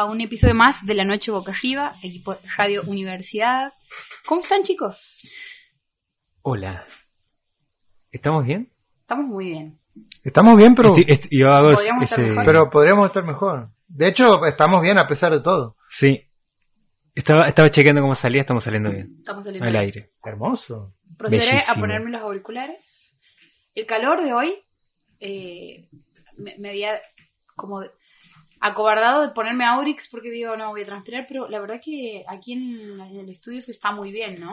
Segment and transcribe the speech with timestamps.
[0.00, 3.72] a un episodio más de La Noche Boca Arriba, equipo Radio Universidad.
[4.26, 5.30] ¿Cómo están, chicos?
[6.42, 6.86] Hola.
[8.10, 8.72] ¿Estamos bien?
[9.00, 9.78] Estamos muy bien.
[10.24, 12.44] Estamos bien, pero, Este- este- yo hago Podríamos estar mejor.
[12.44, 13.70] pero podríamos estar mejor.
[13.88, 15.76] De hecho, estamos bien a pesar de todo.
[15.88, 16.22] Sí.
[17.14, 19.16] Estaba, estaba chequeando cómo salía, estamos saliendo bien.
[19.18, 19.84] Estamos saliendo Al bien.
[19.84, 20.12] aire.
[20.24, 20.94] Hermoso.
[21.18, 23.20] Procederé a ponerme los auriculares.
[23.74, 24.54] El calor de hoy
[25.18, 25.90] eh,
[26.38, 26.98] me, me había
[27.56, 27.82] como
[28.60, 32.52] acobardado de ponerme Aurix porque digo, no, voy a transpirar, pero la verdad que aquí
[32.52, 34.50] en, en el estudio se está muy bien, ¿no?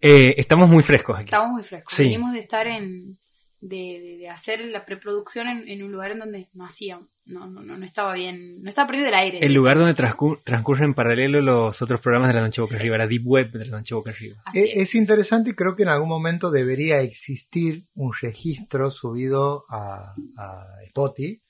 [0.00, 1.26] Eh, estamos muy frescos aquí.
[1.26, 1.94] Estamos muy frescos.
[1.94, 2.04] Sí.
[2.04, 3.18] Venimos de estar en.
[3.60, 6.98] De, de- de hacer la preproducción en, en un lugar en donde no hacía.
[7.26, 8.60] No, no, no, no estaba bien.
[8.60, 9.38] No estaba perdido el aire.
[9.40, 12.98] El lugar donde transcur- transcurren en paralelo los otros programas de la Noche Boca Arriba,
[12.98, 14.42] la Deep Web de la Noche Boca Arriba.
[14.52, 14.76] E- es.
[14.78, 20.64] Es interesante y creo que en algún momento debería existir un registro subido a, a
[20.86, 21.40] Spotify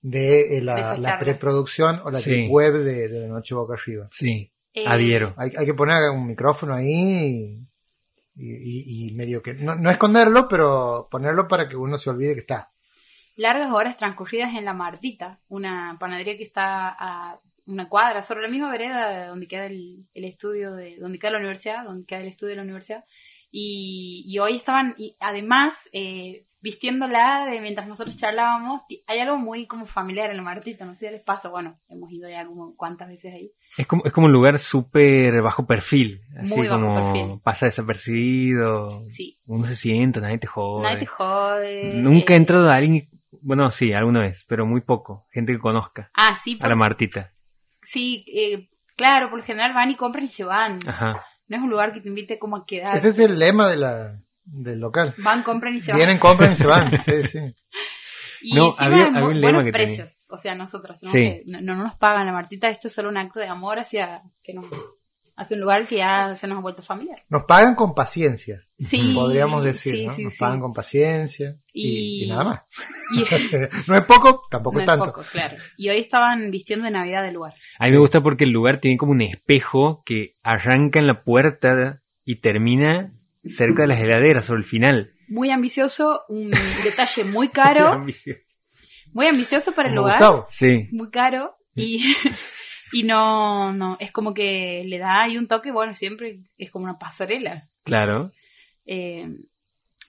[0.00, 2.46] de eh, la, la preproducción o la Sí.
[2.48, 4.06] web de, de la noche boca arriba.
[4.12, 5.34] Sí, Eh, adhiero.
[5.36, 7.58] Hay, hay que poner un micrófono ahí
[8.36, 9.54] y, y- y medio que...
[9.54, 12.70] No, no esconderlo, pero ponerlo para que uno se olvide que está.
[13.36, 18.48] Largas horas transcurridas en La Martita, una panadería que está a una cuadra, sobre la
[18.48, 22.28] misma vereda donde queda el, el estudio, de donde queda la universidad, donde queda el
[22.28, 23.04] estudio de la universidad.
[23.50, 29.66] Y, y hoy estaban, y además, eh, vistiéndola de mientras nosotros charlábamos, hay algo muy
[29.66, 32.74] como familiar en La Martita, no sé si les pasa, bueno, hemos ido ya como
[32.76, 33.52] cuántas veces ahí.
[33.76, 36.20] Es como, es como un lugar súper bajo perfil.
[36.36, 37.40] Así Muy bajo como perfil.
[37.42, 39.02] pasa desapercibido.
[39.10, 40.82] Sí, Uno se sienta, nadie te jode.
[40.82, 41.94] nadie te jode.
[41.94, 43.06] Nunca eh, he entrado a alguien.
[43.42, 45.24] Bueno, sí, alguna vez, pero muy poco.
[45.32, 46.10] Gente que conozca.
[46.14, 47.32] Ah, sí, A la Martita.
[47.82, 50.78] sí, eh, claro, por lo general van y compran y se van.
[50.86, 51.14] Ajá.
[51.46, 52.94] No es un lugar que te invite como a quedar.
[52.96, 54.20] Ese es el lema de la,
[54.50, 55.14] del local.
[55.18, 55.96] Van, compran y se van.
[55.98, 56.90] Vienen, compran y se van.
[57.02, 57.38] Sí, sí.
[58.40, 59.86] Y No, encima había- bu- había un lema buenos que tenía.
[59.96, 60.26] precios.
[60.30, 61.10] O sea, nosotros, ¿no?
[61.10, 61.18] Sí.
[61.18, 64.22] Que no, no nos pagan la Martita, esto es solo un acto de amor hacia,
[64.44, 64.66] que nos,
[65.36, 67.22] hacia un lugar que ya se nos ha vuelto familiar.
[67.28, 68.62] Nos pagan con paciencia.
[68.78, 70.12] Sí, podríamos decir, sí, ¿no?
[70.12, 70.38] sí, Nos sí.
[70.38, 72.60] pagan con paciencia y, Y- y nada más.
[73.12, 73.24] Y,
[73.88, 75.06] no es poco, tampoco no es es tanto.
[75.06, 75.56] poco, claro.
[75.76, 77.54] Y hoy estaban vistiendo de Navidad del lugar.
[77.80, 81.24] A mí me gusta porque el lugar tiene como un espejo que arranca en la
[81.24, 83.12] puerta y termina
[83.48, 85.12] cerca de las heladeras, sobre el final.
[85.28, 86.50] Muy ambicioso, un
[86.84, 88.40] detalle muy caro, Ambicioso.
[89.12, 90.18] muy ambicioso para el Como lugar.
[90.18, 90.46] Gustavo.
[90.50, 92.04] Sí, muy caro y,
[92.92, 96.84] y no, no, es como que le da ahí un toque, bueno, siempre es como
[96.84, 97.64] una pasarela.
[97.84, 98.30] claro.
[98.90, 99.28] Eh,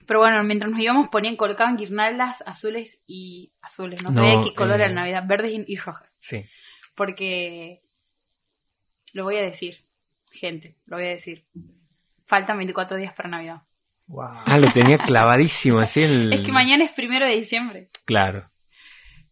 [0.06, 4.54] pero bueno, mientras nos íbamos ponían, colocaban guirnaldas azules y azules, no, No, sabía qué
[4.54, 4.84] color eh.
[4.84, 6.18] era Navidad, verdes y, y rojas.
[6.20, 6.44] Sí.
[6.96, 7.80] Porque,
[9.12, 9.76] lo voy a decir,
[10.32, 11.42] gente, lo voy a decir.
[12.30, 13.62] Faltan 24 días para Navidad.
[14.06, 14.28] Wow.
[14.46, 16.32] Ah, lo tenía clavadísimo así el...
[16.32, 17.88] Es que mañana es primero de diciembre.
[18.04, 18.48] Claro.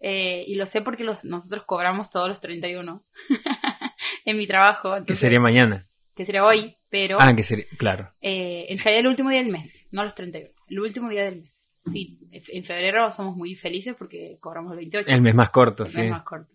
[0.00, 3.00] Eh, y lo sé porque los, nosotros cobramos todos los 31
[4.24, 4.90] en mi trabajo.
[4.90, 5.84] Que entonces- sería mañana.
[6.16, 7.66] que será hoy, pero Ah, que sería...
[7.78, 8.08] Claro.
[8.20, 11.42] eh, en realidad el último día del mes, no los 31, el último día del
[11.42, 11.76] mes.
[11.80, 15.92] Sí, en febrero somos muy felices porque cobramos el 28, El mes más corto, el
[15.92, 15.98] sí.
[15.98, 16.52] mes más corto.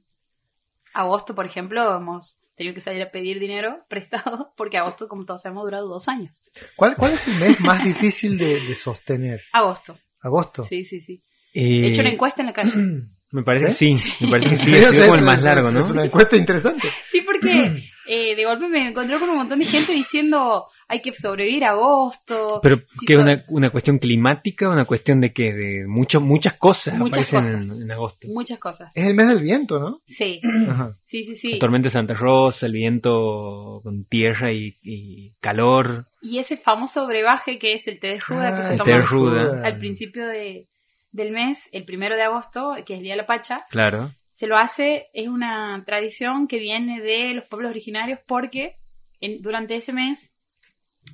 [0.93, 5.41] Agosto, por ejemplo, hemos tenido que salir a pedir dinero prestado porque agosto, como todos
[5.41, 6.41] sabemos, ha durado dos años.
[6.75, 9.41] ¿Cuál, ¿Cuál es el mes más difícil de, de sostener?
[9.51, 10.63] Agosto, ¿Agosto?
[10.65, 11.23] sí, sí, sí.
[11.53, 12.73] Eh, He hecho una encuesta en la calle.
[13.31, 13.93] Me parece que sí.
[14.19, 14.65] Me parece que sí.
[14.65, 15.85] Sí, sea, como el es- más es- largo, es ¿no?
[15.87, 16.87] una encuesta interesante.
[17.07, 21.13] Sí, porque eh, de golpe me encontré con un montón de gente diciendo hay que
[21.13, 22.59] sobrevivir a agosto.
[22.61, 26.21] Pero si que es so- una, una cuestión climática, una cuestión de que de mucho,
[26.21, 27.77] muchas cosas Muchas aparecen cosas.
[27.77, 28.27] En, en agosto.
[28.29, 28.95] Muchas cosas.
[28.95, 30.01] Es el mes del viento, ¿no?
[30.05, 30.95] Sí, Ajá.
[31.03, 31.53] sí, sí, sí.
[31.53, 36.05] La tormenta de Santa Rosa, el viento con tierra y, y calor.
[36.21, 38.85] Y ese famoso brebaje que es el té de ruda que Ah, se el toma
[38.91, 39.65] té de ruda.
[39.65, 40.67] al principio de,
[41.11, 44.11] del mes, el primero de agosto, que es el Día de la Pacha, Claro.
[44.31, 48.73] se lo hace, es una tradición que viene de los pueblos originarios porque
[49.21, 50.31] en- durante ese mes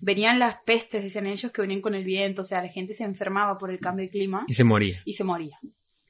[0.02, 3.04] venían las pestes, decían ellos, que venían con el viento, o sea, la gente se
[3.04, 5.02] enfermaba por el cambio de clima Y se moría.
[5.06, 5.58] y se moría.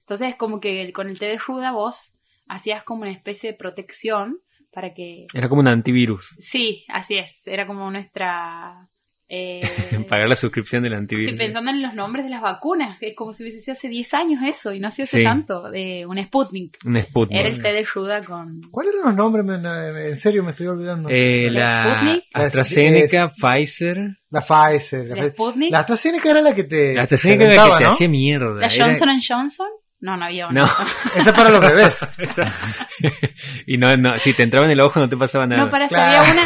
[0.02, 2.14] Entonces es como que con el té de ruda vos
[2.48, 4.40] hacías como una especie de protección
[4.72, 5.28] para que...
[5.34, 6.36] Era como un antivirus.
[6.40, 8.90] Sí, así es, era como nuestra...
[9.30, 9.62] eh,
[10.10, 11.30] Pagar la suscripción del antivirus.
[11.32, 13.88] Estoy pensando en los nombres de las vacunas, que es como si hubiese sido hace
[13.88, 15.24] 10 años eso, y no ha sido hace Sí.
[15.24, 16.78] tanto, de un Sputnik.
[16.84, 17.40] Un Sputnik.
[17.40, 18.60] Era el té de Ruda con...
[18.72, 19.46] ¿Cuáles eran los nombres?
[19.46, 21.10] Me- En serio, me estoy olvidando.
[21.12, 22.24] Eh, la Sputnik.
[22.34, 24.18] AstraZeneca, Pfizer.
[24.32, 25.06] la Pfizer.
[25.08, 25.30] La, ¿La.
[25.30, 25.72] Sputnik?
[25.72, 26.94] La AstraZeneca era la que te.
[26.96, 27.90] La AstraZeneca era la que te ¿no?
[27.92, 28.54] hacía mierda.
[28.60, 29.68] ¿La Era- Johnson Johnson?
[30.02, 30.62] No, no había una.
[30.62, 30.66] No.
[31.16, 32.00] Esa es para los bebés.
[33.68, 35.66] y no, no, si te entraba en el ojo no te pasaba nada.
[35.66, 36.20] No, para si Claro.
[36.22, 36.44] había una,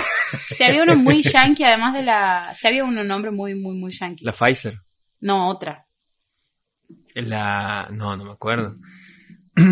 [0.50, 3.92] si había uno muy yankee, además de la, si había un nombre muy, muy, muy
[3.92, 4.26] yankee.
[4.26, 4.76] La Pfizer.
[5.22, 5.86] No, otra.
[7.16, 7.88] La...
[7.92, 8.74] No, no me acuerdo.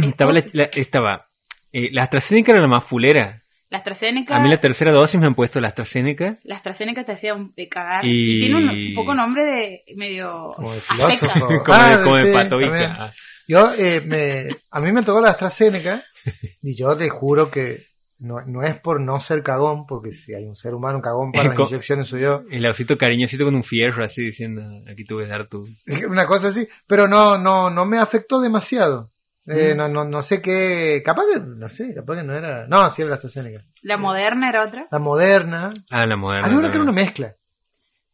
[0.03, 1.25] estaba, la- la- estaba
[1.73, 3.40] Eh, la AstraZeneca era la más fulera.
[3.71, 6.37] La AstraZeneca, A mí la tercera dosis me han puesto la AstraZeneca.
[6.43, 8.05] la AstraZeneca te hacía un- cagar.
[8.05, 8.39] Y- Y...
[8.41, 11.47] tiene un, un poco nombre de medio Como de filósofo.
[11.47, 12.69] Como, Ah, de, como de sí, patoica.
[12.69, 12.91] también.
[12.91, 13.11] Ah.
[13.47, 16.03] Yo, eh, me, a mí me tocó la AstraZeneca
[16.61, 17.85] y yo te juro que
[18.19, 21.47] no, no es por no ser cagón, porque si hay un ser humano cagón para
[21.53, 25.29] las inyecciones soy yo, El osito cariñosito con un fierro así diciendo, aquí tú ves
[25.29, 25.65] dar tu...
[26.09, 29.09] una cosa así, pero no, no, no me afectó demasiado.
[29.45, 29.51] Mm.
[29.53, 32.87] Eh, no, no, no sé qué, capaz que, no sé, capaz que no era, no,
[32.91, 33.65] sí era la AstraZeneca.
[33.81, 34.87] La moderna era otra.
[34.91, 36.45] La moderna, Ah, la moderna.
[36.47, 37.35] había una que era una mezcla.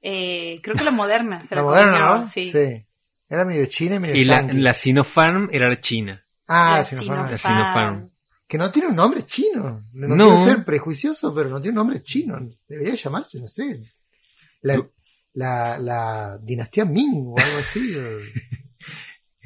[0.02, 1.44] Eh, creo que la moderna.
[1.48, 2.26] Se La la, moderna, ¿no?
[2.26, 2.52] Sí.
[3.30, 6.24] Era medio china y medio Y la, la Sinopharm era la china.
[6.48, 7.30] Ah, La Sinopharm.
[7.32, 7.66] La Sinopharm.
[7.66, 8.12] Sinopharm.
[8.48, 9.84] Que no tiene un nombre chino.
[9.92, 10.16] No, No.
[10.16, 12.40] quiero ser prejuicioso, pero no tiene un nombre chino.
[12.70, 13.92] Debería llamarse, no sé.
[14.62, 14.82] La,
[15.34, 17.94] la, la dinastía Ming o algo así.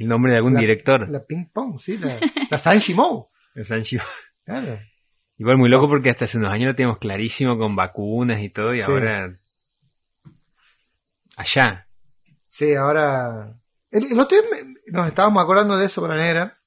[0.01, 1.09] El nombre de algún La- director.
[1.09, 1.97] La Ping Pong, sí.
[1.97, 2.19] La,
[2.49, 3.29] la San Shimou.
[3.55, 3.97] de Sanchi.
[4.43, 4.79] Claro.
[5.37, 8.73] Igual muy loco porque hasta hace unos años lo teníamos clarísimo con vacunas y todo
[8.73, 8.91] y Sí.
[8.91, 9.35] ahora...
[11.37, 11.87] Allá.
[12.47, 13.55] Sí, ahora.
[13.89, 16.59] El, el otro día me- nos estábamos acordando de eso con la negra.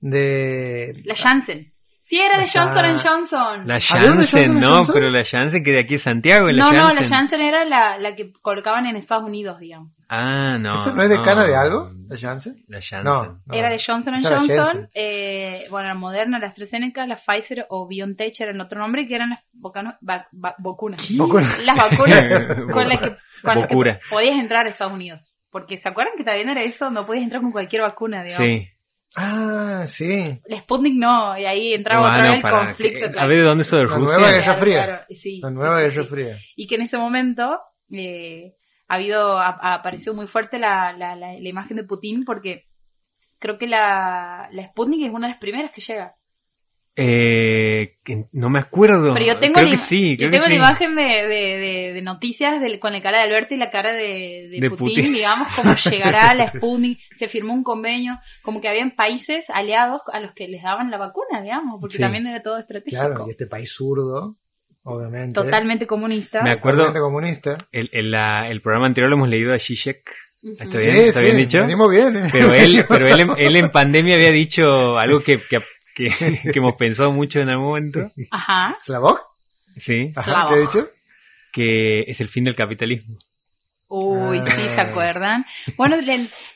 [0.00, 1.02] De.
[1.04, 1.74] La Janssen.
[2.08, 3.68] Sí, era de Johnson Johnson.
[3.68, 4.94] La ¿Había una Janssen, Johnson no, Johnson?
[4.94, 6.46] pero la Janssen que de aquí es Santiago.
[6.50, 7.42] La no, no, la Janssen.
[7.42, 9.92] Era la, la que colocaban en Estados Unidos, digamos.
[10.08, 10.74] Ah, no.
[10.74, 11.90] ¿Esa no es de cana de algo?
[12.08, 12.64] ¿La Janssen?
[12.68, 13.04] La Janssen.
[13.04, 13.38] No.
[13.44, 13.54] no.
[13.54, 14.48] Era de Johnson Johnson.
[14.48, 14.88] Janssen.
[14.94, 19.14] eh, bueno, la Moderna, la AstraZeneca, la Pfizer o BioNTech era el otro nombre, que
[19.14, 21.06] eran las bocano- va- va- vacunas.
[21.14, 21.46] Bocuna.
[21.66, 22.24] Las vacunas
[22.72, 25.36] con las que, con las que podías entrar a Estados Unidos.
[25.50, 26.90] Porque ¿se acuerdan que también era eso?
[26.90, 28.46] No podías entrar con cualquier vacuna, digamos.
[28.62, 28.66] Sí.
[29.16, 30.38] Ah, sí.
[30.46, 32.98] La Sputnik no, y ahí entraba Bueno, otra vez el conflicto.
[33.06, 33.20] que- claro.
[33.20, 34.16] A ver, ¿de dónde eso de La Rusia?
[34.18, 34.84] nueva Guerra Fría.
[34.84, 36.08] claro, sí, La nueva sí, Guerra sí.
[36.08, 36.38] Fría.
[36.56, 37.60] Y que en ese momento
[37.90, 38.54] eh,
[38.88, 42.64] ha habido, ha, ha aparecido muy fuerte la, la, la, la imagen de Putin porque
[43.38, 46.12] creo que la, la Sputnik es una de las primeras que llega.
[47.00, 49.14] Eh, que no me acuerdo.
[49.14, 50.56] Pero yo tengo, creo la, que sí, creo yo que tengo la sí.
[50.56, 54.48] imagen de, de, de, de noticias con la cara de Alberto y la cara de,
[54.50, 55.12] de De Putin, Putin.
[55.12, 60.18] digamos, cómo llegará la Sputnik, se firmó un convenio, como que habían países aliados a
[60.18, 62.02] los que les daban la vacuna, digamos, porque Sí.
[62.02, 63.00] también era todo estratégico.
[63.00, 64.34] Claro, y este país zurdo,
[64.82, 65.34] obviamente.
[65.34, 66.42] Totalmente comunista.
[66.42, 67.58] Me acuerdo, Totalmente comunista.
[67.70, 70.10] el, el, la- el programa anterior lo hemos leído a Zizek.
[70.42, 70.96] ¿Está Sí, bien?
[71.08, 71.58] ¿Está sí, bien dicho?
[71.58, 72.16] venimos bien.
[72.16, 72.28] ¿eh?
[72.32, 75.58] Pero él, pero él, en- él en pandemia había dicho algo que, que,
[75.98, 76.10] que,
[76.52, 78.10] que hemos pensado mucho en algún momento.
[78.30, 78.78] Ajá.
[78.80, 79.18] ¿Slavoj?
[79.76, 80.12] Sí.
[80.16, 80.48] Ajá, Slavoj.
[80.50, 80.90] ¿qué he dicho?
[81.52, 83.16] Que es el fin del capitalismo.
[83.90, 84.88] Uy, sí, ¿se Ah.
[84.90, 85.46] acuerdan?
[85.78, 85.96] Bueno,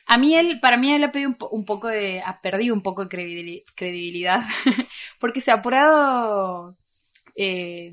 [0.07, 2.75] a mí él, para mí él ha perdido un, po- un poco de, ha perdido
[2.75, 4.41] un poco de credibili- credibilidad,
[5.19, 6.77] porque se ha apurado
[7.35, 7.91] eh,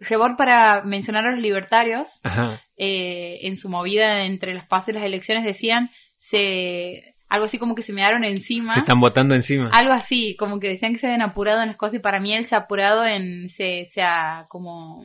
[0.00, 2.60] Rebord para mencionar a los libertarios, Ajá.
[2.76, 5.88] eh, en su movida entre las pasos y las elecciones decían,
[6.18, 8.72] se, algo así como que se me dieron encima.
[8.74, 9.70] Se están votando encima.
[9.72, 12.32] Algo así, como que decían que se habían apurado en las cosas y para mí
[12.34, 15.04] él se ha apurado en, se, se ha como,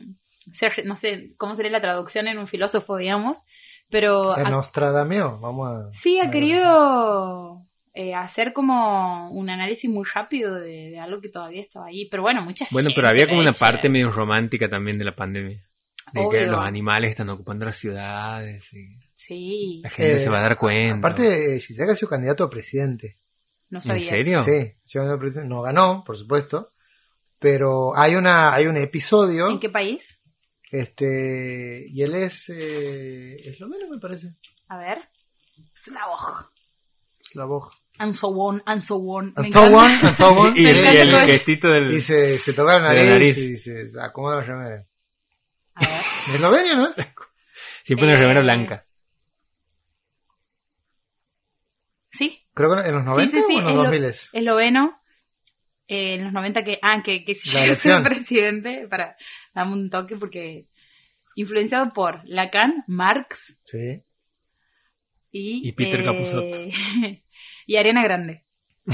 [0.52, 3.38] se no sé cómo sería la traducción en un filósofo, digamos,
[3.90, 5.90] pero ha- Nostradamio, vamos a...
[5.92, 7.60] sí ha querido
[7.94, 12.22] eh, hacer como un análisis muy rápido de, de algo que todavía estaba ahí, pero
[12.22, 15.58] bueno, mucha Bueno, gente pero había como una parte medio romántica también de la pandemia.
[16.12, 18.86] De que los animales están ocupando las ciudades y
[19.26, 20.96] Sí, la gente Eh, se va a dar cuenta.
[20.96, 23.18] Aparte, Gisela ha sido candidato a presidente.
[23.70, 24.08] no ¿En sabía.
[24.08, 24.40] serio?
[24.40, 24.44] eso.
[24.44, 25.48] Sí, ha sido candidato a presidente.
[25.48, 26.72] No ganó, por supuesto.
[27.38, 29.48] Pero hay una hay un episodio.
[29.48, 30.18] ¿En qué país?
[30.70, 34.34] Este, y él es eh, esloveno, me parece.
[34.68, 34.98] A ver.
[35.74, 36.50] Slavoj.
[37.30, 37.70] Slavoj.
[37.98, 39.32] And so on, and so on.
[39.36, 40.08] Antowan, encanta.
[40.08, 40.56] Antowan.
[40.56, 41.92] y, Me el, y el gestito del...
[41.92, 43.38] Y se, se toca la nariz, la nariz.
[43.38, 44.86] y se acomoda la remera.
[45.74, 46.34] A ver.
[46.34, 46.96] Eslovenia, ¿no es?
[47.84, 48.86] Siempre una Eh, remera blanca.
[52.12, 55.00] Sí, Creo que en los 90 sí, sí, o en los es lo- 2000 esloveno.
[55.88, 59.16] eh, en los 90 que, ah, que, que ser presidente, para
[59.54, 60.66] darme un toque, porque
[61.34, 64.02] influenciado por Lacan, Marx Sí.
[65.30, 67.22] y, Y Peter eh,
[67.66, 68.44] y Ariana Grande.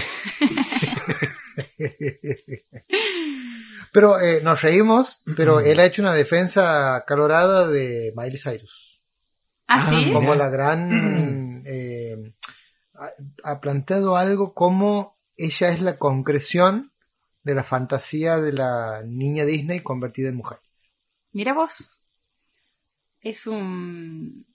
[3.93, 5.35] Pero eh, nos reímos, Mm.
[5.35, 9.01] pero él ha hecho una defensa acalorada de Miley Cyrus.
[9.67, 10.11] Ah, Ah, sí.
[10.13, 11.63] Como la gran...
[11.67, 12.17] eh,
[12.99, 13.11] ha,
[13.53, 16.93] ha planteado algo como ella es la concreción
[17.43, 20.59] de la fantasía de la niña Disney convertida en mujer.
[21.33, 22.03] Mira vos.
[23.21, 24.47] Es un.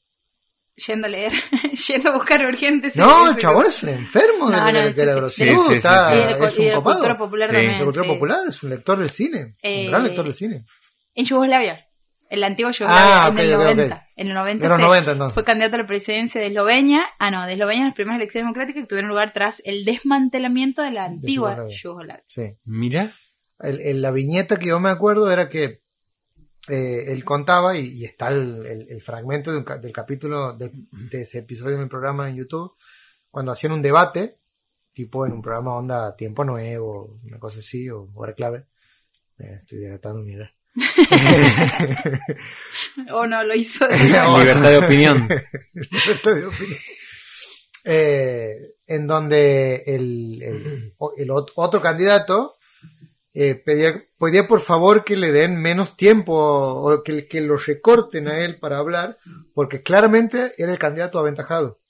[0.76, 1.32] Yendo a leer,
[1.88, 2.96] yendo a buscar urgentes.
[2.96, 5.44] No, el chabón es un enfermo de, No, la- no, de sí, la sí.
[5.44, 7.18] es un cultura copado.
[7.18, 7.54] popular Sí.
[7.56, 7.78] también.
[7.78, 8.12] De cultura sí.
[8.14, 9.56] popular, es un lector del cine.
[9.62, 10.66] Eh, un gran lector del cine.
[11.14, 11.86] En Yugoslavia.
[12.30, 13.66] El antiguo Ah, Yugoslavia, ok, en el ok, ok.
[13.76, 14.08] 90.
[14.16, 15.34] En el 90, En los se- 90 entonces.
[15.34, 17.06] fue candidato a la presidencia de Eslovenia.
[17.20, 20.82] Ah, no, de Eslovenia en las primeras elecciones democráticas que tuvieron lugar tras el desmantelamiento
[20.82, 21.78] de la antigua Yugoslavia.
[21.78, 22.24] Yugoslavia.
[22.28, 22.58] Sí.
[22.66, 23.14] Mira.
[23.60, 25.82] El- el- la viñeta que yo me acuerdo era que
[26.70, 30.72] eh, él contaba, y, y está el, el- el fragmento de un del capítulo de,
[30.92, 32.76] de ese episodio en el programa en YouTube,
[33.30, 34.40] cuando hacían un debate,
[34.94, 38.66] tipo en un programa onda Tiempo Nuevo, una cosa así, o Hora Clave.
[39.40, 40.50] Eh, estoy dilatando mi edad.
[43.12, 44.40] O no, lo hizo No.
[44.44, 45.28] Libertad de opinión.
[45.74, 46.80] Libertad de opinión.
[47.86, 48.56] Eh,
[48.88, 52.56] en donde el, otro candidato
[53.34, 58.28] eh, pedía, pedía por favor que le den menos tiempo o que, que lo recorten
[58.28, 59.18] a él para hablar,
[59.54, 61.82] porque claramente era el candidato aventajado.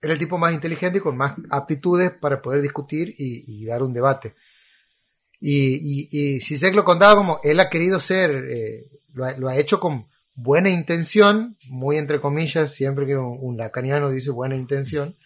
[0.00, 3.82] Era el tipo más inteligente y con más aptitudes para poder discutir y, y dar
[3.82, 4.36] un debate.
[5.40, 9.48] Y, y, y Zizek lo contaba como él ha querido ser, eh, lo, ha, lo
[9.48, 14.56] ha hecho con buena intención, muy entre comillas, siempre que un, un lacaniano dice buena
[14.56, 15.16] intención,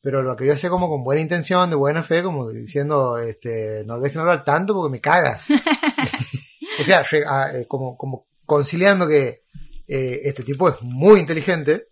[0.00, 3.82] pero lo ha querido hacer como con buena intención, de buena fe, como diciendo, este,
[3.86, 5.40] no dejen hablar tanto porque me caga.
[6.80, 9.42] o sea, ah, eh, como, como conciliando que
[9.88, 11.88] eh, este tipo es muy inteligente,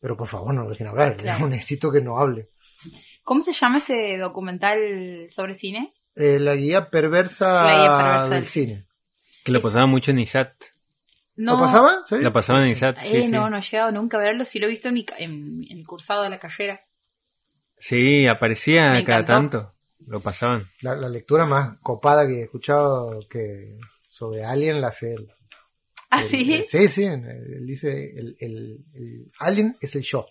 [0.00, 1.48] pero por favor no lo dejen hablar, Claro.
[1.48, 2.50] necesito que no hable.
[3.22, 5.92] ¿Cómo se llama ese documental sobre cine?
[6.16, 8.86] Eh, la guía perversa, La guía perversa del del cine.
[9.44, 10.52] Que lo pasaba mucho en ISAT.
[11.36, 11.98] No, ¿Lo pasaba?
[12.06, 12.16] ¿Sí?
[12.20, 13.30] La pasaban en ISAT, sí, eh, sí.
[13.30, 14.44] no, no he llegado nunca a verlo.
[14.44, 16.80] Sí lo he visto en, mi en- en el cursado de la carrera.
[17.78, 19.58] Sí, aparecía Me cada encantó.
[19.58, 19.72] tanto.
[20.06, 20.66] Lo pasaban.
[20.82, 25.28] La, la lectura más copada que he escuchado que sobre Alien la hace él.
[26.10, 26.54] ¿Ah, El- sí?
[26.54, 27.04] el- sí, sí.
[27.04, 30.26] Él dice, el, el- el Alien es el yo.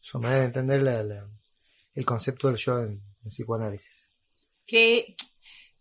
[0.00, 1.28] Su manera de entender la- la-
[1.94, 3.92] el concepto del yo en, en psicoanálisis.
[4.70, 5.16] Que,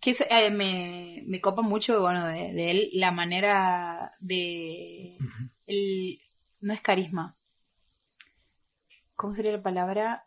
[0.01, 5.15] que eh, me, me copa mucho bueno de, de él la manera de
[5.67, 6.19] el,
[6.61, 7.35] no es carisma.
[9.15, 10.25] Cómo sería la palabra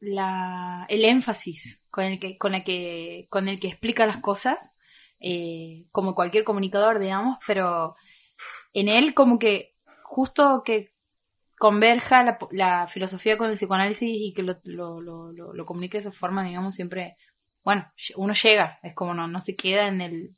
[0.00, 4.72] la el énfasis con el que con la que con el que explica las cosas
[5.20, 7.96] eh, como cualquier comunicador digamos pero
[8.74, 9.70] en él como que
[10.02, 10.90] justo que
[11.56, 15.96] converja la, la filosofía con el psicoanálisis y que lo, lo, lo, lo, lo comunique
[15.96, 17.16] de esa forma digamos siempre
[17.64, 20.36] bueno, uno llega, es como no, no se queda en el,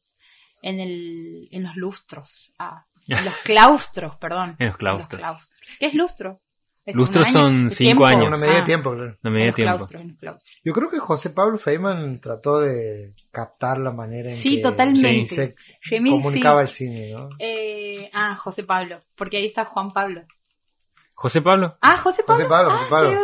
[0.62, 4.56] en el, en los lustros, ah, en los claustros, perdón.
[4.58, 5.50] En los claustros.
[5.78, 6.40] ¿Qué es lustro?
[6.84, 8.06] Es Lustros son cinco tiempo.
[8.06, 8.28] años.
[8.28, 9.18] Una medida de Ah, tiempo, claro.
[9.20, 9.74] No en me dio los tiempo.
[9.76, 10.56] claustros, en los claustros.
[10.64, 15.26] Yo creo que José Pablo Feynman trató de captar la manera en Sí, que totalmente.
[15.26, 16.84] se Remil, comunicaba sí.
[16.84, 17.30] el cine, ¿no?
[17.40, 20.22] Eh, ah, José Pablo, porque ahí está Juan Pablo.
[21.14, 21.76] José Pablo.
[21.80, 22.44] Ah, José Pablo.
[22.44, 23.10] José Pablo, ah, José Pablo.
[23.10, 23.16] sí,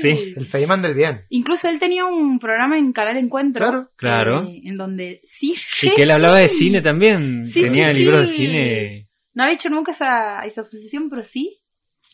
[0.00, 0.32] Sí.
[0.36, 1.24] El Feynman del bien.
[1.30, 3.60] Incluso él tenía un programa en Canal Encuentro.
[3.64, 3.90] Claro.
[3.96, 4.42] Claro.
[4.48, 5.54] eh, en donde sí.
[5.82, 7.46] Y que él hablaba de cine también.
[7.46, 11.58] Sí, Tenía sí, libros de cine No había hecho nunca esa, esa asociación, pero sí.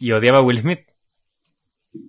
[0.01, 0.81] y odiaba a Will Smith.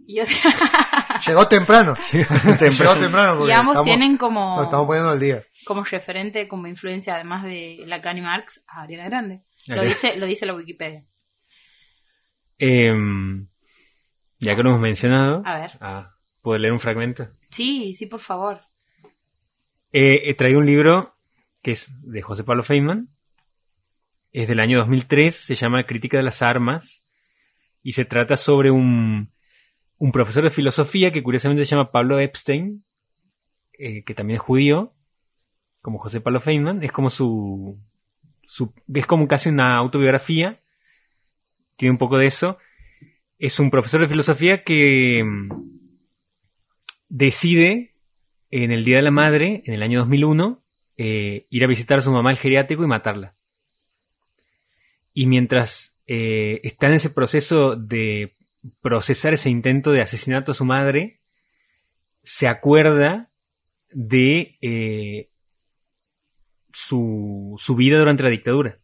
[0.07, 0.19] Y,
[1.27, 1.95] Llegó temprano.
[2.11, 2.27] Llegó
[2.57, 2.99] Temprano.
[2.99, 3.37] temprano.
[3.37, 5.43] porque y ambos estamos- tienen como, Nos estamos poniendo al día.
[5.65, 9.41] como referente, como influencia, además de Lacan y Marx, a Ariana Grande.
[9.67, 11.05] Lo dice, lo dice la Wikipedia.
[12.57, 13.47] Em,
[14.39, 15.71] ya que lo hemos mencionado, A ver.
[15.81, 16.09] ah,
[16.41, 17.27] ¿puedo leer un fragmento?
[17.49, 18.61] Sí, sí, por favor.
[19.91, 21.15] Eh, he traído un libro
[21.61, 23.09] que es de José Pablo Feynman.
[24.31, 27.05] Es del año 2003, se llama Crítica de las Armas.
[27.81, 29.31] Y se trata sobre un,
[29.97, 32.83] un profesor de filosofía que curiosamente se llama Pablo Epstein,
[33.73, 34.93] eh, que también es judío,
[35.81, 36.83] como José Pablo Feynman.
[36.83, 37.79] Es como su,
[38.45, 38.73] su.
[38.93, 40.59] Es como casi una autobiografía.
[41.77, 42.57] Tiene un poco de eso.
[43.37, 45.49] Es un profesor de filosofía que mm,
[47.09, 47.95] decide
[48.49, 50.63] en el Día de la Madre, en el año 2001,
[50.97, 53.35] eh, ir a visitar a su mamá al geriátrico y matarla.
[55.13, 58.37] Y mientras eh, está en ese proceso de
[58.81, 61.19] procesar ese intento de asesinato a su madre,
[62.23, 63.31] se acuerda
[63.91, 65.29] de eh,
[66.71, 68.79] su, su vida durante la dictadura.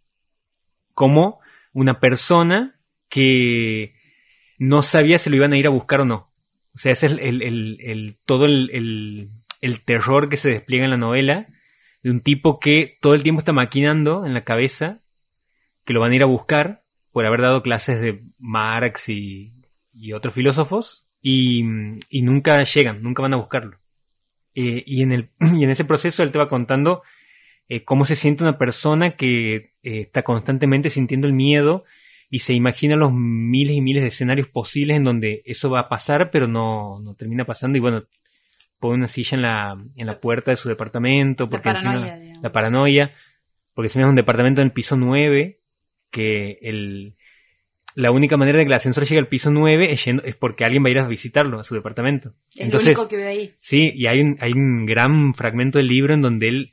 [0.94, 1.40] Como
[1.72, 3.94] una persona que
[4.62, 6.32] no sabía si lo iban a ir a buscar o no.
[6.76, 9.30] O sea, ese es el, todo el,
[9.86, 11.48] terror que se despliega en la novela
[12.04, 15.02] de un tipo que todo el tiempo está maquinando en la cabeza
[15.84, 19.52] que lo van a ir a buscar por haber dado clases de Marx y,
[20.14, 21.64] otros filósofos y,
[22.10, 23.80] y nunca llegan, nunca van a buscarlo.
[24.54, 27.02] Eh, y, en el, y en ese proceso él te va contando
[27.68, 31.84] eh, cómo se siente una persona que eh, está constantemente sintiendo el miedo
[32.32, 35.90] y se imagina los miles y miles de escenarios posibles en donde eso va a
[35.90, 37.78] pasar, pero no, no termina pasando.
[37.78, 38.06] Y bueno,
[38.80, 42.42] pone una silla en la, en la puerta de su departamento, porque encima- paranoia, digamos.
[42.42, 43.12] la paranoia,
[43.76, 45.60] porque no es un departamento en el piso 9,
[46.10, 47.16] que el,
[47.96, 50.64] la única manera de que el ascensor llegue al piso 9 es, yendo- es porque
[50.64, 52.34] alguien va a ir a visitarlo, a su departamento.
[52.56, 53.54] Es Entonces, lo único que veo ahí.
[53.58, 56.72] sí, y hay un, hay un gran fragmento del libro en donde él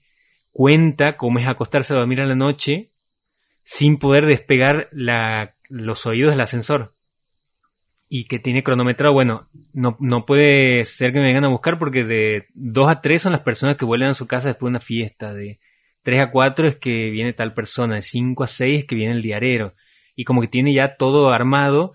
[0.52, 2.92] cuenta cómo es acostarse a dormir a la noche
[3.70, 6.94] sin poder despegar la, los oídos del ascensor.
[8.08, 12.02] Y que tiene cronometrado, bueno, no, no puede ser que me vengan a buscar porque
[12.02, 14.80] de 2 a 3 son las personas que vuelven a su casa después de una
[14.80, 15.60] fiesta, de
[16.02, 19.12] 3 a 4 es que viene tal persona, de 5 a 6 es que viene
[19.12, 19.74] el diarero.
[20.16, 21.92] Y como que tiene ya todo armado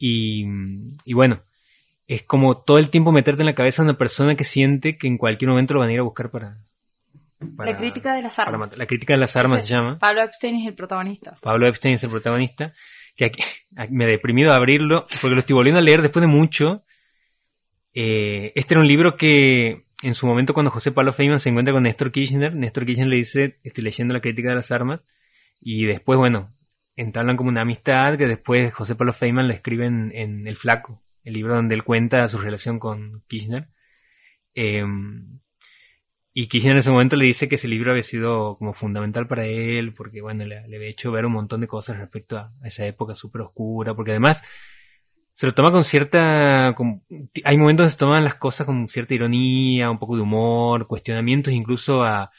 [0.00, 0.44] y,
[1.04, 1.38] y bueno,
[2.08, 5.06] es como todo el tiempo meterte en la cabeza a una persona que siente que
[5.06, 6.58] en cualquier momento lo van a ir a buscar para...
[7.56, 8.68] para- la crítica de las para armas.
[8.68, 8.78] matar.
[8.78, 9.98] La crítica de las armas Ese- se llama.
[9.98, 11.36] Pablo Epstein es el protagonista.
[11.40, 12.72] Pablo Epstein es el protagonista.
[13.16, 13.42] Que aquí,
[13.90, 16.84] me he deprimido abrirlo porque lo estoy volviendo a leer después de mucho.
[17.94, 21.74] Eh, este era un libro que en su momento cuando José Pablo Feynman se encuentra
[21.74, 25.00] con Néstor Kirchner, Néstor Kirchner le dice, estoy leyendo la crítica de las armas.
[25.60, 26.52] Y después, bueno,
[26.96, 31.02] entablan como una amistad que después José Pablo Feynman le escribe en, en El Flaco,
[31.22, 33.68] el libro donde él cuenta su relación con Kirchner.
[34.54, 34.84] Eh,
[36.34, 39.44] y Kirchner en ese momento le dice que ese libro había sido como fundamental para
[39.46, 42.86] él, porque bueno, le, le había hecho ver un montón de cosas respecto a, esa
[42.86, 44.42] época súper oscura, porque además
[45.34, 46.74] se lo toma con cierta...
[46.74, 47.02] con-
[47.44, 51.52] hay momentos donde se toman las cosas con cierta ironía, un poco de humor, cuestionamientos
[51.54, 52.30] incluso a,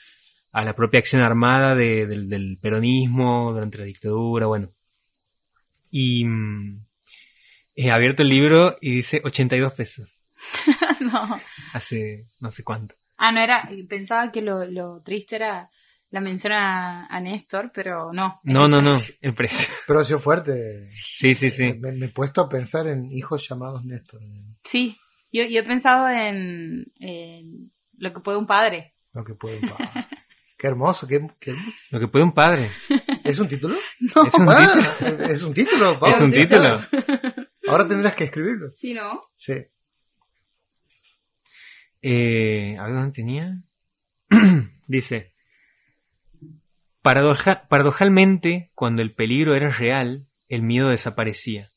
[0.54, 4.70] a la propia acción armada de- del, del peronismo durante la dictadura, bueno.
[5.92, 6.86] Y mm,
[7.76, 10.20] he abierto el libro y dice 82 pesos,
[11.00, 11.40] no.
[11.74, 12.96] hace no sé cuánto.
[13.17, 13.70] Ah, no era.
[13.88, 15.70] Pensaba que lo, lo triste era
[16.10, 18.39] la mención a, a Néstor, pero no.
[18.43, 19.15] No, no, no, precio.
[19.22, 19.74] el precio.
[19.88, 20.86] Pero ha sido fuerte.
[20.86, 21.74] Sí, sí, sí.
[21.74, 24.22] Me, me he puesto a pensar en hijos llamados Néstor.
[24.63, 24.96] Sí,
[25.32, 28.93] yo, yo he pensado en, en lo que puede un padre.
[29.13, 30.08] Lo que pueden pagar.
[30.55, 31.77] Qué hermoso, qué, qué hermoso.
[31.89, 32.72] Lo que puede un padre.
[33.25, 33.75] ¿Es un título?
[34.15, 34.25] No.
[34.25, 35.25] Es un Ah, título.
[35.25, 36.00] es un título.
[36.00, 36.79] Pablo, Es un título.
[37.67, 38.70] Ahora tendrás que escribirlo.
[38.72, 39.20] Sí, ¿no?
[39.36, 39.55] Sí.
[42.04, 43.63] Eh, a ver dónde tenía.
[44.88, 45.34] Dice:
[47.02, 51.70] "Paradoja- Paradojalmente, cuando el peligro era real, el miedo desaparecía.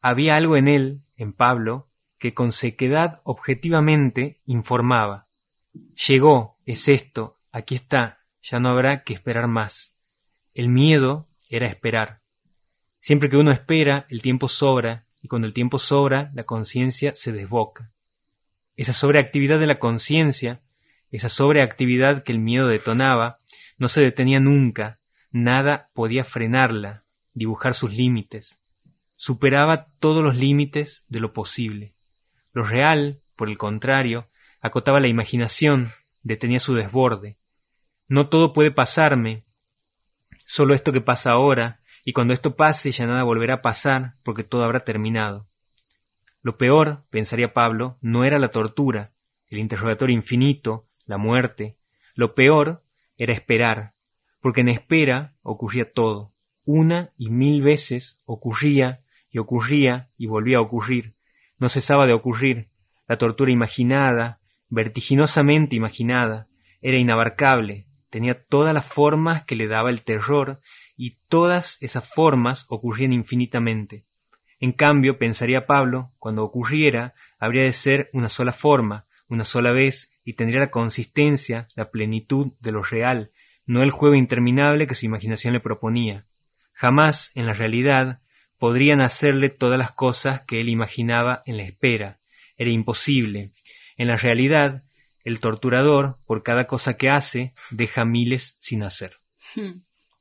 [0.00, 5.28] Había algo en él, en Pablo, que con sequedad objetivamente informaba.
[6.08, 9.98] Llegó, es esto, aquí está, ya no habrá que esperar más.
[10.54, 12.22] El miedo era esperar.
[13.00, 17.32] Siempre que uno espera, el tiempo sobra, y cuando el tiempo sobra, la conciencia se
[17.32, 17.92] desboca.
[18.82, 20.60] Esa sobreactividad de la conciencia,
[21.12, 23.38] esa sobreactividad que el miedo detonaba,
[23.78, 24.98] no se detenía nunca,
[25.30, 28.60] nada podía frenarla, dibujar sus límites.
[29.14, 31.94] Superaba todos los límites de lo posible.
[32.52, 34.26] Lo real, por el contrario,
[34.60, 35.88] acotaba la imaginación,
[36.24, 37.36] detenía su desborde.
[38.08, 39.44] No todo puede pasarme,
[40.44, 44.42] solo esto que pasa ahora, y cuando esto pase ya nada volverá a pasar porque
[44.42, 45.46] todo habrá terminado.
[46.42, 49.12] Lo peor, pensaría Pablo, no era la tortura,
[49.48, 51.76] el interrogatorio infinito, la muerte.
[52.14, 52.82] Lo peor
[53.16, 53.94] era esperar,
[54.40, 56.32] porque en espera ocurría todo.
[56.64, 61.14] Una y mil veces ocurría y ocurría y volvía a ocurrir.
[61.58, 62.68] No cesaba de ocurrir.
[63.06, 66.48] La tortura imaginada, vertiginosamente imaginada,
[66.80, 70.60] era inabarcable, tenía todas las formas que le daba el terror,
[70.96, 74.04] y todas esas formas ocurrían infinitamente.
[74.62, 80.16] En cambio, pensaría Pablo, cuando ocurriera, habría de ser una sola forma, una sola vez,
[80.24, 83.32] y tendría la consistencia, la plenitud de lo real,
[83.66, 86.26] no el juego interminable que su imaginación le proponía.
[86.74, 88.20] Jamás, en la realidad,
[88.56, 92.20] podrían hacerle todas las cosas que él imaginaba en la espera.
[92.56, 93.50] Era imposible.
[93.96, 94.84] En la realidad,
[95.24, 99.16] el torturador, por cada cosa que hace, deja miles sin hacer.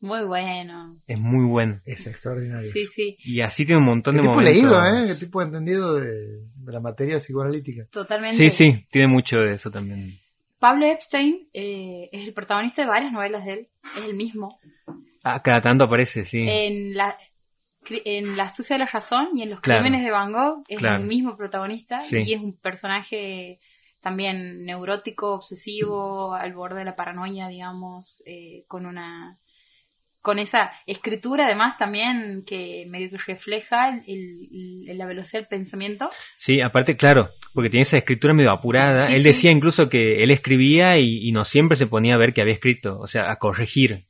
[0.01, 0.97] Muy bueno.
[1.07, 1.79] Es muy bueno.
[1.85, 2.69] Es extraordinario.
[2.71, 4.55] Sí, sí, Y así tiene un montón Qué de tipo momentos.
[4.55, 5.07] leído, ¿eh?
[5.07, 7.85] Qué tipo entendido de, de la materia psicoanalítica.
[7.91, 8.35] totalmente.
[8.35, 10.19] Sí, sí, tiene mucho de eso también.
[10.59, 13.67] Pablo Epstein eh, es el protagonista de varias novelas de él.
[13.97, 14.59] Es el mismo.
[15.23, 16.43] Ah, cada tanto aparece, sí.
[16.47, 17.15] En la,
[18.05, 19.81] en La astucia de la razón y en Los Claro.
[19.81, 21.01] crímenes de Van Gogh es Claro.
[21.01, 22.17] el mismo protagonista Sí.
[22.25, 23.59] y es un personaje
[24.01, 29.37] también neurótico, obsesivo, al borde de la paranoia, digamos, eh, con una
[30.21, 36.09] con esa escritura además también que medio que refleja el- el- la velocidad del pensamiento.
[36.37, 39.05] Sí, aparte, claro, porque tiene esa escritura medio apurada.
[39.07, 39.27] Sí, él sí.
[39.27, 42.53] decía incluso que él escribía y, y no siempre se ponía a ver que había
[42.53, 44.05] escrito, o sea, a corregir.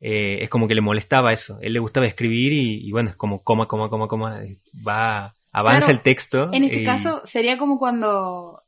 [0.00, 1.58] Eh, es como que le molestaba eso.
[1.60, 4.40] Él le gustaba escribir y, y bueno, es como coma, coma, coma, coma,
[4.86, 6.50] va, avanza Claro, el texto.
[6.52, 8.60] En este y- caso sería como cuando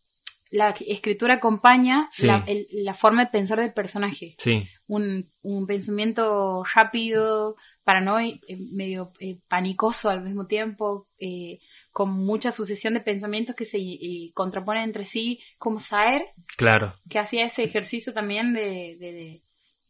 [0.53, 2.27] la escritura acompaña Sí.
[2.27, 4.35] la, el- la forma de pensar del personaje.
[4.39, 11.59] Sí, Un, un pensamiento rápido, paranoico, medio eh, panicoso al mismo tiempo, eh,
[11.91, 16.95] con mucha sucesión de pensamientos que se eh, contraponen entre sí, como Saer, claro.
[17.09, 19.43] que hacía ese ejercicio también de, de- de,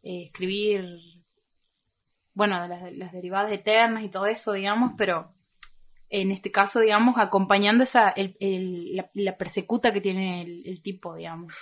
[0.05, 0.85] eh, escribir,
[2.35, 5.32] bueno, de las, las derivadas eternas y todo eso, digamos, pero
[6.13, 10.81] en este caso, digamos, acompañando esa, el- el- la, la persecuta que tiene el, el
[10.83, 11.55] tipo, digamos.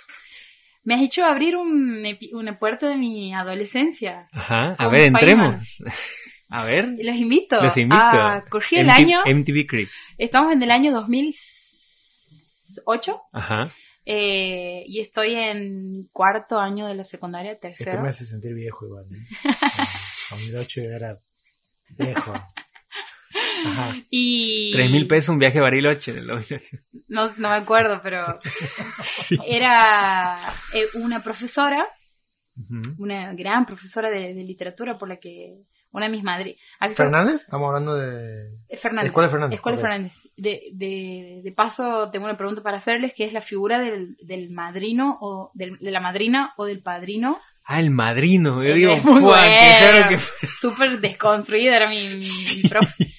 [0.83, 4.27] Me has hecho abrir un, una puerta de mi adolescencia.
[4.31, 4.75] Ajá.
[4.77, 5.83] A ver, entremos.
[6.53, 6.95] A ver.
[7.01, 7.61] Los invito.
[7.61, 8.01] Los invito.
[8.03, 9.21] A, corrí el MT- año.
[9.25, 10.13] MTV Crips.
[10.17, 13.71] Estamos en el año 2008 Ajá.
[14.05, 18.01] eh, y estoy en cuarto año de la secundaria, Esto tercero.
[18.01, 19.05] me hace sentir viejo igual.
[19.05, 19.25] ¿eh?
[20.31, 21.17] 2008 era
[21.97, 22.33] viejo.
[23.65, 23.95] Ajá.
[24.09, 26.11] Y Tres mil pesos un viaje a Bariloche.
[26.11, 26.77] en el 2008.
[27.07, 28.39] No, no me acuerdo, pero
[29.01, 29.37] Sí.
[29.47, 30.37] era
[30.73, 31.85] eh, una profesora,
[32.97, 35.63] una gran profesora de, de literatura por la que
[35.93, 36.55] una de mis madres.
[36.93, 37.35] ¿Fernández?
[37.43, 38.47] Estamos hablando de.
[38.77, 39.09] Fernández.
[39.09, 39.81] Escuela Fernández, Escuela correcto.
[39.81, 40.31] Fernández.
[40.37, 44.51] De, de, de paso, tengo una pregunta para hacerles, que es la figura del, del
[44.51, 47.39] madrino o del- de la madrina o del padrino.
[47.65, 48.63] Ah, el madrino.
[48.63, 49.91] Yo Eh, digo, muy "Fua, qué bueno.
[49.99, 50.47] raro que fue".
[50.49, 52.25] Súper desconstruida era mi, mi,
[52.63, 53.13] mi profe.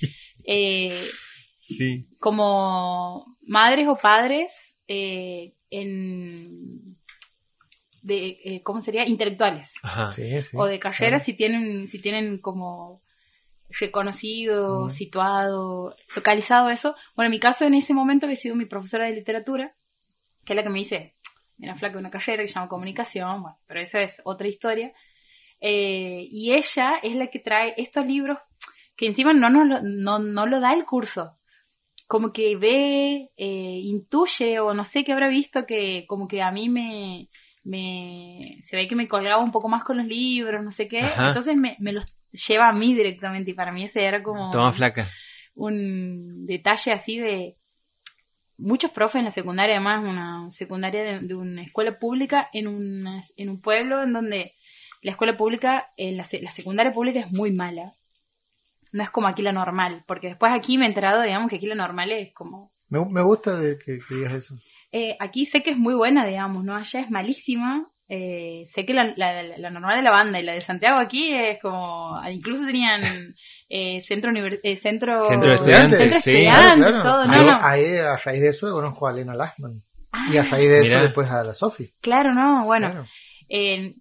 [0.45, 1.09] Eh,
[1.59, 2.07] Sí.
[2.19, 6.97] como madres o padres eh, en
[8.03, 10.11] de eh, cómo sería intelectuales Ajá.
[10.11, 10.57] Sí, sí.
[10.59, 11.25] o de carrera claro.
[11.25, 13.01] si tienen si tienen como
[13.79, 19.07] reconocido situado localizado eso bueno en mi caso en ese momento había sido mi profesora
[19.07, 19.73] de literatura
[20.45, 21.15] que es la que me dice
[21.59, 24.93] mira flaca una carrera que se llama comunicación bueno pero eso es otra historia
[25.65, 28.37] Eh, y ella es la que trae estos libros
[28.97, 31.31] que encima no, nos lo, no, no lo da el curso
[32.09, 36.51] como que ve, eh, intuye o no sé qué habrá visto que como que a
[36.51, 37.29] mí me,
[37.65, 41.01] me se ve que me colgaba un poco más con los libros, no sé qué,
[41.01, 41.29] Ajá.
[41.29, 42.07] entonces me, me los
[42.49, 45.09] lleva a mí directamente y para mí ese era como Toma flaca.
[45.55, 47.55] un detalle así de
[48.59, 53.23] muchos profes en la secundaria, además una secundaria de, de una escuela pública en, una-
[53.37, 54.53] en un pueblo en donde
[55.03, 57.95] la escuela pública, en la, la secundaria pública es muy mala.
[58.93, 61.67] No es como aquí la normal, porque después aquí me he enterado, digamos, que aquí
[61.67, 62.71] la normal es como...
[62.91, 64.55] Me, me gusta de que, que digas eso.
[64.93, 66.75] Eh, aquí sé que es muy buena, digamos, ¿no?
[66.77, 67.89] Allá es malísima.
[68.09, 71.33] Eh, sé que la, la- la normal de la banda y la de Santiago aquí
[71.33, 72.21] es como...
[72.31, 73.03] Incluso tenían
[73.75, 75.27] eh, centro, eh, centro...
[75.27, 76.31] Centro de estudiantes, Centro de sí.
[76.45, 77.25] estudiantes, todo.
[77.25, 77.59] No, ahí, no.
[77.63, 79.81] ahí, a raíz de eso conozco a Lena Lachman.
[80.31, 81.91] Y a raíz de eso después a la Sofi.
[82.03, 82.91] Claro, no, bueno.
[82.91, 83.07] Claro.
[83.49, 83.95] eh,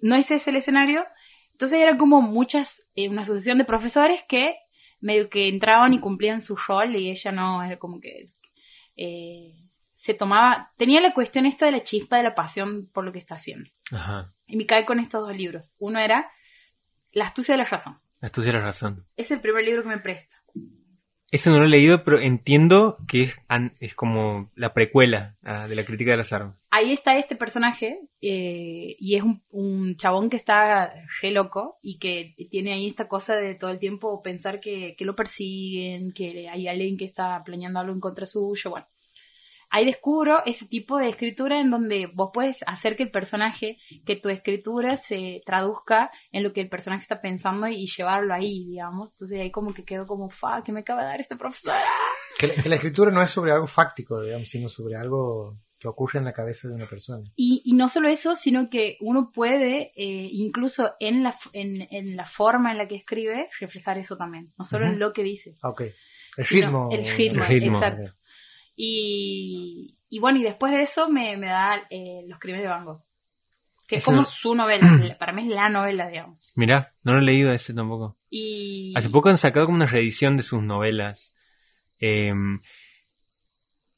[0.00, 1.04] no ese el escenario.
[1.52, 4.56] Entonces eran como muchas, eh, una asociación de profesores que
[5.00, 8.30] medio que entraban y cumplían su rol y ella no, era como que
[8.96, 9.52] eh,
[9.92, 13.18] se tomaba, tenía la cuestión esta de la chispa, de la pasión por lo que
[13.18, 13.68] está haciendo.
[13.92, 14.32] Ajá.
[14.46, 15.76] Y me cae con estos dos libros.
[15.80, 16.30] Uno era
[17.12, 17.98] La astucia de la razón.
[18.32, 19.04] Tú tienes razón.
[19.16, 20.36] Es el primer libro que me presta.
[21.30, 23.36] Ese no lo he leído, pero entiendo que es,
[23.80, 26.58] es como la precuela ah, de la crítica de las armas.
[26.70, 31.98] ahí está este personaje eh, y es un, un chabón que está re loco y
[31.98, 36.48] que tiene ahí esta cosa de todo el tiempo pensar que, que lo persiguen, que
[36.48, 38.86] hay alguien que está planeando algo en contra suyo, bueno.
[39.70, 43.76] Ahí descubro ese tipo de escritura en donde vos puedes hacer que el personaje,
[44.06, 48.64] que tu escritura se traduzca en lo que el personaje está pensando y llevarlo ahí,
[48.66, 49.12] digamos.
[49.12, 51.74] Entonces ahí como que quedo como, fa, que me acaba de dar este profesor.
[52.38, 55.86] Que, la- que la escritura no es sobre algo fáctico, digamos, sino sobre algo que
[55.86, 57.22] ocurre en la cabeza de una persona.
[57.36, 62.16] Y, y no solo eso, sino que uno puede, eh, incluso en la, en, en
[62.16, 64.52] la forma en la que escribe, reflejar eso también.
[64.58, 64.98] No solo en Ujú.
[65.00, 65.52] lo que dice.
[65.62, 65.82] Ah, ok.
[66.36, 66.88] El ritmo.
[66.90, 67.76] el ritmo, El ritmo.
[67.78, 68.12] exacto.
[68.80, 72.84] Y, y bueno, y después de eso me, me da eh, Los Crímenes de Van
[72.84, 73.02] Gogh.
[73.88, 75.16] Que es como no- su novela.
[75.18, 76.52] Para mí es la novela, digamos.
[76.54, 78.16] Mirá, no lo he leído ese tampoco.
[78.30, 81.34] Y Hace poco han sacado como una reedición de sus novelas.
[81.98, 82.60] Em,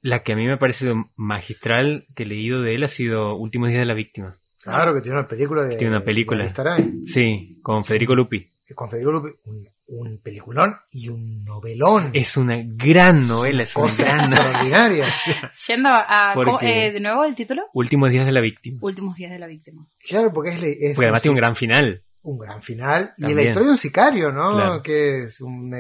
[0.01, 3.37] la que a mí me ha parecido magistral que he leído de él ha sido
[3.37, 4.39] Últimos días de la víctima.
[4.63, 5.77] Claro que tiene una película de.
[5.77, 6.47] Tiene una película.
[6.47, 6.93] de.
[7.07, 8.49] Sí, con Federico Lupi.
[8.75, 9.31] Con Federico Lupi.
[9.45, 12.11] Un, un peliculón y un novelón.
[12.13, 15.15] Es una gran novela, es una Cosas gran extraordinarias.
[15.69, 16.31] yendo a...
[16.35, 17.65] Porque- ¿cómo- eh, de nuevo el título.
[17.75, 18.79] Últimos días de la víctima.
[18.83, 19.87] Últimos días de la víctima.
[20.09, 22.01] Claro, porque es, es Porque además tiene un gran final.
[22.23, 23.11] un gran final.
[23.19, 23.37] Y También.
[23.37, 24.55] la historia de un sicario, ¿no?
[24.55, 24.83] Claro.
[24.83, 25.79] Que es una,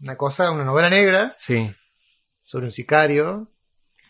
[0.00, 1.70] una cosa, una novela negra Sí,
[2.42, 3.52] sobre un sicario.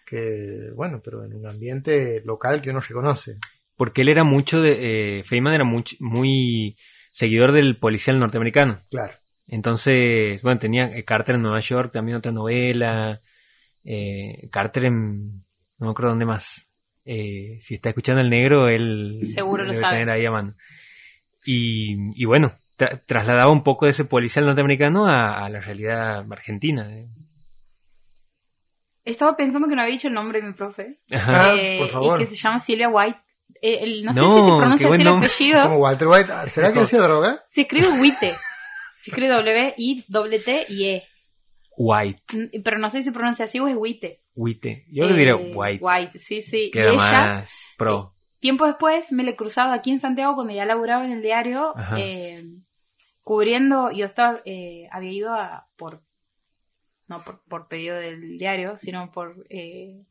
[0.07, 3.35] Que, bueno, pero en un ambiente local que uno reconoce.
[3.77, 5.19] porque él era mucho de...
[5.19, 6.77] Eh, Feynman era muy
[7.19, 8.81] seguidor del policial norteamericano.
[8.91, 9.13] Claro.
[9.49, 13.21] Entonces, bueno, tenía eh, Carter en Nueva York, también otra novela.
[13.85, 15.45] eh, Carter en...
[15.79, 16.71] No me acuerdo dónde más.
[17.05, 19.95] Eh, si está escuchando el negro, él Seguro lo sabe.
[19.99, 20.55] tener ahí a mano.
[21.45, 26.25] Y, y bueno, tra- trasladaba un poco de ese policial norteamericano a, a la realidad
[26.31, 26.89] argentina.
[26.95, 27.07] eh.
[29.05, 30.99] Estaba pensando que no había dicho el nombre de mi profe.
[31.11, 31.53] Ajá.
[31.53, 32.21] Ah, Eh, por favor.
[32.21, 33.19] Y que se llama Silvia White.
[33.63, 35.29] Eh, el- no, sé No, si se pronuncia así el nombre.
[35.29, 35.63] apellido.
[35.65, 36.33] Como Walter White.
[36.33, 37.43] Ah, ¿Será que hacía droga?
[37.47, 38.35] Se escribe Witte.
[38.99, 41.05] Se escribe W-I-T-T y E.
[41.81, 44.19] White, Mm, Pero no sé si se pronuncia así o es Witte.
[44.35, 44.87] White.
[44.91, 45.79] Yo le diré Eh, White.
[45.85, 46.71] White, sí, sí.
[46.73, 48.15] Queda y ella, más pro.
[48.41, 52.43] tiempo después, me le cruzaba aquí en Santiago cuando ya laburaba en el diario, eh,
[53.23, 56.01] cubriendo, yo estaba, eh, había ido a, por,
[57.09, 60.03] no por, por pedido del diario, sino por, eh,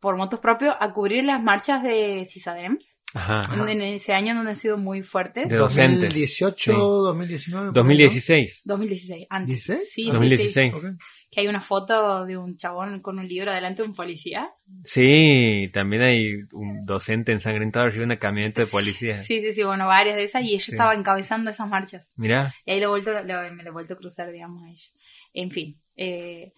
[0.00, 3.54] por motos propios, a cubrir las marchas de CISADEMS, Ajá.
[3.54, 5.48] en, en ese año donde han sido muy fuertes.
[5.48, 6.00] De docentes.
[6.00, 6.78] 2018, Sí.
[6.78, 7.66] 2019.
[7.66, 8.62] por ahí, 2016.
[8.64, 9.68] 2016, antes.
[9.68, 9.78] ¿16?
[9.78, 10.10] Sí, sí, sí.
[10.10, 10.72] 2016.
[10.72, 10.78] ¿no?
[10.78, 10.84] Ok.
[11.32, 14.48] Que hay una foto de un chabón con un libro delante de un policía.
[14.84, 19.16] Sí, también hay un docente ensangrentado de una camioneta de policía.
[19.18, 20.72] Sí, sí, sí, bueno, varias de esas y ella Sí.
[20.72, 22.12] estaba encabezando esas marchas.
[22.16, 24.86] Mirá, Y ahí lo vuelto, lo- me lo he vuelto a cruzar, digamos, a ella.
[25.32, 26.52] En fin, eh,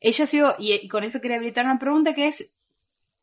[0.00, 2.55] ella ha sido, y, y con eso quería habilitar una pregunta que es,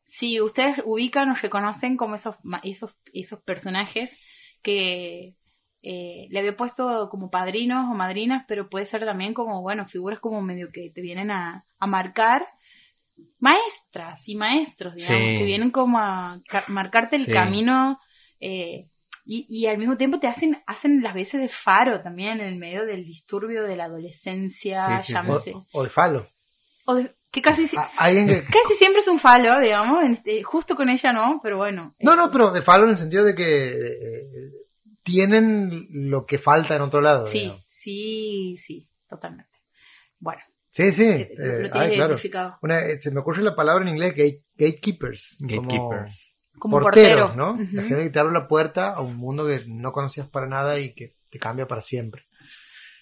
[0.04, 4.18] si ustedes ubican o reconocen como esos, ma- esos, esos personajes
[4.62, 5.34] que
[5.82, 10.20] eh, le había puesto como padrinos o madrinas, pero puede ser también como, bueno, figuras
[10.20, 12.46] como medio que te vienen a, a marcar.
[13.38, 15.38] Maestras y maestros, digamos, Sí.
[15.38, 17.32] que vienen como a ca- marcarte el Sí.
[17.32, 17.98] camino
[18.40, 18.88] eh,
[19.26, 22.56] y, y al mismo tiempo te hacen, hacen las veces de faro también en el
[22.56, 25.12] medio del disturbio de la adolescencia, Sí, sí, sí.
[25.12, 25.54] llámese.
[25.54, 26.28] O, o de falo.
[26.86, 30.12] O de- que casi, si- A- alguien que, casi siempre es un falo, digamos, en
[30.12, 31.94] este- justo con ella no, pero bueno.
[32.00, 34.50] No, eh, no, pero de falo en el sentido de que eh,
[35.02, 37.26] tienen lo que falta en otro lado.
[37.26, 37.64] Sí, digamos.
[37.68, 39.50] sí, sí, totalmente.
[40.18, 41.04] Bueno, sí, sí.
[41.04, 42.04] eh, lo, eh, lo ay, claro.
[42.12, 42.58] identificado.
[42.62, 45.38] Una, eh, se me ocurre la palabra en inglés gate- gatekeepers.
[45.40, 46.30] como gatekeepers.
[46.58, 47.36] Como porteros, portero.
[47.36, 47.58] ¿no?
[47.72, 50.78] La gente que te abre la puerta a un mundo que no conocías para nada
[50.78, 52.26] y que te cambia para siempre.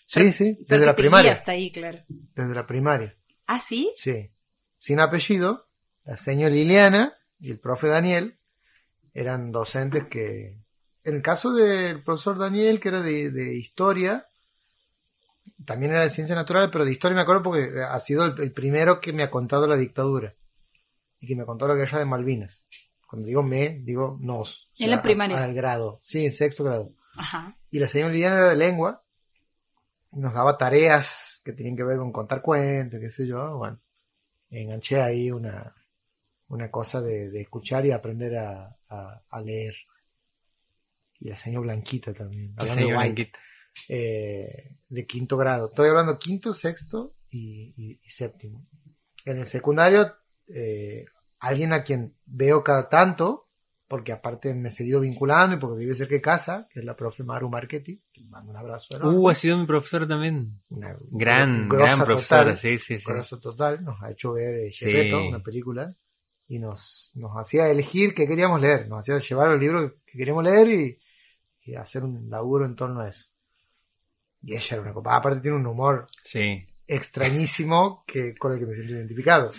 [0.06, 1.32] Sí, Pero- sí, desde la primaria.
[1.32, 1.98] hasta ahí, claro.
[2.08, 3.14] Desde la primaria.
[3.52, 3.92] ¿Ah, sí?
[3.94, 4.30] Sí.
[4.78, 5.68] Sin apellido,
[6.04, 8.38] la señora Liliana y el profe Daniel
[9.12, 10.58] eran docentes que,
[11.04, 14.26] en el caso del profesor Daniel, que era de, de historia,
[15.66, 18.52] también era de ciencia natural, pero de historia me acuerdo porque ha sido el, el
[18.52, 20.34] primero que me ha contado la dictadura
[21.20, 22.64] y que me contó la guerra de Malvinas.
[23.06, 24.72] Cuando digo me, digo nos.
[24.78, 25.44] En la primaria.
[25.44, 26.94] Al grado, sí, en sexto grado.
[27.16, 27.58] Ajá.
[27.70, 29.01] Y la señora Liliana era de lengua.
[30.12, 33.56] Nos daba tareas que tenían que ver con contar cuentos, qué sé yo.
[33.56, 33.80] Bueno,
[34.50, 35.74] enganché ahí una,
[36.48, 39.74] una cosa de, de escuchar y aprender a, a- a leer.
[41.18, 42.54] Y la señora Blanquita también.
[42.58, 43.38] El señor White, Blanquita.
[43.88, 45.68] eh, de quinto grado.
[45.68, 48.66] Estoy hablando quinto, sexto y, y- y séptimo.
[49.24, 50.14] En el secundario,
[50.48, 51.06] eh,
[51.38, 53.41] alguien a quien veo cada tanto,
[53.92, 56.96] porque aparte me he seguido vinculando y porque vive cerca de casa, que es la
[56.96, 58.00] profe Maru Marchetti.
[58.14, 59.18] Le mando un abrazo enorme.
[59.18, 60.62] Uh, ha sido mi profesor también.
[60.70, 63.04] Una Gran, gran profesora, total, sí, sí, sí.
[63.06, 63.84] grosa total.
[63.84, 65.12] Nos ha hecho ver eh, Sí.
[65.12, 65.94] Una película,
[66.48, 68.88] y nos, nos hacía elegir qué queríamos leer.
[68.88, 70.98] Nos hacía llevar los libros que queríamos leer y,
[71.66, 73.26] y hacer un laburo en torno a eso.
[74.42, 75.16] Y ella era una copa.
[75.16, 76.66] Aparte tiene un humor Sí.
[76.86, 79.52] extrañísimo que, con el que me siento identificado.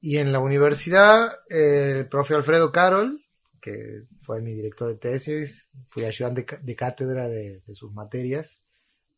[0.00, 3.24] Y en la universidad, el profe Alfredo Carol,
[3.60, 8.60] que fue mi director de tesis, fui ayudante de cátedra de, de sus materias,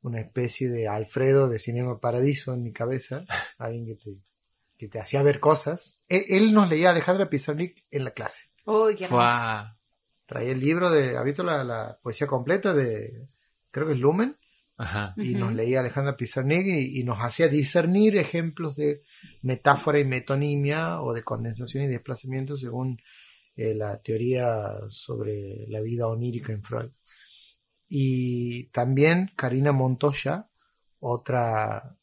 [0.02, 3.24] una especie de Alfredo de Cinema Paradiso en mi cabeza,
[3.58, 4.16] alguien que te,
[4.76, 5.98] que te hacía ver cosas.
[6.08, 8.50] Él, él nos leía a Alejandra Pizarnik en la clase.
[8.64, 9.08] Uy, qué.
[10.26, 13.28] Traía el libro de, ¿ha visto la, la poesía completa de,
[13.70, 14.36] creo que es Lumen?
[14.80, 15.12] Ajá.
[15.16, 19.02] y nos leía Alejandra Pizarnik y, y nos hacía discernir ejemplos de
[19.42, 23.00] metáfora y metonimia o de condensación y desplazamiento según
[23.56, 26.90] eh, la teoría sobre la vida onírica en Freud.
[27.88, 30.48] Y también Karina Montoya,
[31.00, 31.96] otra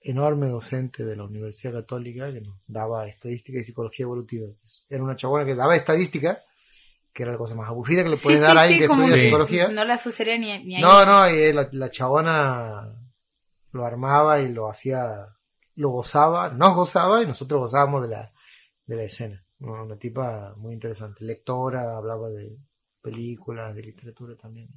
[0.00, 4.48] enorme docente de la Universidad Católica que nos daba estadística y psicología evolutiva.
[4.88, 6.42] Era una chabona que daba estadística,
[7.12, 8.86] que era la cosa más aburrida que le puedes Sí, dar sí, a alguien sí,
[8.86, 9.68] que estudia psicología.
[9.68, 10.82] No la asociaría ni, ni ahí.
[10.82, 12.94] No, no, y la, la chabona
[13.72, 15.35] lo armaba y lo hacía,
[15.76, 18.32] lo gozaba, nos gozaba y nosotros gozábamos de la,
[18.86, 19.44] de la escena.
[19.60, 22.56] Una, una tipa muy interesante, lectora, hablaba de
[23.00, 24.68] películas, de literatura también.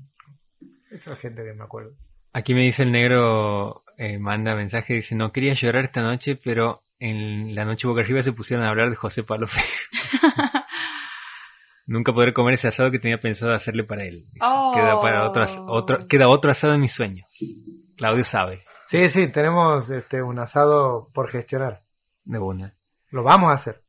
[0.91, 1.91] Esa es la gente que me acuerdo.
[2.31, 6.83] Aquí me dice el negro, eh, manda mensaje, dice, no quería llorar esta noche, pero
[6.99, 9.47] en la noche boca arriba se pusieron a hablar de José Pablo.
[11.87, 14.23] Nunca podré comer ese asado que tenía pensado hacerle para él.
[14.31, 14.39] dice.
[14.41, 14.71] Oh.
[14.75, 17.27] Queda para otro, as- otro, queda otro asado en mis sueños.
[17.97, 21.81] Claudio sabe, Sí, sí, tenemos este, un asado por gestionar.
[22.25, 22.73] de una.
[23.11, 23.83] Lo vamos a hacer.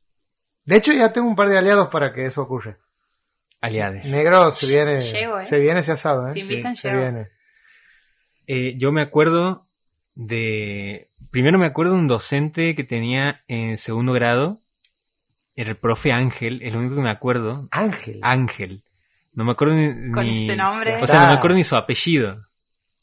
[0.63, 2.77] De hecho, ya tengo un par de aliados para que eso ocurra.
[3.61, 4.05] Aliades.
[4.11, 5.45] Negro se viene, Llego, ¿eh?
[5.45, 6.33] se viene ese asado, ¿eh?
[6.33, 7.01] Si invitan, se llego.
[7.01, 7.29] viene.
[8.45, 9.65] Eh, yo me acuerdo
[10.13, 11.07] de.
[11.31, 14.59] Primero me acuerdo de un docente que tenía en segundo grado.
[15.55, 17.67] Era el profe Ángel, es lo único que me acuerdo.
[17.71, 18.19] Ángel.
[18.21, 18.83] Ángel.
[19.33, 20.11] No me acuerdo ni.
[20.11, 21.01] Con ni- ese nombre.
[21.01, 22.37] O sea, no me acuerdo ni su apellido.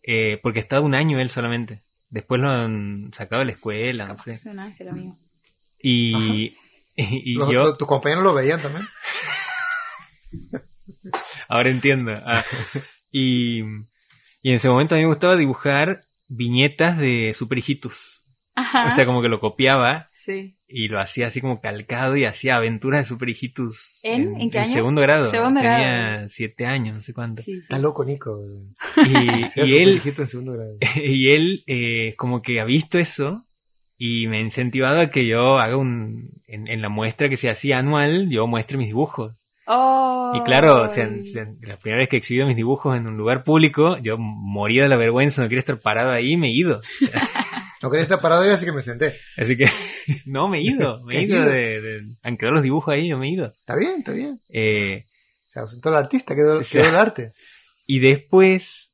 [0.05, 1.83] Eh, porque estaba un año él solamente.
[2.11, 4.37] Después lo han sacado de la escuela, no Capaz sé.
[4.39, 5.17] soy un ángel, amigo.
[5.81, 6.55] Y, y,
[6.97, 7.77] y Los- yo.
[7.77, 8.87] tus compañeros lo veían también.
[11.49, 12.13] Ahora entiendo.
[12.25, 12.45] Ah,
[13.11, 18.25] y, y en ese momento a mí me gustaba dibujar viñetas de Super Hijitus.
[18.55, 18.87] Ajá.
[18.87, 20.58] O sea, como que lo copiaba sí.
[20.69, 23.99] Y lo hacía así como calcado y hacía aventuras de Super Hijitus.
[24.03, 24.39] ¿En?
[24.41, 24.71] ¿En qué año?
[24.73, 25.31] segundo grado.
[25.31, 26.29] Segundo Tenía grado.
[26.29, 27.41] siete años, no sé cuánto.
[27.43, 27.59] Sí, sí.
[27.59, 28.39] Está loco, Nico.
[28.97, 29.09] Y,
[29.65, 30.77] y él, en segundo grado.
[31.03, 33.43] y él eh, como que ha visto eso
[33.97, 36.31] y me ha incentivado a que yo haga un...
[36.47, 39.45] En, en la muestra que se hacía anual, yo muestre mis dibujos.
[39.71, 43.07] Oh, Y claro, o sea, o sea, la primera vez que exhibido mis dibujos en
[43.07, 46.49] un lugar público, yo moría de la vergüenza, no quería estar parado ahí y me
[46.49, 46.79] he ido.
[46.79, 47.21] O sea,
[47.83, 49.15] No quería estar parado y así que me senté.
[49.37, 49.67] así que,
[50.27, 53.09] no, me he ido, me he ¿Te ido de, de- Han quedado los dibujos ahí,
[53.09, 53.47] yo me he ido.
[53.47, 54.41] Está bien, está bien.
[54.49, 55.05] Eh,
[55.49, 57.33] Se ausentó el artista, quedó, quedó el arte.
[57.87, 58.93] y después,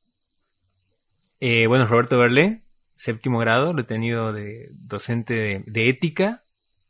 [1.39, 2.61] eh, bueno, Roberto Berlé,
[2.95, 6.43] séptimo grado, lo he tenido de docente de, de ética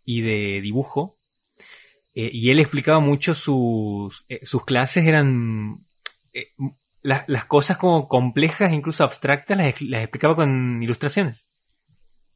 [0.04, 1.18] y de dibujo.
[2.14, 5.80] Eh, y él explicaba mucho sus, eh, sus clases, eran
[6.34, 6.48] eh,
[7.02, 11.48] la- las cosas como complejas, incluso abstractas, las, las explicaba con ilustraciones.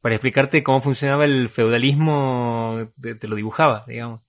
[0.00, 4.24] Para explicarte cómo funcionaba el feudalismo, te, te lo dibujaba, digamos.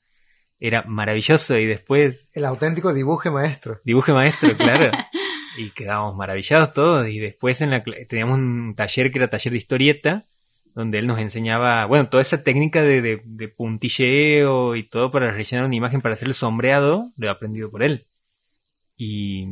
[0.60, 3.80] Era maravilloso y después El auténtico dibuje maestro.
[3.84, 4.92] Dibuje maestro, claro.
[5.58, 7.08] y quedábamos maravillados todos.
[7.08, 10.26] Y después en la, teníamos un taller que era taller de historieta,
[10.76, 15.32] donde él nos enseñaba, bueno, toda esa técnica de, de- de puntilleo y todo para
[15.32, 18.08] rellenar una imagen para hacer el sombreado, lo he aprendido por él.
[18.98, 19.46] Y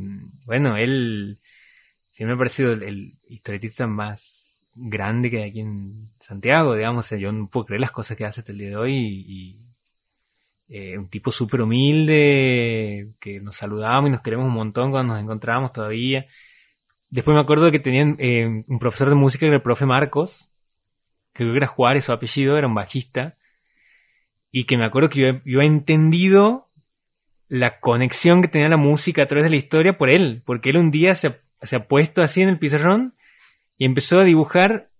[0.45, 1.39] bueno, él
[2.09, 4.38] siempre me ha parecido el, el historietista más
[4.79, 7.05] grande que hay aquí en Santiago, digamos.
[7.05, 9.65] Sea, yo no puedo creer las cosas que hace hasta el día de hoy y,
[10.69, 15.23] eh, un tipo súper humilde, que nos saludábamos y nos queremos un montón cuando nos
[15.23, 16.25] encontrábamos todavía.
[17.09, 20.53] Después me acuerdo que tenían eh, un profesor de música que era el profe Marcos,
[21.33, 23.37] que creo que era Juárez su apellido, era un bajista,
[24.51, 26.69] y que me acuerdo que yo, yo he entendido
[27.47, 30.77] la conexión que tenía la música a través de la historia por él, porque él
[30.77, 33.15] un día se, se ha puesto así en el pizarrón
[33.79, 34.91] y empezó a dibujar,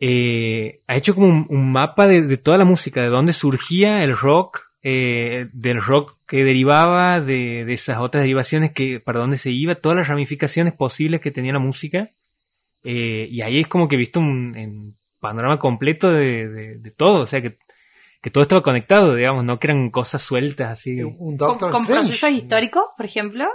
[0.00, 4.02] eh, ha hecho como un, un mapa de, de toda la música, de dónde surgía
[4.02, 9.38] el rock, eh, del rock que derivaba de, de esas otras derivaciones, que para dónde
[9.38, 12.10] se iba, todas las ramificaciones posibles que tenía la música.
[12.84, 16.90] Eh, y ahí es como que he visto un, un panorama completo de, de- de
[16.92, 17.58] todo, o sea que,
[18.22, 21.02] que todo estaba conectado, digamos, no que eran cosas sueltas así.
[21.02, 22.08] Un ¿Con, Doctor con Strange.
[22.10, 23.46] procesos históricos, por ejemplo?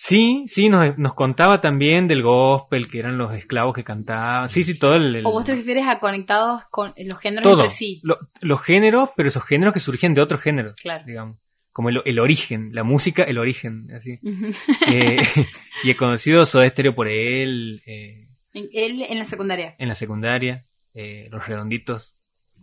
[0.00, 4.48] Sí, sí, nos, nos contaba también del gospel, que eran los esclavos que cantaban.
[4.48, 5.16] Sí, sí, todo el...
[5.16, 7.64] el- ¿O vos te refieres a conectados con los géneros todo.
[7.64, 8.00] entre sí?
[8.04, 11.04] Lo- los géneros, pero esos géneros que surgían de otros géneros, Claro.
[11.04, 11.42] digamos.
[11.72, 14.20] Como el, el origen, la música, el origen, así.
[14.86, 15.18] Eh,
[15.82, 19.74] y he conocido Soda Stereo por él, eh, En- Él en la secundaria.
[19.78, 20.62] en la secundaria,
[20.94, 22.16] eh, los redonditos,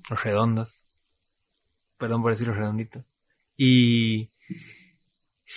[0.09, 0.83] los redondos.
[1.97, 3.03] Perdón por decir los redonditos.
[3.57, 4.29] Y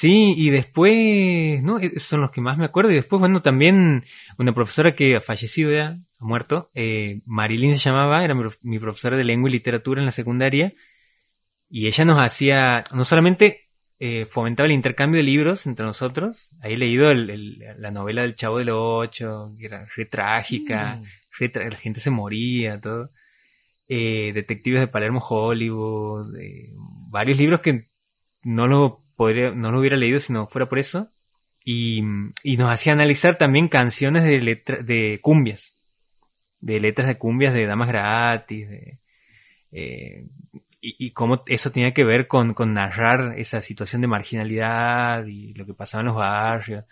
[0.01, 1.79] sí, y después, ¿no?
[1.79, 2.91] Esos son los que más me acuerdo.
[2.91, 4.05] Y después, bueno, también
[4.39, 8.59] una profesora que ha fallecido ya, ha muerto, eh, Marilyn se llamaba, era mi, prof-
[8.63, 10.73] mi profesora de lengua y literatura en la secundaria.
[11.69, 13.63] Y ella nos hacía, no solamente
[14.01, 18.23] eh, fomentaba el intercambio de libros entre nosotros, ahí he leído el- el- la novela
[18.23, 21.01] del Chavo del Ocho, que era re trágica,
[21.39, 23.11] re tra- la gente se moría, todo.
[23.89, 26.71] Eh, Detectives de Palermo Hollywood, eh,
[27.11, 27.87] varios libros que
[28.45, 31.11] no lo, podría, no lo hubiera leído si no fuera por eso.
[31.65, 32.03] Y,
[32.45, 35.75] y nos hacía analizar también canciones de, letra, de cumbias,
[36.61, 38.99] de letras de cumbias de Damas Gratis, de,
[39.73, 40.25] eh,
[40.81, 45.53] y, y cómo eso tenía que ver con, con narrar esa situación de marginalidad y
[45.55, 46.85] lo que pasaba en los barrios.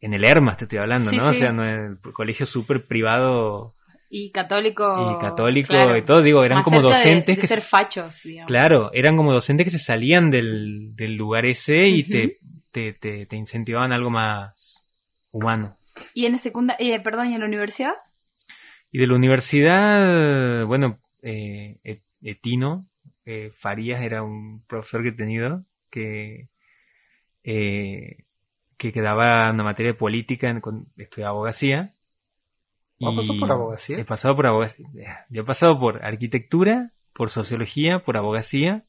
[0.00, 1.26] En el Hermas te estoy hablando, Sí, ¿no?
[1.26, 3.74] O sea, no el colegio súper privado
[4.14, 4.94] Y católico.
[4.98, 5.96] y católico claro.
[5.96, 8.46] y todo, digo, eran Más como de- docentes de que ser se, fachos, digamos.
[8.46, 12.36] claro, eran como docentes que se salían del, del lugar ese y te,
[12.72, 14.84] te, te, te incentivaban algo más
[15.30, 15.78] humano.
[16.12, 17.94] Y en la secundaria, eh, perdón, ¿y en la universidad?
[18.90, 22.86] Y de la universidad, bueno, eh, Et- Etino
[23.24, 26.48] eh, Farías era un profesor que he tenido que,
[27.44, 28.24] eh,
[28.76, 30.60] que quedaba una materia de política
[30.98, 31.94] estudiaba abogacía.
[33.04, 33.98] Ah, ¿pasó Y por abogacía?
[33.98, 34.86] He pasado por abogacía.
[35.30, 38.84] Yo he pasado por arquitectura, por sociología, por abogacía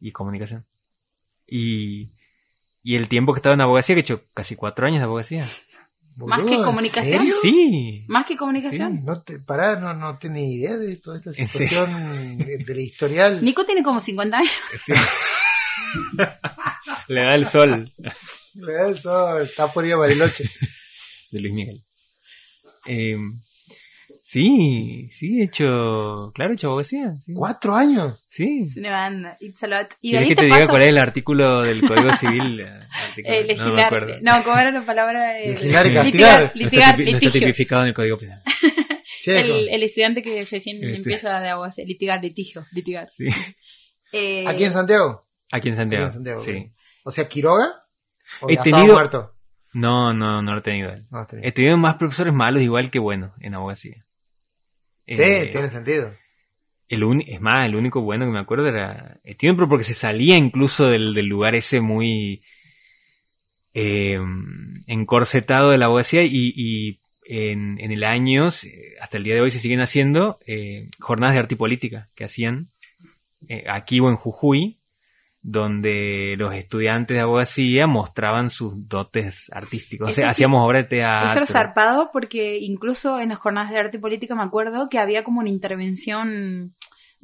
[0.00, 0.66] y comunicación.
[1.46, 2.12] Y,
[2.82, 5.48] y el tiempo que estaba en abogacía, que he hecho casi cuatro años de abogacía.
[6.16, 7.18] ¿Más Boludo, que ¿en comunicación?
[7.18, 7.34] serio?
[7.42, 8.04] Sí.
[8.06, 9.04] Más que comunicación.
[9.04, 12.80] No te, pará, no, no tenés idea de toda esta ¿En situación de, de la
[12.80, 13.44] historial.
[13.44, 14.52] Nico tiene como 50 años.
[14.76, 14.92] sí.
[17.08, 17.92] Le da el sol
[18.54, 20.44] Le da el sol, está por ir a Bariloche.
[21.30, 21.84] de Luis Miguel.
[22.86, 23.16] Eh,
[24.20, 27.14] sí, sí, he hecho, claro, he hecho abogacía.
[27.24, 27.32] Sí.
[27.34, 28.26] ¿Cuatro años?
[28.28, 28.60] Sí.
[28.62, 29.36] Es una banda.
[29.40, 29.88] It's a lot.
[30.00, 32.60] Y de ¿Quieres ahí que te, te diga cuál es el artículo del Código Civil?
[32.62, 33.86] Artículo- eh, no me legislar.
[33.86, 34.14] acuerdo.
[34.22, 35.38] No, ¿cómo era la palabra?
[35.44, 36.40] Eh, Legislar y litigar, castigar.
[36.40, 37.40] No está Litigar, no está litigio.
[37.40, 38.42] tipificado en el Código Penal.
[39.26, 41.82] El, el estudiante que recién El empieza de abogacía.
[41.86, 43.08] Litigar, litigio, litigar.
[43.08, 43.26] Sí.
[44.12, 45.22] Eh, ¿Aquí en Santiago?
[45.50, 46.04] Aquí en Aquí Santiago.
[46.04, 46.40] en Santiago.
[46.40, 46.70] Sí.
[47.04, 47.72] O sea, Quiroga.
[48.42, 49.33] ¿O He ya estaba tenido- muerto?
[49.74, 51.04] No, no, no lo he tenido él.
[51.10, 51.26] No.
[51.42, 54.04] He tenido más profesores malos igual que buenos en abogacía.
[55.06, 56.14] Sí, Eh, tiene sentido.
[56.88, 60.36] el es más, el único bueno que me acuerdo era Steven, pero porque se salía
[60.36, 62.42] incluso del, del lugar ese muy
[63.74, 64.18] eh,
[64.86, 69.50] encorsetado de la abogacía y, y en, en el año, hasta el día de hoy
[69.50, 72.68] se siguen haciendo eh, jornadas de arte y política que hacían
[73.48, 74.78] eh, aquí o en Jujuy,
[75.46, 80.08] donde los estudiantes de abogacía mostraban sus dotes artísticos.
[80.08, 80.30] O sea, sí.
[80.30, 81.28] hacíamos obras de teatro.
[81.28, 84.98] Eso era zarpado porque incluso en las jornadas de arte y política me acuerdo que
[84.98, 86.74] había como una intervención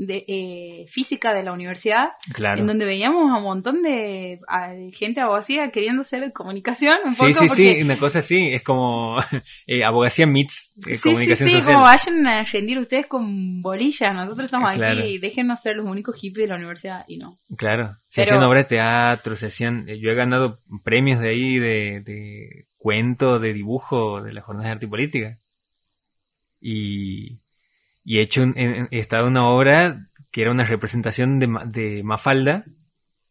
[0.02, 2.58] de, eh, física de la universidad Claro.
[2.60, 7.12] en donde veíamos a un montón de, a- de gente abogacía queriendo hacer comunicación un
[7.12, 9.16] Sí, poco sí, porque sí, una cosa así, es como
[9.66, 11.74] eh, abogacía meets eh, Sí, sí, comunicación sí, social.
[11.74, 15.00] como vayan a rendir ustedes con bolillas, nosotros estamos Claro.
[15.02, 17.38] aquí, déjenos ser los únicos hippies de la universidad y no.
[17.58, 21.28] Claro, se Pero- hacían obras de teatro, se hacían, eh, yo he ganado premios de
[21.28, 25.38] ahí de, de cuento, de dibujo, de las jornadas de arte y política.
[26.60, 27.40] Y,
[28.04, 31.46] y he hecho, un- en- he estado en una obra que era una representación de,
[31.46, 32.64] Ma- de Mafalda,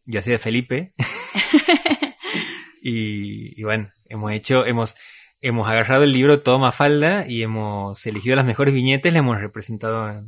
[0.04, 0.94] yo hacía de Felipe.
[2.82, 4.94] y, y bueno, hemos hecho, hemos,
[5.40, 9.40] hemos agarrado el libro todo Mafalda y hemos elegido las mejores viñetas y las hemos
[9.40, 10.24] representado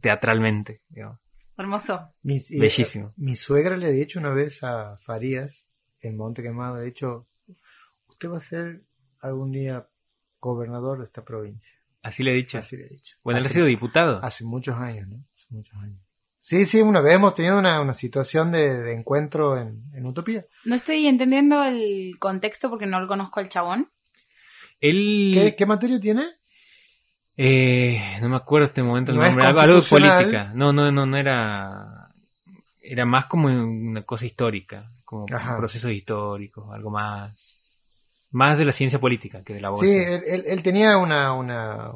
[0.00, 0.82] teatralmente.
[0.88, 1.18] digamos.
[1.56, 2.08] Hermoso.
[2.22, 3.12] Mi, eh, Bellísimo.
[3.16, 5.68] Mi suegra le ha dicho una vez a Farías,
[6.00, 7.28] en Monte Quemado, le ha dicho,
[8.08, 8.82] usted va a ser
[9.20, 9.86] algún día
[10.40, 11.74] gobernador de esta provincia.
[12.02, 12.58] Así le he dicho.
[12.58, 13.16] Así le he dicho.
[13.22, 14.20] Bueno, él ha sido diputado.
[14.22, 15.24] Hace muchos años, ¿no?
[15.34, 15.98] Hace muchos años.
[16.40, 20.44] Sí, sí, una vez hemos tenido una, una situación de, de encuentro en, en Utopía.
[20.64, 23.88] No estoy entendiendo el contexto porque no lo conozco al chabón.
[24.80, 25.30] Él.
[25.32, 26.26] ¿Qué, qué materia tiene?
[27.36, 29.44] eh, no me acuerdo este momento el No nombre.
[29.46, 30.52] Algo, algo de política.
[30.54, 32.08] No, no, no, no era.
[32.82, 34.90] Era más como una cosa histórica.
[35.04, 35.56] Como Ajá.
[35.56, 37.61] procesos históricos, algo más.
[38.32, 40.16] Más de la ciencia política que de la Sí, abogacía.
[40.16, 41.90] él, él- él tenía una, una,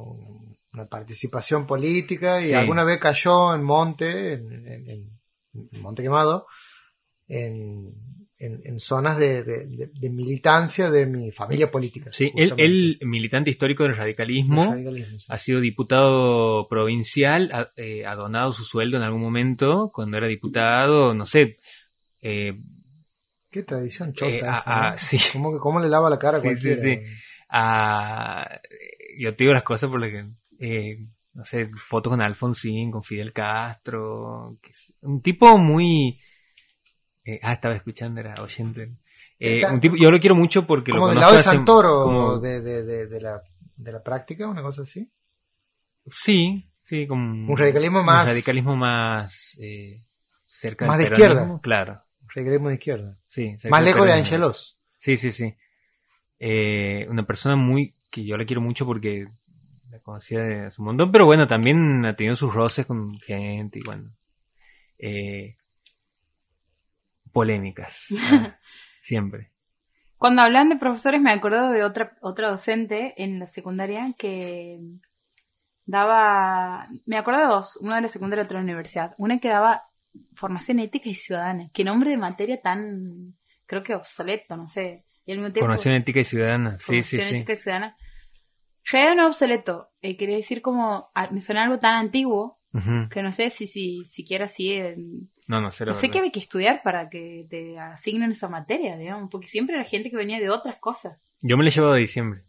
[0.72, 2.54] una participación política y Sí.
[2.54, 6.46] alguna vez cayó en Monte, en, en- en- Monte Quemado,
[7.28, 7.94] en,
[8.38, 12.10] en- zonas de, de- de- de militancia de mi familia política.
[12.12, 15.26] Sí, él, él, militante histórico del radicalismo, Radicalismo, sí.
[15.30, 20.26] ha sido diputado provincial, ha, eh, ha donado su sueldo en algún momento, cuando era
[20.26, 21.56] diputado, no sé,
[22.20, 22.52] eh,
[23.56, 24.86] Qué tradición chota Eh, esa, ah, ¿no?
[24.88, 25.16] ah, sí.
[25.32, 26.76] ¿Cómo, que, ¿Cómo le lava la cara a Sí, cualquiera?
[26.76, 27.00] sí, sí.
[27.48, 28.60] a-
[29.18, 30.26] yo te digo las cosas por las que,
[30.58, 36.20] eh, no sé, fotos con Alfonsín, con Fidel Castro, que es un tipo muy...
[37.24, 38.92] eh, ah, estaba escuchando, era oyente.
[39.40, 42.02] Eh, un tipo, yo lo quiero mucho porque Como lo del conozco lado de Santoro,
[42.02, 43.40] como- de, de, de, de la,
[43.76, 45.10] de la práctica, una cosa así.
[46.04, 47.50] Sí, sí, como...
[47.52, 49.56] Un radicalismo más- Un radicalismo más...
[50.46, 51.60] cerca Más del de izquierda.
[51.62, 52.02] Claro,
[52.44, 53.18] De izquierda.
[53.26, 53.56] sí.
[53.70, 54.12] Más lejos de.
[54.12, 54.78] Angelos.
[54.98, 55.54] Sí, sí, sí.
[56.38, 59.28] Eh, una persona muy que yo la quiero mucho porque
[59.90, 63.78] la conocía de hace un montón, pero bueno, también ha tenido sus roces con gente
[63.78, 64.12] y bueno.
[64.98, 65.56] eh,
[67.32, 68.08] polémicas.
[68.30, 68.58] ah,
[69.00, 69.52] siempre.
[70.18, 74.78] Cuando hablan de profesores me acuerdo de otra, otra docente en la secundaria que
[75.86, 79.14] daba, me acuerdo de dos, una de la secundaria y otra de la universidad.
[79.18, 79.84] Una que daba
[80.34, 81.70] formación ética y ciudadana.
[81.72, 83.36] Qué nombre de materia tan,
[83.66, 85.04] creo que obsoleto, no sé.
[85.24, 86.78] Y al mismo tiempo, Formación ética y ciudadana.
[86.78, 87.36] Sí, sí, formación sí.
[87.36, 87.96] ética y ciudadana.
[88.92, 92.60] Ya no obsoleto, eh, quería decir como, ah, me suena algo tan antiguo
[93.10, 95.86] que no sé si, si siquiera así en, No, no sé.
[95.86, 99.46] la no sé qué había que estudiar para que te asignen esa materia, digamos, porque
[99.48, 101.32] siempre era gente que venía de otras cosas.
[101.40, 102.42] Yo me la he llevado de diciembre.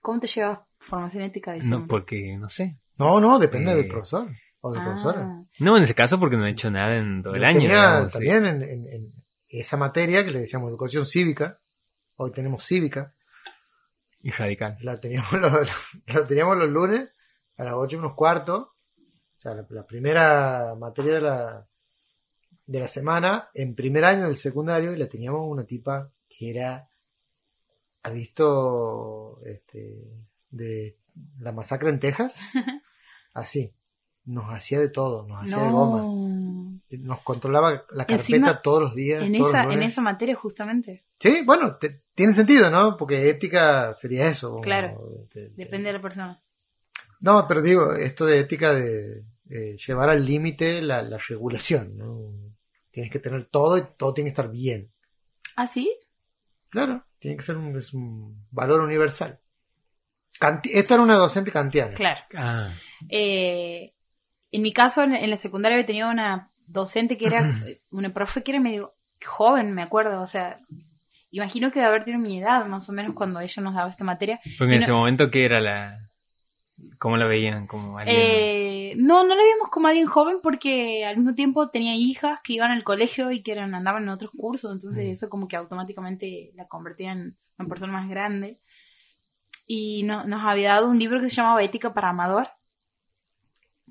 [0.00, 1.86] ¿Cómo te llevas formación ética de No, diciembre?
[1.88, 2.76] porque no sé.
[2.98, 4.28] No, no, depende Eh, del profesor
[4.62, 5.44] o de Ah, profesora.
[5.60, 7.58] No, en ese caso porque no he hecho nada en todo el año.
[7.60, 8.18] tenía digamos, sí.
[8.18, 9.12] también en, en- en
[9.50, 11.60] esa materia que le decíamos educación cívica,
[12.16, 13.14] hoy tenemos cívica,
[14.22, 14.78] Y radical.
[14.80, 15.52] la teníamos los,
[16.06, 17.08] la teníamos los lunes
[17.58, 18.74] a las 8 menos cuarto,
[19.36, 21.66] o sea, la, la primera materia de la,
[22.66, 26.88] de la semana en primer año del secundario y la teníamos una tipa que era.
[28.04, 29.96] ¿Ha visto este,
[30.50, 30.96] de
[31.38, 32.36] la masacre en Texas?
[33.34, 33.72] Así.
[34.24, 35.98] Nos hacía de todo, nos hacía de goma.
[35.98, 36.80] No.
[36.90, 39.24] Nos controlaba la carpeta Encima, todos los días.
[39.24, 41.04] En todos esa, los en esa materia, justamente.
[41.18, 42.96] Sí, bueno, te- tiene sentido, ¿no?
[42.96, 44.60] Porque ética sería eso.
[44.60, 45.26] Claro.
[45.34, 46.42] de- de- Depende de la persona.
[47.20, 52.32] No, pero digo, esto de ética de eh, llevar al límite la, la regulación, ¿no?
[52.90, 54.92] Tienes que tener todo y todo tiene que estar bien.
[55.56, 55.92] ¿Ah, sí?
[56.68, 59.40] Claro, tiene que ser un, es un valor universal.
[60.64, 61.94] Esta era una docente kantiana.
[61.94, 62.20] Claro.
[62.36, 62.74] Ah,
[63.08, 63.91] Eh,
[64.52, 67.52] en mi caso, en, en la secundaria había tenido una docente que era,
[67.90, 68.94] una profe que era medio
[69.24, 70.60] joven, me acuerdo, o sea,
[71.30, 74.04] imagino que debe haber tenido mi edad, más o menos, cuando ella nos daba esta
[74.04, 74.38] materia.
[74.44, 75.98] Y en no- ese momento, ¿qué era la.
[76.98, 77.66] ¿Cómo la veían?
[77.66, 78.16] Como alguien.
[78.18, 82.54] Eh, no, no la vimos como alguien joven porque al mismo tiempo tenía hijas que
[82.54, 85.10] iban al colegio y que eran, andaban en otros cursos, entonces Mm.
[85.10, 88.58] eso como que automáticamente la convertía en una persona más grande.
[89.66, 92.48] Y no- nos había dado un libro que se llamaba Ética para Amador.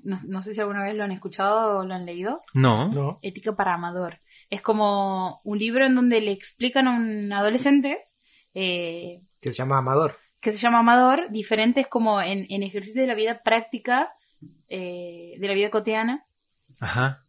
[0.02, 2.42] No, no sé si alguna vez lo han escuchado o lo han leído.
[2.54, 2.88] No.
[2.88, 3.18] ¿No?
[3.22, 4.20] Ética para Amador.
[4.50, 7.98] Es como un libro en donde le explican a un adolescente
[8.54, 10.18] eh, Que se llama Amador.
[10.40, 14.12] que se llama Amador, diferentes como en, en ejercicios de la vida práctica,
[14.68, 16.24] eh, de la vida cotidiana,
[16.80, 17.24] Ajá.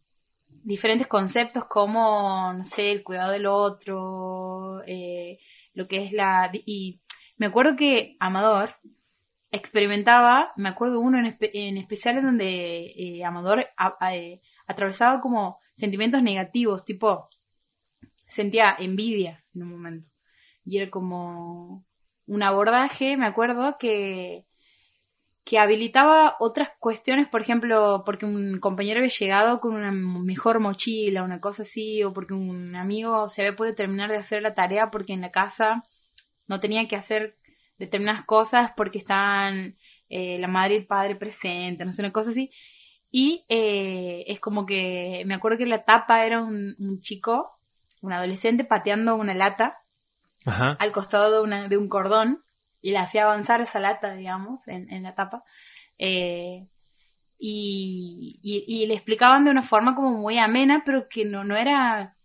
[0.64, 5.38] diferentes conceptos como, no sé, el cuidado del otro, eh,
[5.74, 6.50] lo que es la...
[6.66, 7.00] Y
[7.38, 8.74] me acuerdo que Amador
[9.54, 13.66] experimentaba, me acuerdo uno en, espe- especial en donde eh, Amador
[14.10, 17.28] eh, atravesaba como sentimientos negativos, tipo,
[18.26, 20.08] sentía envidia en un momento.
[20.64, 21.84] Y era como
[22.26, 24.44] un abordaje, me acuerdo, que,
[25.44, 31.22] que habilitaba otras cuestiones, por ejemplo, porque un compañero había llegado con una mejor mochila,
[31.22, 34.90] una cosa así, o porque un amigo se había podido terminar de hacer la tarea
[34.90, 35.82] porque en la casa
[36.48, 37.34] no tenía que hacer
[37.78, 39.74] determinadas cosas porque estaban
[40.08, 42.50] eh, la madre y el padre presentes, no sé, una cosa así.
[43.10, 47.50] Y eh, es como que me acuerdo que la tapa era un, un chico,
[48.02, 49.78] un adolescente pateando una lata
[50.44, 50.76] Ajá.
[50.80, 52.42] al costado de, una, de un cordón
[52.82, 55.42] y le hacía avanzar esa lata, digamos, en, en la tapa.
[55.98, 56.66] Eh,
[57.38, 61.56] y, y- y le explicaban de una forma como muy amena, pero que no, no
[61.56, 62.16] era...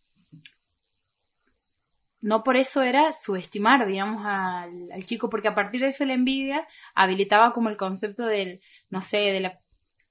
[2.21, 6.13] No por eso era subestimar, digamos, al, al chico, porque a partir de eso la
[6.13, 9.59] envidia habilitaba como el concepto del, no sé, de la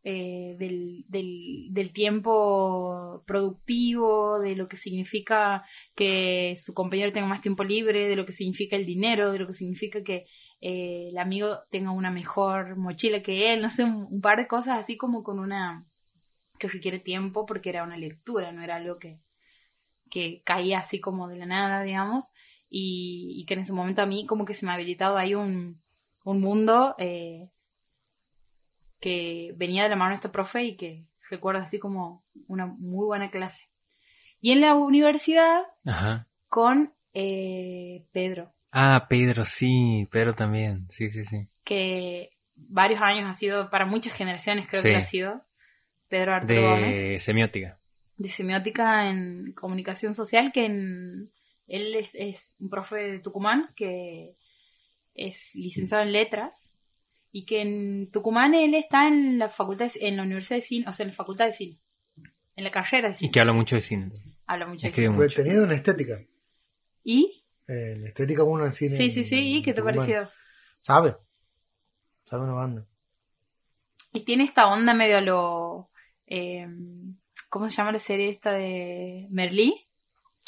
[0.04, 7.42] eh, del, del, del tiempo productivo, de lo que significa que su compañero tenga más
[7.42, 10.24] tiempo libre, de lo que significa el dinero, de lo que significa que
[10.60, 14.46] eh, el amigo tenga una mejor mochila que él, no sé, un, un par de
[14.46, 15.84] cosas así como con una
[16.58, 19.20] que requiere tiempo porque era una lectura, no era algo que,
[20.08, 22.30] que caía así como de la nada, digamos,
[22.70, 25.34] y, y que en ese momento a mí como que se me ha habilitado ahí
[25.34, 25.80] un,
[26.24, 27.48] un mundo eh,
[29.00, 33.06] que venía de la mano de este profe y que recuerdo así como una muy
[33.06, 33.68] buena clase.
[34.40, 36.26] Y en la universidad Ajá.
[36.48, 40.86] con eh, Pedro, Ah, Pedro, sí, Pedro también.
[40.90, 41.48] Sí, sí, sí.
[41.64, 44.88] que varios años ha sido, para muchas generaciones creo Sí.
[44.90, 45.44] que ha sido,
[46.08, 47.77] Pedro Arturo Gómez, De semiótica.
[48.18, 51.30] De semiótica en comunicación social, que en,
[51.66, 54.34] él es, es un profe de Tucumán que
[55.14, 56.76] es licenciado en letras
[57.32, 60.84] y que en Tucumán él está en la facultad, de- en la Universidad de Cine,
[60.88, 61.76] o sea, en la facultad de cine,
[62.56, 63.30] en la carrera de Y cine.
[63.30, 64.10] que habla mucho de cine.
[64.46, 65.10] Habla mucho de cine.
[65.10, 65.42] Mucho.
[65.42, 66.20] tenido una estética.
[67.04, 67.44] ¿Y?
[67.68, 68.96] Eh, en estética uno en cine.
[68.96, 69.56] Sí, sí, sí.
[69.58, 69.96] ¿Y qué te ha Tucumán.
[69.96, 70.30] parecido?
[70.78, 71.16] Sabe.
[72.24, 72.86] Sabe una banda.
[74.12, 75.90] Y tiene esta onda medio a lo...
[76.26, 76.66] eh,
[77.48, 79.74] ¿Cómo se llama la serie esta de Merlí?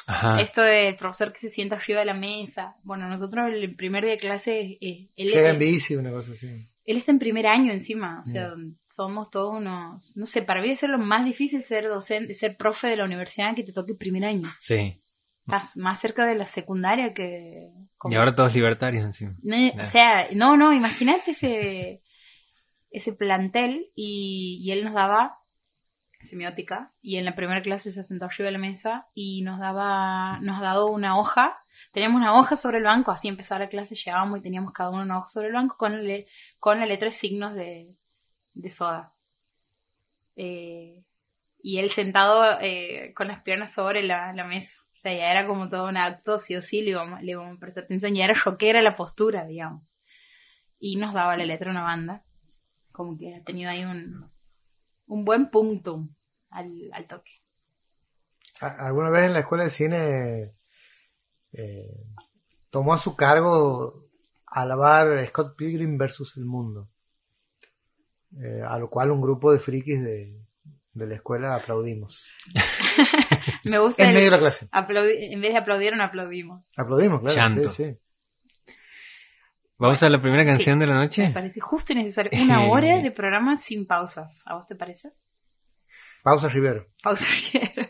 [0.06, 0.40] Ajá.
[0.40, 2.74] Esto del profesor que se sienta arriba de la mesa.
[2.84, 6.48] Bueno, nosotros el primer día de clase, eh, él, Llega en bici, una cosa así.
[6.84, 8.20] él está en primer año encima.
[8.20, 8.52] O sea,
[8.88, 10.16] somos todos unos...
[10.16, 13.04] No sé, para mí es ser lo más difícil ser docente, ser profe de la
[13.04, 14.48] universidad que te toque primer año.
[14.58, 15.00] Sí.
[15.46, 17.70] Estás más cerca de la secundaria que...
[17.96, 19.36] como- Y ahora todos libertarios encima.
[19.42, 19.56] No.
[19.80, 22.00] O sea, no, no, imagínate ese,
[22.90, 25.34] ese plantel y, y él nos daba
[26.20, 30.38] semiótica y en la primera clase se sentó arriba de la mesa y nos daba,
[30.42, 31.56] nos ha dado una hoja,
[31.92, 35.02] teníamos una hoja sobre el banco, así empezaba la clase, llegábamos y teníamos cada uno
[35.02, 36.26] una hoja sobre el banco con, le-
[36.58, 37.96] con la letra signos de,
[38.54, 39.12] de soda.
[40.36, 41.02] Eh,
[41.62, 44.76] y él sentado eh, con las piernas sobre la, la mesa.
[44.92, 47.56] O sea, ya era como todo un acto, sí o sí, le íbamos, le íbamos
[47.56, 49.98] a prestar atención, ya era rockera la postura, digamos.
[50.78, 52.22] Y nos daba la letra una banda,
[52.92, 54.29] como que ha tenido ahí un,
[55.10, 56.08] un buen punto
[56.50, 57.32] al, al toque.
[58.60, 60.54] Alguna vez en la escuela de cine
[61.52, 62.04] eh,
[62.70, 64.06] tomó a su cargo
[64.46, 66.88] alabar Scott Pilgrim versus el mundo.
[68.42, 70.38] Eh, a lo cual un grupo de frikis de,
[70.92, 72.28] de la escuela aplaudimos.
[73.64, 74.68] Me gusta En el- medio de la clase.
[74.72, 76.64] en vez de aplaudieron, aplaudimos.
[76.76, 77.36] Aplaudimos, claro.
[77.36, 77.68] Llanto.
[77.68, 77.98] Sí, sí.
[79.80, 80.48] Vamos a la primera Sí.
[80.50, 81.30] canción de la Me noche.
[81.32, 82.30] parece justo y necesario.
[82.42, 84.42] Una hora de programa sin pausas.
[84.46, 85.12] ¿A vos te parece?
[86.22, 86.86] Pausa Rivero.
[87.02, 87.88] Pausa Rivero.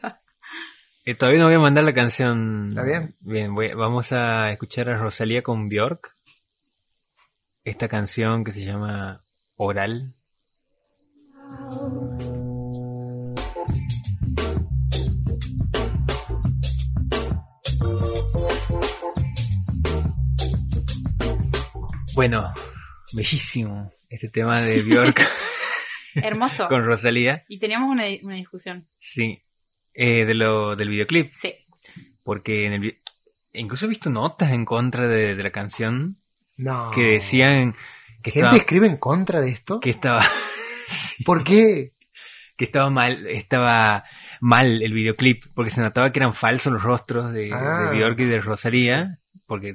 [1.04, 2.68] Eh, todavía no voy a mandar la canción.
[2.70, 3.16] ¿Está bien?
[3.20, 6.14] Bien, voy- vamos a escuchar a Rosalía con Bjork.
[7.64, 9.24] Esta canción que se llama
[9.56, 10.14] Oral.
[22.20, 22.52] Bueno,
[23.14, 25.26] bellísimo este tema de Bjork
[26.16, 26.68] Hermoso.
[26.68, 27.46] con Rosalía.
[27.48, 28.86] Y teníamos una, una discusión.
[28.98, 29.40] Sí,
[29.94, 31.32] eh, de lo, del videoclip.
[31.32, 31.54] Sí.
[32.22, 32.98] Porque en el
[33.54, 36.18] incluso he visto notas en contra de, de la canción
[36.58, 36.90] No.
[36.90, 37.72] que decían
[38.22, 39.80] que ¿Gente estaba, escribe en contra de esto?
[39.80, 40.22] que estaba
[41.24, 41.92] ¿Por qué?
[42.54, 44.04] que estaba mal, estaba
[44.42, 47.88] mal el videoclip, porque se notaba que eran falsos los rostros de, Ah.
[47.90, 49.16] de Bjork y de Rosalía,
[49.46, 49.72] porque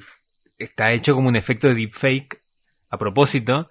[0.58, 2.42] está hecho como un efecto de deepfake
[2.90, 3.70] a propósito.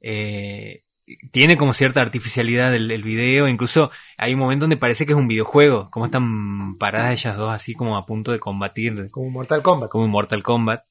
[0.00, 0.84] Eh,
[1.32, 5.18] tiene como cierta artificialidad el, el video, incluso hay un momento donde parece que es
[5.18, 9.62] un videojuego, como están paradas ellas dos así como a punto de combatir, Como Mortal
[9.62, 9.90] Kombat.
[9.90, 10.84] como Mortal Kombat.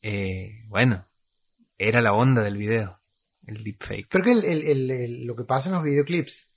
[0.00, 1.06] Eh, bueno,
[1.76, 2.98] era la onda del video,
[3.46, 4.08] el deepfake.
[4.10, 6.54] Pero que el- el- el- el- lo que pasa en los videoclips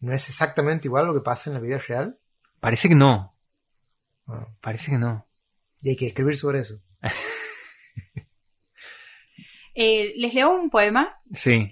[0.00, 2.18] no es exactamente igual a lo que pasa en la vida real.
[2.60, 3.34] Parece que no,
[4.28, 5.26] Ah, parece que no.
[5.82, 6.80] y hay que escribir sobre eso.
[9.76, 11.20] Eh, les leo un poema.
[11.32, 11.68] Sí,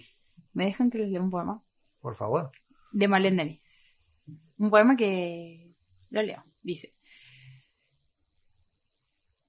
[0.53, 1.63] ¿Me dejan que les lea un poema?
[2.01, 2.51] Por favor.
[2.91, 4.25] De Marlene Denis.
[4.59, 5.73] Un poema que
[6.11, 6.45] lo leo.
[6.63, 6.95] Dice.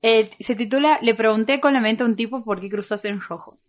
[0.01, 3.21] Eh, se titula Le pregunté con la mente a un tipo por qué cruzase en
[3.21, 3.59] rojo.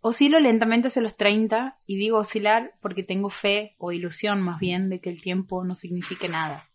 [0.00, 4.88] Oscilo lentamente hacia los 30 y digo oscilar porque tengo fe o ilusión más bien
[4.88, 6.68] de que el tiempo no signifique nada.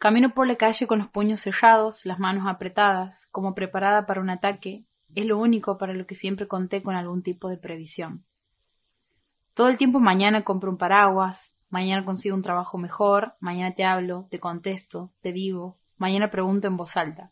[0.00, 4.30] Camino por la calle con los puños cerrados, las manos apretadas, como preparada para un
[4.30, 4.86] ataque.
[5.14, 8.24] Es lo único para lo que siempre conté con algún tipo de previsión.
[9.52, 14.26] Todo el tiempo mañana compro un paraguas, mañana consigo un trabajo mejor, mañana te hablo,
[14.30, 17.30] te contesto, te digo, mañana pregunto en voz alta.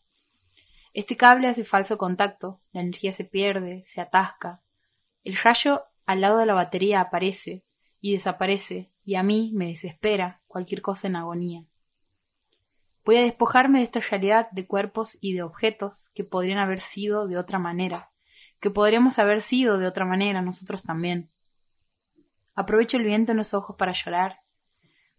[0.93, 4.61] Este cable hace falso contacto, la energía se pierde, se atasca.
[5.23, 7.63] El rayo al lado de la batería aparece
[7.99, 11.63] y desaparece, y a mí me desespera cualquier cosa en agonía.
[13.09, 17.27] Voy a despojarme de esta realidad de cuerpos y de objetos que podrían haber sido
[17.27, 18.11] de otra manera,
[18.59, 21.31] que podríamos haber sido de otra manera nosotros también.
[22.53, 24.41] Aprovecho el viento en los ojos para llorar.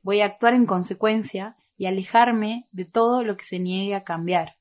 [0.03, 4.55] Voy a actuar en consecuencia y alejarme de todo lo que se niegue a cambiar.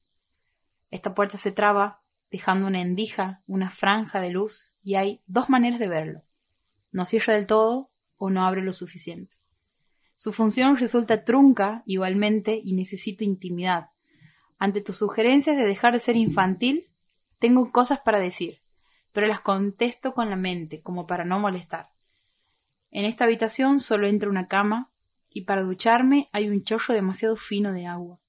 [0.90, 2.02] Esta puerta se traba,
[2.32, 6.24] dejando una endija, una franja de luz, y hay dos maneras de verlo.
[6.92, 9.39] No cierra del todo o no abre lo suficiente.
[10.20, 13.92] Su función resulta trunca igualmente y necesito intimidad.
[14.58, 16.90] Ante tus sugerencias de dejar de ser infantil,
[17.40, 18.62] tengo cosas para decir,
[19.14, 21.88] pero las contesto con la mente, como para no molestar.
[22.92, 24.92] En esta habitación solo entra una cama
[25.30, 28.20] y para ducharme hay un chorro demasiado fino de agua.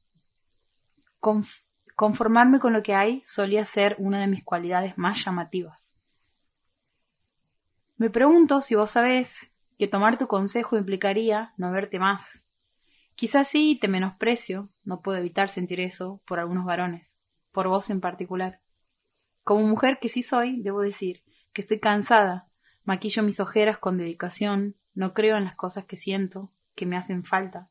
[1.20, 1.64] Conf-
[1.96, 5.96] conformarme con lo que hay solía ser una de mis cualidades más llamativas.
[7.96, 9.49] Me pregunto si vos sabés
[9.80, 12.46] que tomar tu consejo implicaría no verte más.
[13.14, 17.18] Quizás sí te menosprecio, no puedo evitar sentir eso por algunos varones,
[17.50, 18.60] por vos en particular.
[19.42, 21.22] Como mujer que sí soy, debo decir
[21.54, 22.46] que estoy cansada,
[22.84, 27.24] maquillo mis ojeras con dedicación, no creo en las cosas que siento, que me hacen
[27.24, 27.70] falta,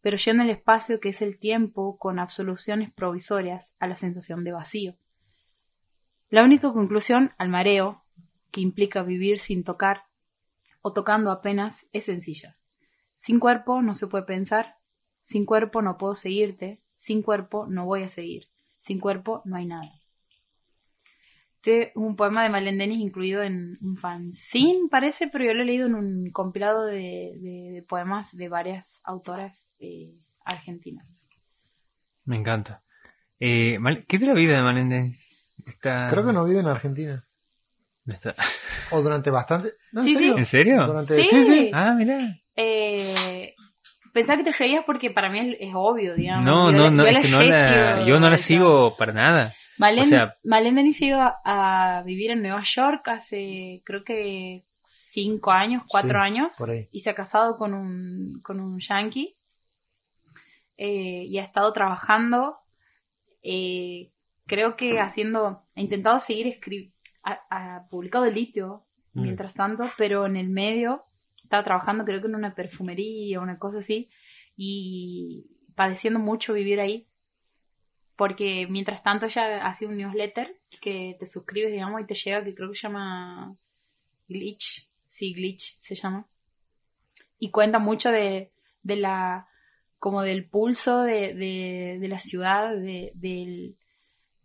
[0.00, 4.50] pero lleno el espacio que es el tiempo con absoluciones provisorias a la sensación de
[4.50, 4.96] vacío.
[6.30, 8.02] La única conclusión al mareo,
[8.50, 10.03] que implica vivir sin tocar,
[10.86, 12.58] o tocando apenas, es sencilla.
[13.16, 14.76] Sin cuerpo no se puede pensar,
[15.22, 18.44] sin cuerpo no puedo seguirte, sin cuerpo no voy a seguir,
[18.78, 19.90] sin cuerpo no hay nada.
[21.56, 25.62] Este es un poema de Marlene Denis incluido en un fanzine, parece, pero yo lo
[25.62, 30.12] he leído en un compilado de, de- de poemas de varias autoras eh,
[30.44, 31.26] argentinas.
[32.26, 32.82] me encanta.
[33.40, 35.14] Eh, ¿Qué es la vida de?
[35.66, 36.08] Está...
[36.10, 37.24] Creo que no vive en Argentina.
[38.90, 39.70] O durante bastante.
[39.92, 40.32] No, ¿en Sí, serio?
[40.34, 40.38] sí.
[40.38, 40.86] ¿En serio?
[40.86, 41.24] Durante- Sí.
[41.24, 41.70] sí, sí.
[41.72, 42.18] Ah, mira.
[42.56, 43.54] Eh,
[44.12, 46.44] pensaba que te reías porque para mí es, es obvio, digamos.
[46.44, 48.96] No, Yo no, la- no, yo es la que no la, yo no la sigo
[48.96, 49.54] para nada.
[49.78, 54.62] Malén, O sea- Malén Denis se iba a vivir en Nueva York hace creo que
[54.84, 56.86] cinco años, cuatro Sí, años, por ahí.
[56.92, 59.34] y se ha casado con un, con un yankee.
[60.76, 62.56] eh, y ha estado trabajando,
[63.44, 64.08] eh,
[64.46, 66.93] creo que haciendo, ha intentado seguir escribiendo,
[67.24, 69.22] ha, ha publicado el litio Mm.
[69.22, 71.04] mientras tanto, pero en el medio
[71.42, 74.10] estaba trabajando creo que en una perfumería o una cosa así
[74.56, 77.06] y padeciendo mucho vivir ahí
[78.16, 82.54] porque mientras tanto ella hace un newsletter que te suscribes digamos y te llega que
[82.54, 83.56] creo que se llama
[84.28, 86.26] Glitch sí Glitch se llama
[87.38, 88.50] y cuenta mucho de,
[88.82, 89.46] de la
[89.98, 93.76] como del pulso de, de, de la ciudad de, del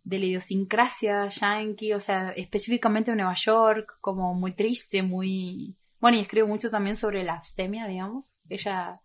[0.04, 5.74] de la idiosincrasia yankee, o sea, específicamente de Nueva York, como muy triste, muy...
[6.00, 8.38] Bueno, y escribe mucho también sobre la abstemia, digamos.
[8.48, 9.00] Ella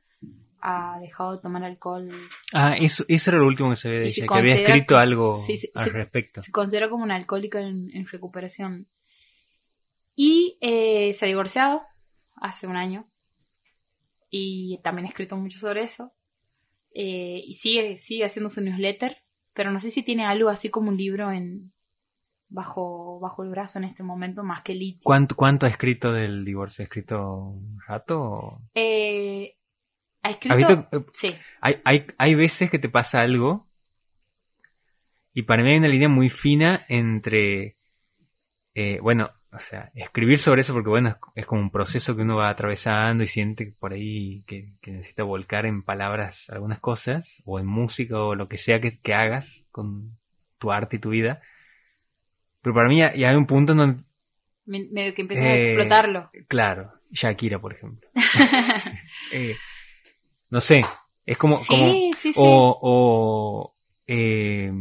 [0.62, 2.10] ha dejado de tomar alcohol,
[2.54, 5.58] Ah, eso, eso era lo último que se había dicho, que había escrito algo sí,
[5.60, 6.42] sí, al respecto.
[6.42, 8.88] se considera como una alcohólica en, en recuperación.
[10.16, 11.84] Y eh, se ha divorciado
[12.36, 13.06] hace un año.
[14.30, 16.14] Y también ha escrito mucho sobre eso.
[16.94, 19.18] Eh, y sigue, sigue haciendo su newsletter.
[19.56, 21.72] Pero no sé si tiene algo así como un libro en
[22.50, 25.02] bajo, bajo el brazo en este momento, más que litio.
[25.04, 26.84] ¿Cuánto, ¿Cuánto ha escrito del divorcio?
[26.84, 28.62] ¿Ha escrito un rato?
[28.74, 29.56] Eh,
[30.22, 30.88] ha escrito...
[30.92, 33.68] Eh, Sí, Hay, hay, hay veces que te pasa algo
[35.34, 37.78] y para mí hay una línea muy fina entre,
[38.74, 42.36] eh, bueno, o sea, escribir sobre eso porque, bueno, es, como un proceso que uno
[42.36, 47.60] va atravesando y siente por ahí que, que necesita volcar en palabras algunas cosas o
[47.60, 50.18] en música o lo que sea que, que hagas con
[50.60, 51.42] tu arte y tu vida.
[52.62, 54.04] Pero para mí ya, ya hay un punto en donde,
[54.66, 56.30] me- medio que empieza a Eh, explotarlo.
[56.48, 58.08] claro, Shakira, por ejemplo.
[59.32, 59.56] Eh,
[60.50, 60.86] no sé,
[61.26, 61.58] es como...
[61.58, 61.86] sí, como
[62.16, 62.42] sí, sí.
[62.42, 63.76] o, o
[64.08, 64.72] eh,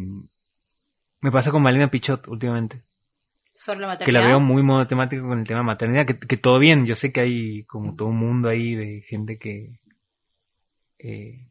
[1.20, 2.82] me pasa con Malena Pichot últimamente,
[3.54, 4.26] sobre la que la maternidad.
[4.26, 7.20] veo muy monotemática con el tema de maternidad, que, que todo bien, yo sé que
[7.20, 9.78] hay como todo un mundo ahí de gente que,
[10.98, 11.48] eh,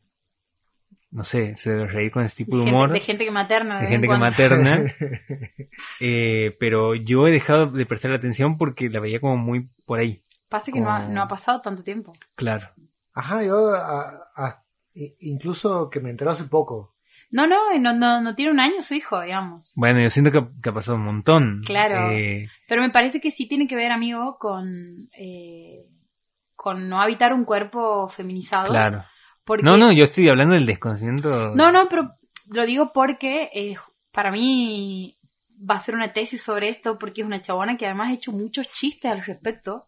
[1.12, 3.80] no sé, se debe reír con ese tipo de humor, de gente que materna.
[3.82, 4.80] de gente en que materna,
[6.00, 10.22] eh, pero yo he dejado de prestar atención porque la veía como muy por ahí,
[10.50, 12.14] Pasa que no ha, no ha pasado tanto tiempo.
[12.36, 12.68] claro.
[13.16, 14.64] Ajá, yo a- a-
[14.96, 16.93] i- incluso que me enteré hace poco.
[17.34, 19.74] No, no, no, no, no tiene un año su hijo, digamos.
[19.76, 21.62] Bueno, yo siento que, que ha pasado un montón.
[21.66, 22.12] Claro.
[22.12, 25.86] Eh, Pero me parece que sí tiene que ver, amigo, con, eh,
[26.56, 28.66] con no habitar un cuerpo feminizado.
[28.68, 29.04] claro.
[29.46, 31.54] Porque, No, no, yo estoy hablando del desconocimiento.
[31.54, 32.12] No, no, pero
[32.50, 33.76] lo digo porque eh,
[34.14, 35.18] para mí
[35.70, 38.32] va a ser una tesis sobre esto porque es una chabona que además ha hecho
[38.32, 39.88] muchos chistes al respecto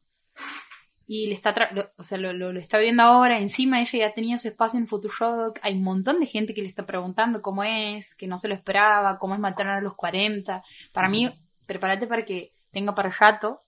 [1.07, 1.53] y le está,
[1.97, 3.39] o sea, lo, está viendo ahora.
[3.39, 5.59] Encima ella ya tenía su espacio en Futurock.
[5.61, 8.55] Hay un montón de gente que le está preguntando cómo es, que no se lo
[8.55, 10.63] esperaba, cómo es maternar a los 40.
[10.93, 11.31] Para mí,
[11.67, 13.61] prepárate para que tenga para rato.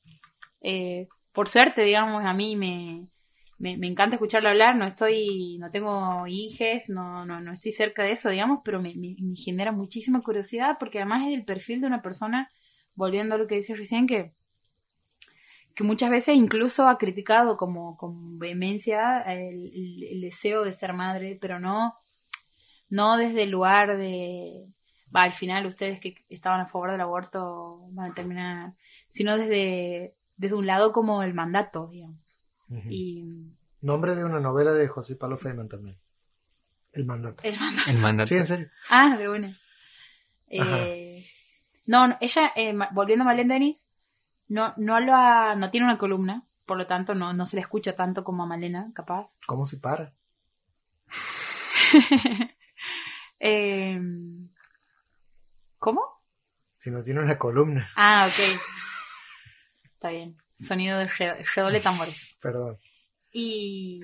[0.62, 3.08] Eh, por suerte, digamos, a mí me,
[3.60, 8.12] me, encanta escucharla hablar, no estoy, no tengo hijes, no, no, no estoy cerca de
[8.12, 11.88] eso, digamos, pero me, me- me genera muchísima curiosidad porque además es el perfil de
[11.88, 12.50] una persona,
[12.96, 14.32] volviendo a lo que decía recién, que,
[15.78, 20.92] que muchas veces incluso ha criticado como con vehemencia el, el- el deseo de ser
[20.94, 21.94] madre, pero no,
[22.90, 24.66] no desde el lugar de,
[25.16, 28.74] va, al final ustedes que estaban a favor del aborto van a terminar,
[29.08, 32.42] sino desde, desde un lado como el mandato, digamos.
[32.90, 33.24] Y
[33.84, 35.98] Nombre de una novela de José Pablo Feynman también.
[36.94, 37.44] El mandato.
[37.44, 37.92] el mandato.
[37.92, 38.28] El mandato.
[38.30, 38.68] Sí, en serio.
[38.90, 39.56] Ah, de una.
[40.50, 41.24] Eh,
[41.86, 43.87] no, ella, eh, ma- volviendo a Marlene Denis,
[44.48, 47.62] no, no lo ha- no tiene una columna, por lo tanto no, no se le
[47.62, 49.40] escucha tanto como a Malena, capaz.
[49.48, 50.14] ¿Cómo se para?
[53.40, 54.00] Eh,
[55.78, 56.02] ¿Cómo?
[56.80, 57.90] Si no tiene una columna.
[57.96, 58.60] Ah, ok.
[59.84, 60.38] Está bien.
[60.58, 62.36] Sonido de re- redoble tambores.
[62.42, 62.78] Perdón.
[63.32, 64.02] Y,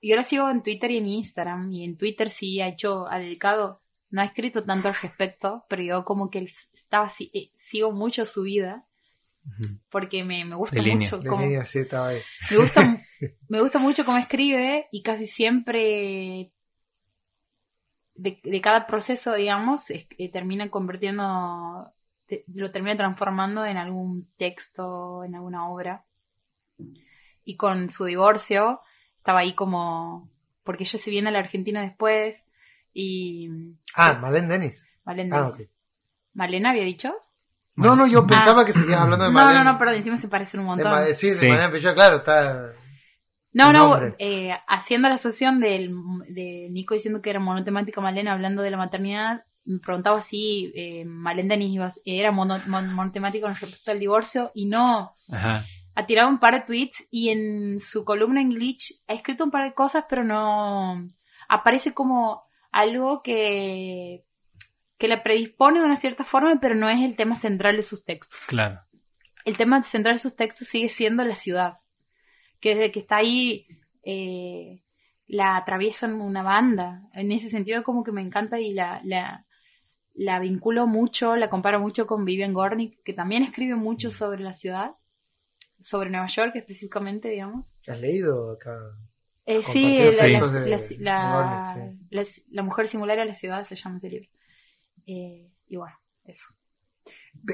[0.00, 1.70] y ahora sigo en Twitter y en Instagram.
[1.72, 5.82] Y en Twitter sí ha hecho, ha dedicado, no ha escrito tanto al respecto, pero
[5.82, 8.86] yo como que estaba, eh, sigo mucho su vida.
[9.90, 11.08] Porque me, me gusta De línea.
[11.08, 12.20] mucho De cómo, línea, sí, estaba ahí.
[12.50, 12.96] me gusta,
[13.48, 16.50] me gusta mucho cómo escribe y casi siempre
[18.14, 21.92] de, de cada proceso, digamos, es- eh, termina convirtiendo,
[22.26, 26.04] te- lo termina transformando en algún texto, en alguna obra.
[27.44, 28.80] Y con su divorcio
[29.16, 30.30] estaba ahí como,
[30.62, 32.44] porque ella se viene a la Argentina después
[32.92, 33.48] y...
[33.94, 34.86] Ah, Malén Denis.
[35.04, 35.52] Malena, Ah.
[36.34, 37.14] ¿Malena había dicho?
[37.80, 39.44] No, no, yo pensaba que seguías hablando de Ah.
[39.44, 40.90] No, no, no, perdón, encima se parecen un De montón.
[40.92, 41.48] Ma- sí, de Sí.
[41.72, 42.70] Pichot, claro, está.
[43.52, 45.92] No, no, eh, haciendo la asociación del,
[46.28, 51.04] de Nico diciendo que era monotemática Malena hablando de la maternidad, me preguntaba si eh,
[51.04, 55.12] Malena Denis era mono, mon- monotemático con respecto al divorcio y no.
[55.32, 55.64] Ajá.
[55.96, 59.50] Ha tirado un par de tweets y en su columna en Glitch ha escrito un
[59.50, 61.06] par de cosas, pero no.
[61.48, 64.24] aparece como algo que,
[65.00, 68.04] que la predispone de una cierta forma, pero no es el tema central de sus
[68.04, 68.38] textos.
[68.46, 68.80] Claro.
[69.46, 71.72] El tema central de sus textos sigue siendo la ciudad,
[72.60, 73.66] que desde que está ahí
[74.04, 74.82] eh,
[75.26, 77.00] la atraviesan una banda.
[77.14, 79.46] En ese sentido como que me encanta y la, la,
[80.12, 84.52] la vinculo mucho, la comparo mucho con Vivian Gornick, que también escribe mucho sobre la
[84.52, 84.90] ciudad,
[85.80, 87.78] sobre Nueva York específicamente, digamos.
[87.88, 88.76] ¿Has leído acá?
[89.46, 90.12] Eh, sí, de-
[92.10, 94.28] Gornick, la mujer singular de la ciudad se llama ese libro.
[95.06, 96.46] Eh, y bueno, eso.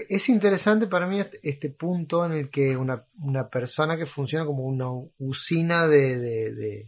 [0.09, 4.45] Es interesante para mí este, este punto en el que una, una persona que funciona
[4.47, 4.87] como una
[5.19, 6.87] usina de, de, de-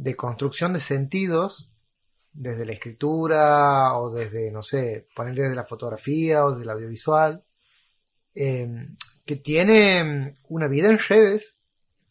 [0.00, 1.72] de construcción de sentidos,
[2.32, 7.44] desde la escritura o desde, no sé, poner desde la fotografía o desde el audiovisual,
[8.36, 8.68] eh,
[9.24, 11.58] que tiene una vida en redes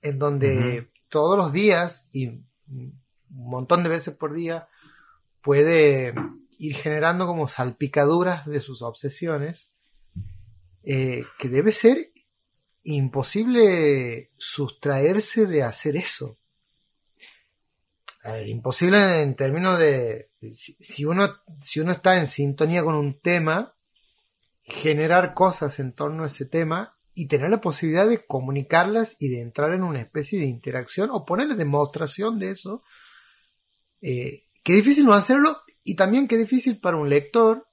[0.01, 4.67] en donde todos los días y un montón de veces por día
[5.41, 6.13] puede
[6.57, 9.73] ir generando como salpicaduras de sus obsesiones,
[10.83, 12.11] eh, que debe ser
[12.83, 16.37] imposible sustraerse de hacer eso.
[18.23, 21.29] A imposible en términos de si, uno
[21.61, 23.75] si uno está en sintonía con un tema,
[24.63, 29.41] generar cosas en torno a ese tema y tener la posibilidad de comunicarlas y de
[29.41, 32.83] entrar en una especie de interacción o ponerle demostración de eso.
[34.01, 35.57] Eh, qué difícil no hacerlo
[35.91, 37.67] y también qué difícil para un lector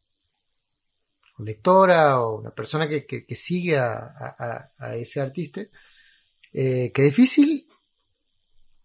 [1.38, 5.62] o lectora o una persona que, que- que sigue a, a- a ese artista,
[6.52, 7.66] eh, qué difícil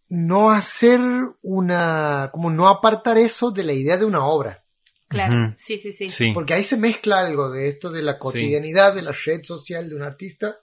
[0.07, 0.99] no hacer
[1.43, 4.65] una, como no apartar eso de la idea de una obra.
[5.07, 6.09] Claro, sí, sí, sí.
[6.09, 6.31] Sí.
[6.33, 9.95] Porque ahí se mezcla algo de esto de la cotidianidad, de la red social de
[9.95, 10.59] un artista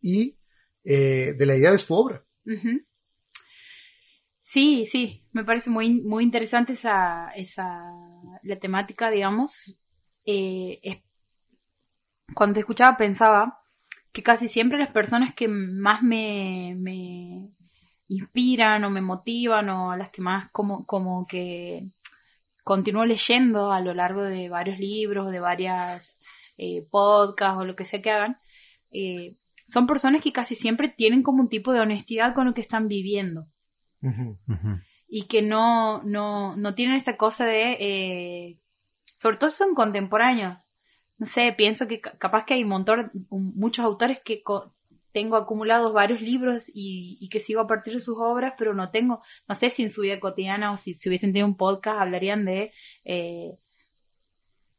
[0.00, 0.38] y
[0.84, 2.24] eh, de la idea de su obra.
[4.42, 7.82] Sí, sí, me parece muy, muy interesante esa, esa,
[8.42, 9.78] la temática, digamos.
[10.24, 11.02] Eh, es-
[12.34, 13.60] cuando te escuchaba pensaba
[14.12, 17.50] que casi siempre las personas que más me, me
[18.08, 21.88] inspiran o me motivan o las que más como, como que
[22.64, 26.20] continúo leyendo a lo largo de varios libros, de varias
[26.58, 28.38] eh, podcasts o lo que sea que hagan,
[28.92, 32.60] eh, son personas que casi siempre tienen como un tipo de honestidad con lo que
[32.62, 33.48] están viviendo.
[35.14, 38.58] Y que no, no, no tienen esta cosa de, eh,
[39.14, 40.60] sobre todo son contemporáneos.
[41.18, 44.42] No sé, pienso que ca- capaz que hay montón, muchos autores que
[45.12, 48.90] tengo acumulados varios libros y, y que sigo a partir de sus obras, pero no
[48.90, 52.00] tengo, no sé si en su vida cotidiana o si, si hubiesen tenido un podcast
[52.00, 52.72] hablarían de,
[53.04, 53.58] eh,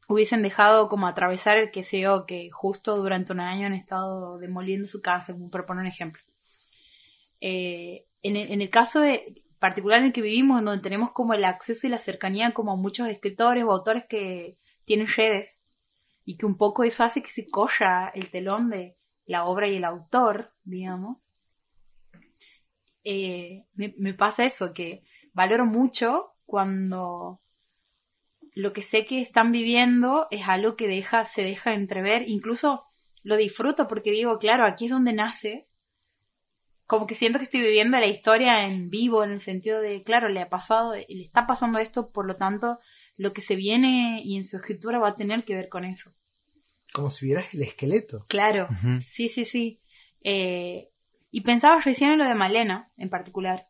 [0.07, 4.88] hubiesen dejado como atravesar el que sé que justo durante un año han estado demoliendo
[4.88, 6.23] su casa, por poner un ejemplo.
[7.39, 11.34] Eh, en, en el caso de particular en el que vivimos, en donde tenemos como
[11.34, 15.61] el acceso y la cercanía como a muchos escritores o autores que tienen redes,
[16.26, 19.78] y que un poco eso hace que se colla el telón de la obra y
[19.78, 21.30] el autor, digamos,
[23.05, 27.39] eh, me, me pasa eso, que valoro mucho cuando
[28.55, 32.84] lo que sé que están viviendo es algo que deja, se deja entrever, incluso
[33.22, 35.70] lo disfruto porque digo, claro, aquí es donde nace,
[36.93, 40.29] como que siento que estoy viviendo la historia en vivo, en el sentido de, claro,
[40.29, 42.77] le ha pasado, le está pasando esto, por lo tanto,
[43.17, 46.11] lo que se viene y en su escritura va a tener que ver con eso.
[46.93, 48.27] Como si vieras el esqueleto.
[48.29, 48.67] Claro,
[49.07, 49.81] sí, sí, sí.
[50.21, 50.91] Eh,
[51.31, 53.69] y pensaba recién en lo de Malena, en particular.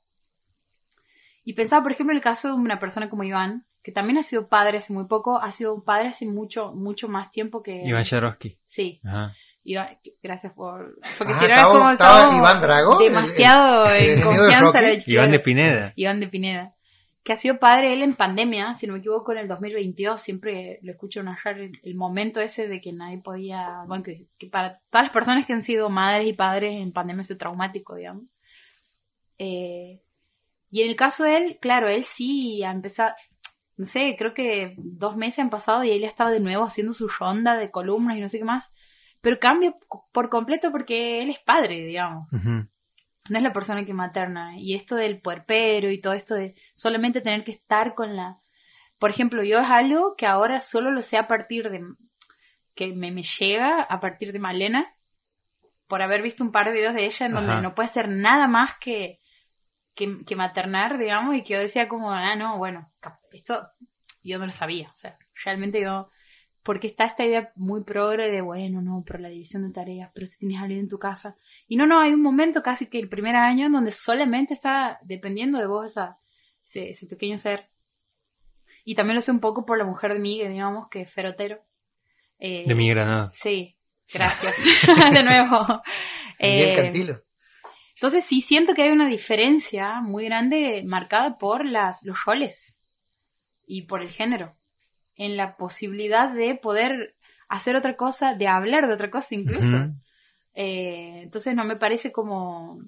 [1.45, 4.23] Y pensaba, por ejemplo, en el caso de una persona como Iván, que también ha
[4.23, 7.85] sido padre hace muy poco, ha sido padre hace mucho, mucho más tiempo que...
[7.85, 8.59] Iván Jarosky.
[8.65, 9.33] Sí, Ajá.
[9.65, 10.99] Iván, gracias por...
[11.17, 14.23] Porque Ah, si no es como estaba Iván Drago, el- demasiado el- el en de
[14.25, 14.81] confianza.
[14.81, 14.97] Rocky.
[14.97, 15.39] la- Iván de.
[15.39, 15.93] Pineda.
[15.95, 16.73] Iván de Pineda,
[17.23, 20.79] que ha sido padre él en pandemia, si no me equivoco, en el 2022, siempre
[20.81, 24.79] lo escucho narrar el, el momento ese de que nadie podía, bueno, que, que para
[24.89, 28.35] todas las personas que han sido madres y padres en pandemia es traumático, digamos.
[29.37, 30.01] Eh,
[30.71, 33.13] y en el caso de él, claro, él sí ha empezado,
[33.77, 36.93] no sé, creo que dos meses han pasado y él ya estaba de nuevo haciendo
[36.93, 38.71] su ronda de columnas y no sé qué más,
[39.23, 39.73] pero cambia
[40.11, 42.29] por completo porque él es padre, digamos
[43.29, 44.57] no es la persona que materna.
[44.57, 48.39] Y esto del puerpero y todo esto de solamente tener que estar con la...
[48.99, 51.81] Por ejemplo, yo es algo que ahora solo lo sé a partir de...
[52.75, 54.93] que me, me llega a partir de Malena,
[55.87, 58.47] por haber visto un par de videos de ella en donde no puede hacer nada
[58.47, 59.19] más que,
[59.93, 62.89] que, que maternar, digamos, y que yo decía como, ah, no, bueno,
[63.31, 63.67] esto
[64.23, 64.89] yo no lo sabía.
[64.89, 66.07] O sea, realmente yo...
[66.63, 70.25] Porque está esta idea muy progre de, bueno, no, pero la división de tareas, pero
[70.27, 71.35] si tienes a alguien en tu casa,
[71.67, 74.99] y no, no, hay un momento casi que el primer año en donde solamente está
[75.03, 76.17] dependiendo de vos esa,
[76.63, 77.69] ese, ese pequeño ser.
[78.85, 81.61] Y también lo sé un poco por la mujer de Miguel, digamos, que es ferotero.
[82.39, 83.29] Eh, De mi granada.
[83.33, 83.75] Sí,
[84.13, 84.55] gracias.
[85.13, 85.81] de nuevo.
[86.39, 87.17] Miguel Eh, Cantilo.
[87.95, 92.77] entonces sí siento que hay una diferencia muy grande marcada por las, los roles
[93.67, 94.55] y por el género.
[95.15, 97.15] En la posibilidad de poder
[97.47, 99.91] hacer otra cosa, de hablar de otra cosa incluso.
[100.55, 102.81] Eh, entonces no me parece como...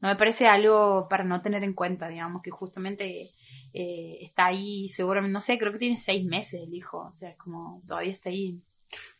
[0.00, 3.30] No me parece algo para no tener en cuenta, digamos, que justamente
[3.72, 7.30] eh, está ahí, seguramente, no sé, creo que tiene seis meses el hijo, o sea,
[7.30, 8.60] es como todavía está ahí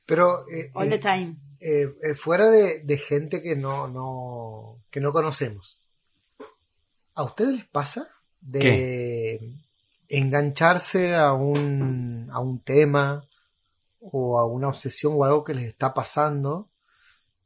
[0.04, 1.36] Pero eh, all eh, the time.
[1.60, 5.82] eh, eh, fuera de, de gente que no, no, que no conocemos,
[7.14, 8.06] ¿a ustedes les pasa
[8.42, 9.56] de
[10.08, 13.26] engancharse a un, a un tema
[14.00, 16.70] o a una obsesión o algo que les está pasando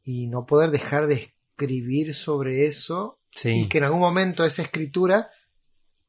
[0.03, 1.15] y no poder dejar de
[1.55, 3.51] escribir sobre eso Sí.
[3.51, 5.31] y que en algún momento esa escritura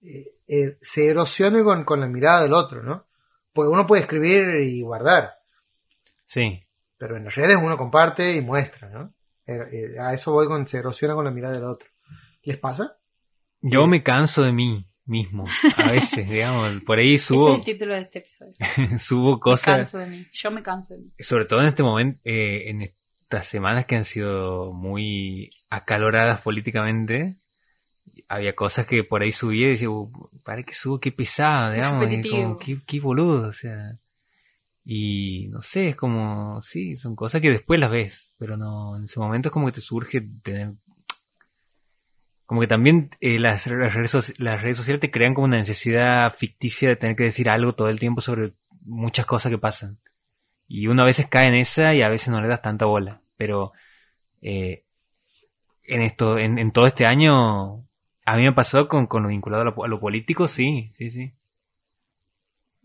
[0.01, 3.05] eh, eh, se erosione con, con la mirada del otro, ¿no?
[3.53, 5.33] Porque uno puede escribir y guardar,
[6.25, 6.63] Sí.
[6.97, 9.13] pero en las redes uno comparte y muestra, ¿no?
[9.45, 11.89] Eh, eh, a eso voy con se erosiona con la mirada del otro.
[12.43, 12.97] ¿Les pasa?
[13.61, 15.45] Yo me canso de mí mismo.
[15.77, 16.81] A veces, digamos.
[16.83, 18.53] Por ahí Ese es subo, el título de este episodio.
[18.97, 19.75] subo Me cosas.
[19.75, 20.25] canso de mí.
[20.31, 21.11] Yo me canso de mí.
[21.19, 27.35] Sobre todo en este momento, eh, en estas semanas que han sido muy acaloradas políticamente.
[28.27, 30.09] Había cosas que por ahí subía y decía, "Uh,
[30.43, 32.03] para que subo, qué pesado, Qué digamos.
[32.29, 33.97] como, qué, qué boludo, o sea.
[34.85, 39.03] Y no sé, es como, sí, son cosas que después las ves, pero no, en
[39.03, 40.73] ese momento es como que te surge tener.
[42.49, 46.95] Como que también eh, las, las, redes, sociales te crean como una necesidad ficticia de
[46.95, 49.99] tener que decir algo todo el tiempo sobre muchas cosas que pasan.
[50.67, 53.21] Y uno a veces cae en esa y a veces no le das tanta bola.
[53.37, 53.71] Pero
[54.41, 54.83] eh,
[55.83, 57.87] en esto, en, todo este año,
[58.25, 61.35] a mí me pasó con, con lo vinculado a a lo político, sí, sí, sí.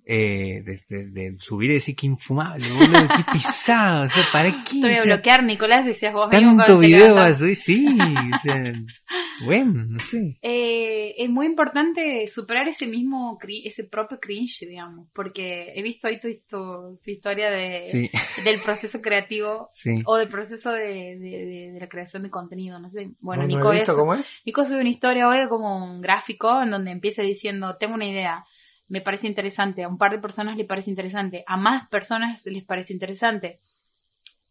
[0.07, 4.79] Eh, desde de, subir y decir que infumable, boludo, qué pisado, o sea, ¿para qué?
[4.83, 8.73] Te voy a bloquear, Nicolás, decías vos tanto video para subir, sí, o sea,
[9.47, 10.37] bueno, no sé.
[10.43, 16.21] Eh, es muy importante superar ese mismo, ese propio cringe, digamos, porque he visto ahí
[16.21, 18.11] tu, tu- tu historia de, Sí,
[18.45, 19.95] del proceso creativo sí.
[20.05, 23.09] o del proceso de, de- de- de la creación de contenido, no sé.
[23.21, 24.41] Bueno, ¿No- no Nico, he visto es- cómo es?
[24.45, 28.45] Nico sube una historia hoy como un gráfico en donde empieza diciendo, tengo una idea,
[28.89, 32.65] me parece interesante, a un par de personas le parece interesante, a más personas les
[32.65, 33.61] parece interesante.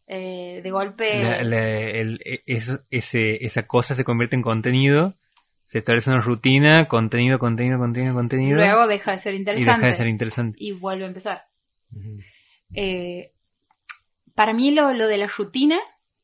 [0.06, 1.22] Eh, de golpe...
[1.22, 5.14] La- la- el- e- eso- ese, esa cosa se convierte en contenido,
[5.64, 8.56] se establece una rutina, contenido, contenido, contenido, contenido.
[8.56, 9.72] Luego deja de ser y interesante.
[9.78, 10.56] deja de ser interesante.
[10.60, 11.44] y vuelve a empezar.
[12.74, 13.32] Eh,
[14.34, 15.78] para mí lo, lo de la rutina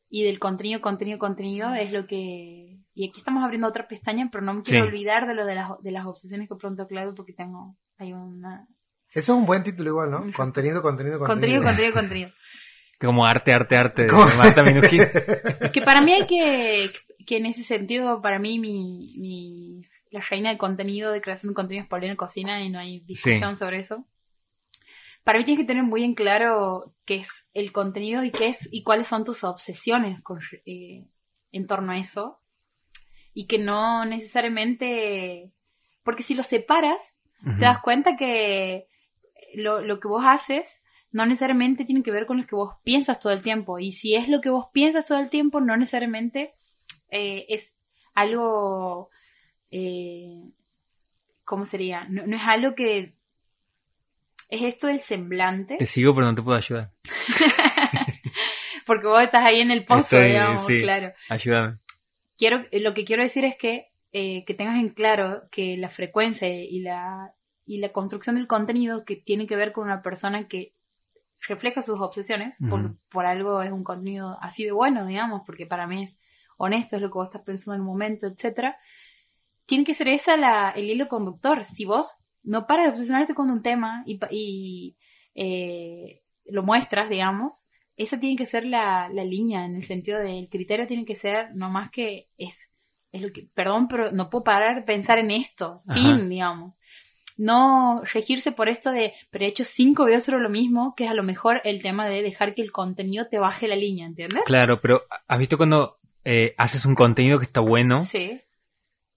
[0.09, 2.77] y del contenido, contenido, contenido es lo que...
[2.93, 4.89] Y aquí estamos abriendo otra pestaña, pero no me quiero Sí.
[4.89, 7.77] olvidar de lo de las, de las obsesiones que pronto Claudio porque tengo...
[8.01, 8.67] Hay una...
[9.13, 10.19] Eso es un buen título igual, ¿no?
[10.33, 11.63] Contenido, contenido, Contenido, contenido.
[11.63, 12.31] contenido, contenido.
[12.99, 14.25] Como arte, arte, arte de ¿Cómo?
[14.37, 15.01] Marta Minujín.
[15.73, 16.89] Que para mí hay que...
[17.27, 21.55] Que en ese sentido, para mí, mi, mi- la reina de contenido, de creación de
[21.55, 24.03] contenido es Paulina Cocina y no hay discusión sobre eso.
[25.23, 28.67] Para mí tienes que tener muy en claro qué es el contenido y qué es
[28.71, 31.05] y cuáles son tus obsesiones con- eh,
[31.51, 32.39] en torno a eso.
[33.33, 35.51] Y que no necesariamente...
[36.03, 38.85] Porque si lo separas, Te das cuenta que
[39.55, 43.19] lo, lo que vos haces no necesariamente tiene que ver con lo que vos piensas
[43.19, 43.79] todo el tiempo.
[43.79, 46.51] Y si es lo que vos piensas todo el tiempo, no necesariamente
[47.09, 47.75] eh, es
[48.13, 49.09] algo...
[49.71, 50.41] eh,
[51.43, 52.05] ¿Cómo sería?
[52.09, 53.13] No, no es algo que...
[54.49, 56.91] Es esto del semblante, Te sigo, pero no te puedo ayudar.
[58.85, 60.79] porque vos estás ahí en el pozo, Estoy, digamos, sí.
[60.81, 61.11] claro.
[61.29, 61.77] Ayúdame.
[62.37, 66.47] quiero, lo que quiero decir es que, eh, que tengas en claro que la frecuencia
[66.49, 67.33] y la,
[67.65, 70.73] y la construcción del contenido que tiene que ver con una persona que
[71.47, 72.97] refleja sus obsesiones, porque Ujú.
[73.09, 76.19] por algo es un contenido así de bueno, digamos, porque para mí es
[76.57, 78.77] honesto, es lo que vos estás pensando en el momento, etcétera.
[79.65, 81.65] Tiene que ser esa la, el hilo conductor.
[81.65, 84.97] Si vos no paras de obsesionarte con un tema y, y,
[85.35, 90.49] eh, lo muestras, digamos, esa tiene que ser la, la línea, en el sentido del
[90.49, 92.70] criterio tiene que ser no más que es,
[93.11, 95.93] es lo que, perdón, pero no puedo parar de pensar en esto, Ajá.
[95.99, 96.77] fin, digamos.
[97.37, 101.09] No regirse por esto de, pero he hecho cinco videos sobre lo mismo, que es
[101.11, 104.43] a lo mejor el tema de dejar que el contenido te baje la línea, ¿entiendes?
[104.45, 108.39] Claro, pero ¿has visto cuando eh, haces un contenido que está bueno Sí,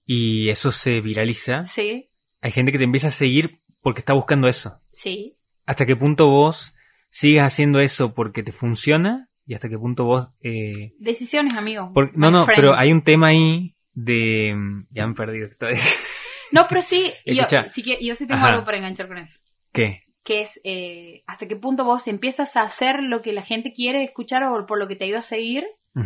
[0.07, 1.64] y eso se viraliza?
[1.64, 2.07] sí,
[2.40, 4.78] Hay gente que te empieza a seguir porque está buscando eso.
[4.92, 5.34] sí.
[5.66, 6.74] ¿Hasta qué punto vos
[7.09, 9.30] sigues haciendo eso porque te funciona?
[9.47, 10.28] ¿Y hasta qué punto vos...
[10.42, 11.90] eh, Decisiones, amigo.
[11.95, 12.61] por- no, no, friend.
[12.61, 14.55] pero hay un tema ahí de...
[14.90, 15.99] Ya me he perdido vez.
[16.53, 18.53] No, pero sí, yo, sí que, yo sí tengo Ajá.
[18.53, 19.40] algo para enganchar con eso.
[19.72, 20.03] ¿Qué?
[20.22, 24.05] Que es eh, hasta qué punto vos empiezas a hacer lo que la gente quiere
[24.05, 25.64] escuchar o por lo que te ha ido a seguir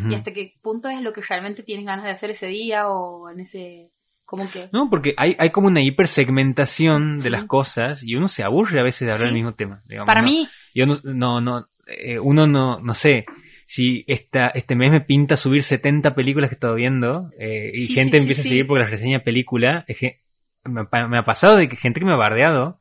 [0.09, 3.28] y hasta qué punto es lo que realmente tienes ganas de hacer ese día o
[3.30, 3.89] en ese...
[4.24, 4.68] Como que...
[4.72, 7.30] No, porque hay, hay como una hipersegmentación de Sí.
[7.30, 9.24] las cosas y uno se aburre a veces de hablar Sí.
[9.26, 9.82] del mismo tema.
[9.86, 10.26] digamos, Para ¿no?
[10.28, 13.24] mí, Yo no, no, no, eh, uno no, no sé,
[13.70, 17.86] si esta, este mes me pinta subir 70 películas que he estado viendo eh, y
[17.88, 18.48] Sí, gente sí, empieza sí.
[18.48, 20.22] a seguir porque las reseña película, es que
[20.64, 22.80] me, ha pa- me ha pasado de que gente que me ha bardeado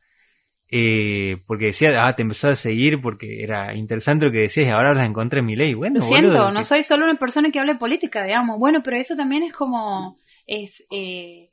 [0.70, 4.70] eh, porque decía, ah, te empezó a seguir porque era interesante lo que decías y
[4.70, 5.74] ahora las encontré en mi ley.
[5.74, 8.58] Bueno, lo siento, boludo, no que- soy solo una persona que hable de política, digamos.
[8.58, 10.18] Bueno, pero eso también es como...
[10.46, 11.50] es eh,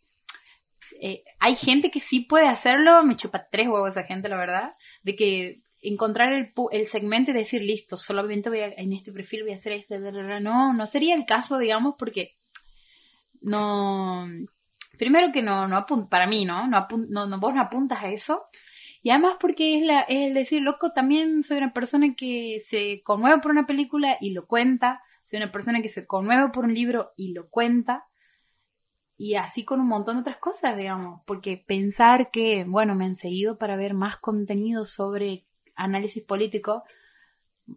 [1.41, 5.17] Hay gente que sí puede hacerlo, me chupa tres huevos esa gente, la verdad, de
[5.17, 9.53] que encontrar el, el segmento y decir, listo, solamente voy a, en este perfil voy
[9.53, 10.41] a hacer este, bla, bla, bla".
[10.41, 12.37] no, no sería el caso, digamos, porque
[13.41, 14.27] no...
[14.99, 16.69] Primero que no, no para mí, ¿no?
[16.69, 18.43] No, apun- no, no- vos no apuntas a eso.
[19.03, 23.03] Y además porque es, la, es el decir, loco, también soy una persona que se
[23.03, 25.03] conmueve por una película y lo cuenta.
[25.25, 28.05] Soy una persona que se conmueve por un libro y lo cuenta.
[29.17, 31.21] Y así con un montón de otras cosas, digamos.
[31.27, 35.45] Porque pensar que, bueno, me han seguido para ver más contenido sobre
[35.77, 36.85] análisis político.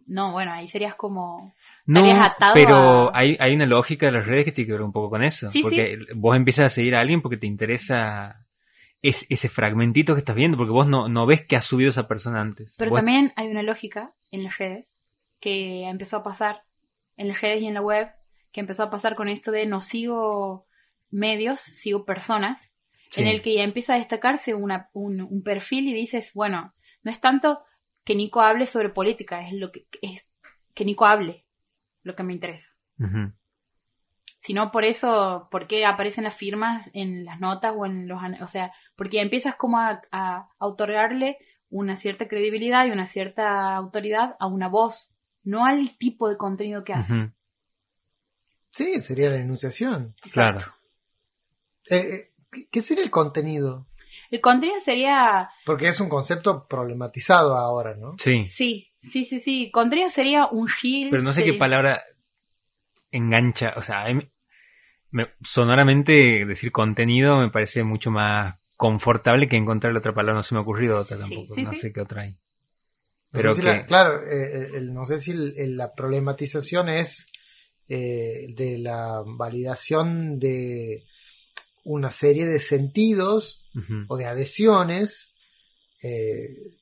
[0.06, 1.54] No, bueno, ahí serías como...
[1.86, 4.82] No, atado pero a- hay, hay una lógica de las redes que tiene que ver
[4.82, 5.46] un poco con eso.
[5.46, 8.44] Sí, porque vos empiezas a seguir a alguien porque te interesa
[9.00, 12.06] es- ese fragmentito que estás viendo, porque vos no, no ves que ha subido esa
[12.06, 12.74] persona antes.
[12.78, 15.00] Pero Vos- también hay una lógica en las redes
[15.40, 16.58] que empezó a pasar
[17.16, 18.08] en las redes y en la web,
[18.52, 20.66] que empezó a pasar con esto de no sigo
[21.10, 22.72] medios, sigo personas,
[23.08, 23.22] Sí.
[23.22, 26.72] en el que ya empieza a destacarse una- un, un perfil y dices, bueno,
[27.02, 27.60] no es tanto
[28.08, 30.30] que Nico hable sobre política, es lo que es
[30.72, 31.44] que Nico hable
[32.02, 32.70] lo que me interesa.
[32.98, 33.32] Ujú.
[34.34, 38.18] Sino por eso, ¿por qué aparecen las firmas en las notas o en los...
[38.40, 41.36] O sea, porque empiezas como a, a otorgarle
[41.68, 45.10] una cierta credibilidad y una cierta autoridad a una voz,
[45.44, 47.30] no al tipo de contenido que hace.
[48.68, 50.14] Sí, sería la enunciación.
[50.32, 50.60] Claro.
[51.90, 53.86] Eh, eh, ¿qué- ¿Qué sería el contenido?
[54.30, 55.48] El contenido sería...
[55.64, 58.10] Porque es un concepto problematizado ahora, ¿no?
[58.18, 58.44] Sí.
[58.46, 59.70] Sí, sí, sí, sí.
[59.70, 61.08] Contenido sería un reel.
[61.10, 62.02] Pero no sé qué palabra
[63.10, 63.72] engancha.
[63.76, 64.28] O sea, a mí-
[65.10, 70.34] me- sonoramente decir contenido me parece mucho más confortable que encontrar otra palabra.
[70.34, 71.54] No se me ha ocurrido otra Sí, tampoco.
[71.54, 71.76] sí, no sí.
[71.76, 72.32] sé qué otra hay.
[72.32, 72.38] No
[73.32, 77.26] Pero si que- la- claro, eh, el- no sé si el- el- la problematización es
[77.90, 81.04] eh, de la validación de
[81.90, 83.64] una serie de sentidos
[84.08, 85.34] o de adhesiones
[86.02, 86.76] eh,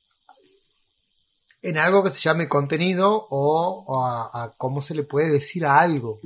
[1.61, 5.65] en algo que se llame contenido o, o a, a cómo se le puede decir
[5.65, 6.19] a algo.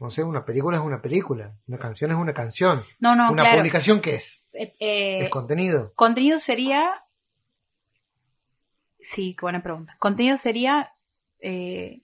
[0.00, 3.42] No sé, una película es una película, una canción es una canción, No, no, una
[3.44, 3.58] claro.
[3.58, 4.48] publicación ¿qué es?
[4.52, 5.92] Eh, eh, Es contenido.
[5.94, 7.04] Contenido sería.
[9.00, 9.96] Sí, qué buena pregunta.
[10.00, 10.92] Contenido sería
[11.38, 12.02] eh,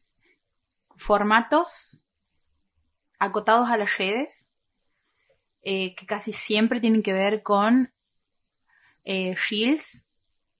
[0.97, 2.05] formatos
[3.19, 4.50] acotados a las redes
[5.63, 7.93] eh, que casi siempre tienen que ver con
[9.05, 10.07] eh, reels.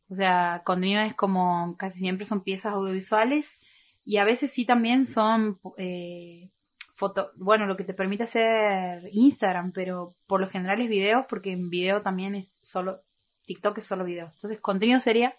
[0.09, 3.61] O sea, contenido es como casi siempre son piezas audiovisuales
[4.05, 6.51] y a veces sí también son eh,
[6.95, 11.53] foto, bueno, lo que te permite hacer Instagram, pero por lo general es videos porque
[11.53, 13.03] en video también es solo,
[13.47, 14.35] TikTok es solo videos.
[14.35, 15.37] Entonces, contenido sería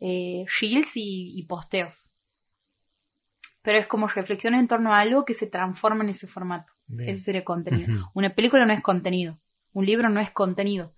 [0.00, 2.12] eh, reels y posteos.
[3.62, 6.72] Pero es como reflexiones en torno a algo que se transforma en ese formato.
[6.94, 7.08] Bien.
[7.10, 8.10] Eso sería contenido.
[8.14, 9.38] Una película no es contenido.
[9.72, 10.94] Un libro no es contenido.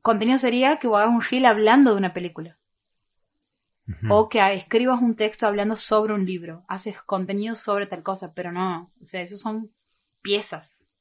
[0.00, 2.58] Contenido sería que vos hagas un reel hablando de una película.
[4.08, 6.64] O que escribas un texto hablando sobre un libro.
[6.66, 8.90] Haces contenido sobre tal cosa, pero no.
[9.00, 9.70] O sea, esos son
[10.22, 10.94] piezas.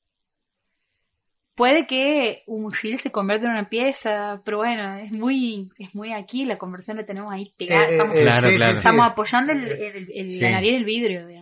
[1.56, 6.12] Puede que un reel se convierta en una pieza, pero bueno, es muy, es muy
[6.12, 7.84] aquí, la conversión la tenemos ahí pegada.
[7.86, 8.72] Eh, eh, estamos eh, Claro, sí, sí, claro.
[8.74, 8.78] sí.
[8.78, 10.42] estamos apoyando el, el, el- Sí.
[10.42, 11.41] la nariz del vidrio, digamos.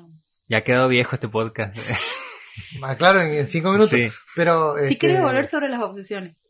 [0.49, 1.77] Ya ha quedado viejo este podcast.
[2.83, 3.89] Ah, claro, en, en cinco minutos.
[3.91, 4.09] Sí.
[4.35, 4.75] Pero.
[4.77, 6.49] Si este, quieres volver sobre las obsesiones,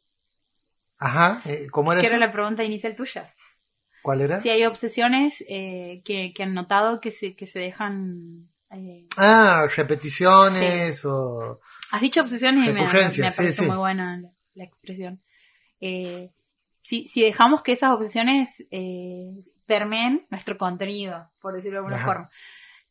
[0.98, 2.16] Ajá, eh, ¿cómo era que eso?
[2.16, 3.32] era la pregunta inicial tuya.
[4.02, 4.40] ¿Cuál era?
[4.42, 8.50] Si hay obsesiones eh, que, que han notado que se, que se dejan...
[8.72, 11.62] eh, Ah, repeticiones o.
[11.92, 13.68] Has dicho obsesiones y me, me Recurrencias, sí, parece sí.
[13.68, 15.22] muy buena la, la expresión.
[15.80, 16.32] Eh,
[16.80, 19.36] si, si dejamos que esas obsesiones eh,
[19.68, 22.06] permeen nuestro contenido, por decirlo de alguna Ajá.
[22.06, 22.32] forma.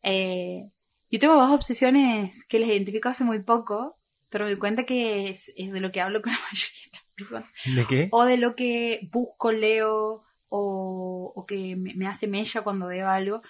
[0.05, 0.70] Eh,
[1.10, 3.98] yo tengo dos obsesiones que les identifico hace muy poco,
[4.28, 6.98] pero me doy cuenta que es, es de lo que hablo con la mayoría de
[6.98, 7.51] las personas.
[7.64, 8.09] ¿De qué?
[8.12, 13.09] O de lo que busco, leo, o, o que me, me hace mella cuando veo
[13.09, 13.43] algo.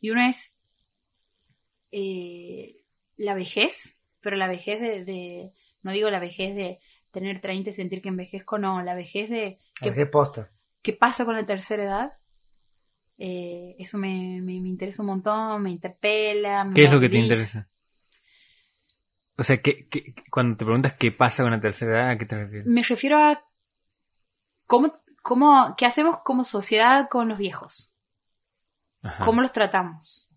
[0.00, 0.54] Y uno es
[1.92, 2.84] eh,
[3.16, 5.52] la vejez, pero la vejez de, de-
[5.82, 6.80] No digo la vejez de
[7.12, 10.50] tener 30 y sentir que envejezco, no, la vejez de ¿A qué posta?
[10.82, 12.12] qué pasa con la tercera edad.
[13.18, 16.64] Eh, eso me, me, me interesa un montón, me interpela.
[16.64, 17.66] me ¿Qué es lo que te interesa?
[19.38, 22.26] O sea, ¿qué, qué- cuando te preguntas qué pasa con la tercera edad, ¿a qué
[22.26, 22.66] te refieres?
[22.66, 23.42] Me refiero a
[24.66, 27.94] cómo, cómo, qué hacemos como sociedad con los viejos.
[29.02, 29.24] Ajá.
[29.24, 30.30] ¿Cómo los tratamos?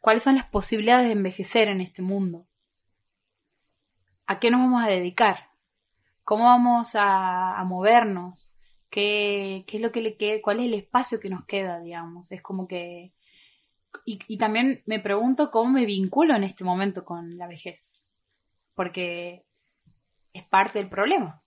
[0.00, 2.46] ¿Cuáles son las posibilidades de envejecer en este mundo?
[4.26, 5.50] ¿A qué nos vamos a dedicar?
[6.24, 8.53] ¿Cómo vamos a, a movernos?
[8.94, 10.40] ¿Qué, ¿Qué es lo que le queda?
[10.40, 12.30] ¿Cuál es el espacio que nos queda, digamos?
[12.30, 13.12] Es como que...
[14.04, 18.14] Y, y también me pregunto cómo me vinculo en este momento con la vejez.
[18.76, 19.44] Porque
[20.32, 21.42] es parte del problema.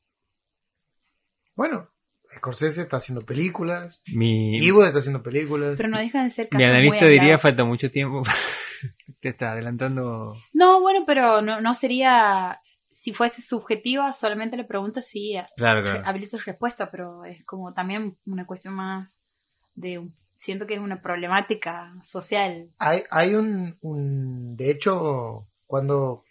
[1.56, 1.90] Bueno,
[2.36, 5.78] Scorsese está haciendo películas, Mi, Ivo está haciendo películas.
[5.78, 8.24] Pero no dejan de ser mi casos muy analista diría falta mucho tiempo.
[9.22, 10.36] te está adelantando.
[10.52, 12.60] No, bueno, pero no, no sería...
[13.00, 16.02] Si fuese subjetiva, solamente le pregunto si Claro, claro.
[16.04, 19.22] habilito respuesta, pero es como también una cuestión más
[19.76, 20.00] de...
[20.00, 22.72] un- Siento que es una problemática social.
[22.80, 26.24] Hay, hay un, un- De hecho, cuando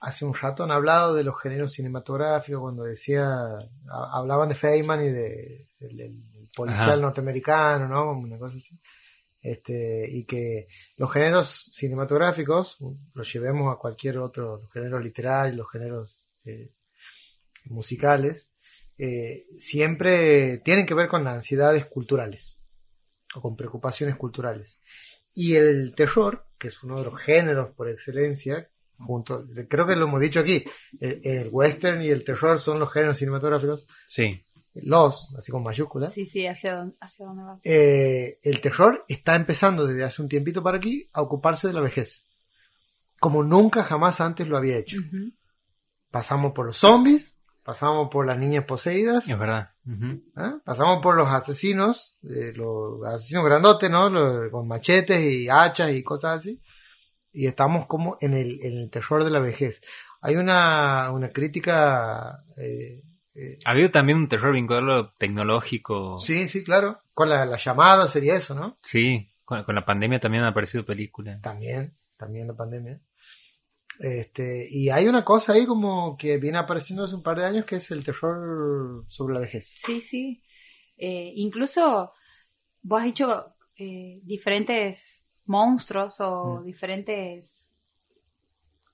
[0.00, 3.24] hace un rato han hablado de los géneros cinematográficos, cuando decía.
[3.90, 6.96] ha- Hablaban de Feynman y de, del, del policial Ajá.
[7.00, 8.10] norteamericano, ¿no?
[8.12, 8.78] Una cosa así.
[9.42, 12.76] Este, y que los géneros cinematográficos,
[13.14, 16.72] los llevemos a cualquier otro, los géneros literarios, los géneros eh,
[17.64, 18.52] musicales,
[18.98, 22.62] eh, siempre tienen que ver con ansiedades culturales
[23.34, 24.78] o con preocupaciones culturales.
[25.32, 28.68] Y el terror, que es uno de los géneros por excelencia,
[28.98, 30.64] junto, creo que lo hemos dicho aquí,
[31.00, 34.44] el, el western y el terror son los géneros cinematográficos, Sí.
[34.74, 36.12] Los, así con mayúsculas.
[36.12, 37.60] Sí, sí, hacia dónde, hacia dónde vas.
[37.64, 41.80] Eh, el terror está empezando desde hace un tiempito para aquí a ocuparse de la
[41.80, 42.24] vejez,
[43.18, 44.98] como nunca jamás antes lo había hecho.
[46.10, 49.70] Pasamos por los zombies, pasamos por las niñas poseídas, Es verdad.
[50.36, 50.58] ¿ah?
[50.64, 54.08] pasamos por los asesinos, eh, los asesinos grandotes, ¿no?
[54.10, 56.60] Los- con machetes y hachas y cosas así.
[57.32, 59.80] Y estamos como en el, en el terror de la vejez.
[60.20, 62.42] Hay una, una crítica.
[62.56, 63.02] eh,
[63.40, 66.18] eh, Ha habido también un terror vinculado a lo tecnológico.
[66.18, 67.00] sí, sí, claro.
[67.14, 68.78] Con la, la llamada sería eso, ¿no?
[68.82, 71.40] Sí, con, con la pandemia también han aparecido películas.
[71.42, 73.00] También, también la pandemia.
[73.98, 77.66] Este, y hay una cosa ahí como que viene apareciendo hace un par de años
[77.66, 79.76] que es el terror sobre la vejez.
[79.84, 80.42] Sí, sí.
[80.96, 82.12] Eh, incluso
[82.82, 86.64] vos has dicho eh, diferentes monstruos o Mm.
[86.64, 87.74] diferentes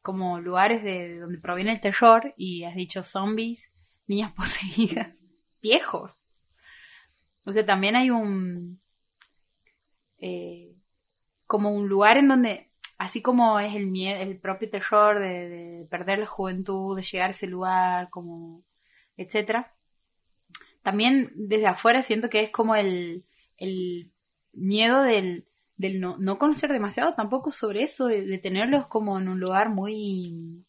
[0.03, 3.73] como lugares de donde proviene el terror y has dicho zombies,
[4.07, 5.25] niñas poseídas,
[5.63, 6.29] viejos.
[7.45, 8.81] O sea, también hay un
[10.19, 10.75] eh,
[11.47, 15.87] como un lugar en donde así como es el miedo, el propio terror de, de
[15.87, 18.65] perder la juventud, de llegar a ese lugar, como
[19.17, 19.75] etcétera.
[20.83, 23.25] También desde afuera siento que es como el,
[23.59, 24.11] el
[24.53, 25.45] miedo del,
[25.77, 29.69] del no, no conocer demasiado tampoco sobre eso, de, de tenerlos como en un lugar
[29.69, 30.65] muy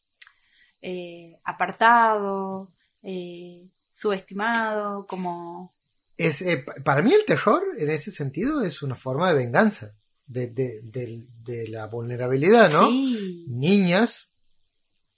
[0.81, 2.69] eh, apartado,
[3.09, 5.71] eh, subestimado, como...
[6.17, 9.95] Es, eh, pa- para mí el terror en ese sentido es una forma de venganza
[10.25, 12.87] de, de- de la vulnerabilidad, ¿no?
[12.89, 14.35] Sí, Niñas,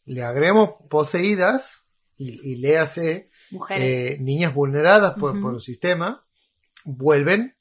[0.05, 3.31] le agregamos poseídas y, y léase
[3.81, 5.41] eh, niñas vulneradas por, Ujú.
[5.41, 6.23] por el sistema,
[6.85, 7.55] vuelven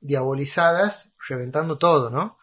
[0.00, 2.38] diabolizadas, reventando todo, ¿no?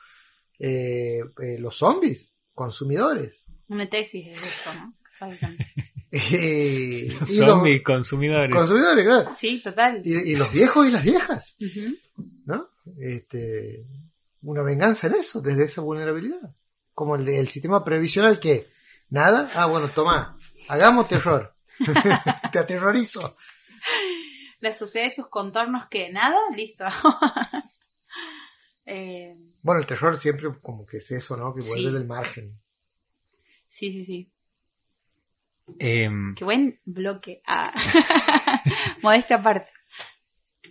[0.60, 3.46] Eh, eh, los zombies, consumidores.
[3.68, 4.94] Una tesis es esto, ¿no?
[6.32, 8.56] Eh, los Zombies, consumidores.
[8.56, 9.30] consumidores, claro.
[9.30, 10.00] Sí, total.
[10.04, 11.58] Y, y los viejos y las viejas.
[12.46, 12.68] ¿no?
[13.00, 13.86] Este,
[14.42, 16.56] una venganza en eso, desde esa vulnerabilidad.
[16.94, 18.70] Como el, el sistema previsional que,
[19.10, 20.38] nada, ah, bueno, toma,
[20.70, 21.54] hagamos terror.
[22.52, 23.36] Te aterrorizo.
[24.62, 26.86] La sociedad y sus contornos que nada, listo.
[28.88, 31.56] Eh, Bueno, el terror siempre como que es eso, ¿no?
[31.56, 31.94] Que vuelve Sí.
[31.96, 32.60] del margen.
[33.68, 34.32] sí, sí, sí.
[35.80, 37.42] Em, Qué buen bloque.
[37.48, 37.74] Ah.
[39.02, 39.72] Modestia aparte.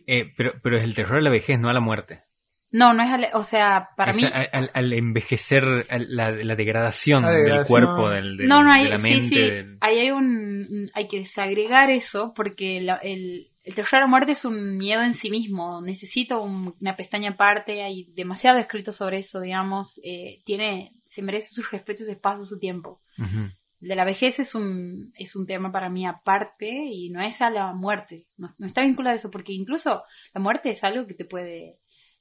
[0.06, 2.22] eh, pero, pero es el terror a la vejez, no a la muerte.
[2.70, 6.32] No, no es, ale- o sea, para Es mí, al, al- al envejecer, al- la,
[6.32, 9.26] la degradación La del cuerpo, del, del- no, no de hay, la sí, mente.
[9.28, 14.00] sí, del- ahí hay un, hay que desagregar eso porque la- el, el terror a
[14.00, 18.58] la muerte es un miedo en sí mismo, necesita un- una pestaña aparte, hay demasiado
[18.58, 23.00] escrito sobre eso, digamos, eh, tiene, se merece su respeto, su espacio, su tiempo.
[23.18, 23.50] Ujú.
[23.88, 27.50] De la vejez es un, es un tema para mí aparte y no es a
[27.50, 30.02] la muerte, no, no está vinculado a eso porque incluso
[30.32, 31.78] la muerte es algo que te puede...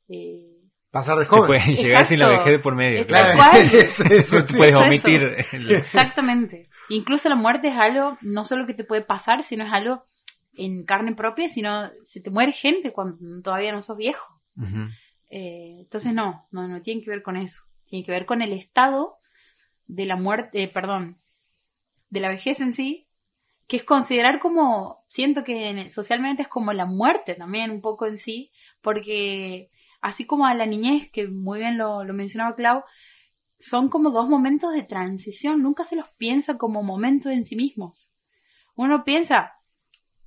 [0.10, 0.60] eh,
[0.92, 1.48] Pasar de Te joven.
[1.48, 3.08] puedes llegar sin la vejez de por medio.
[3.08, 3.34] Claro.
[3.74, 4.58] Eso, eso, sí.
[4.58, 5.24] puedes Eso, omitir.
[5.54, 6.70] el- Exactamente.
[6.90, 10.04] Incluso la muerte es algo no solo que te puede pasar, sino es algo
[10.56, 14.40] en carne propia, sino se te muere gente cuando todavía no sos viejo.
[15.30, 17.64] Eh, entonces no, no, no tiene que ver con eso.
[17.86, 19.18] Tiene que ver con el estado
[19.88, 21.18] de la muerte, eh, perdón,
[22.14, 23.08] de la vejez en sí,
[23.68, 28.06] que es considerar como, siento que en- socialmente es como la muerte también un poco
[28.06, 29.70] en sí, porque
[30.02, 32.84] así como a la niñez, que muy bien lo, lo mencionaba Clau,
[33.58, 38.16] son como dos momentos de transición, nunca se los piensa como momentos en sí mismos.
[38.76, 39.54] Uno piensa,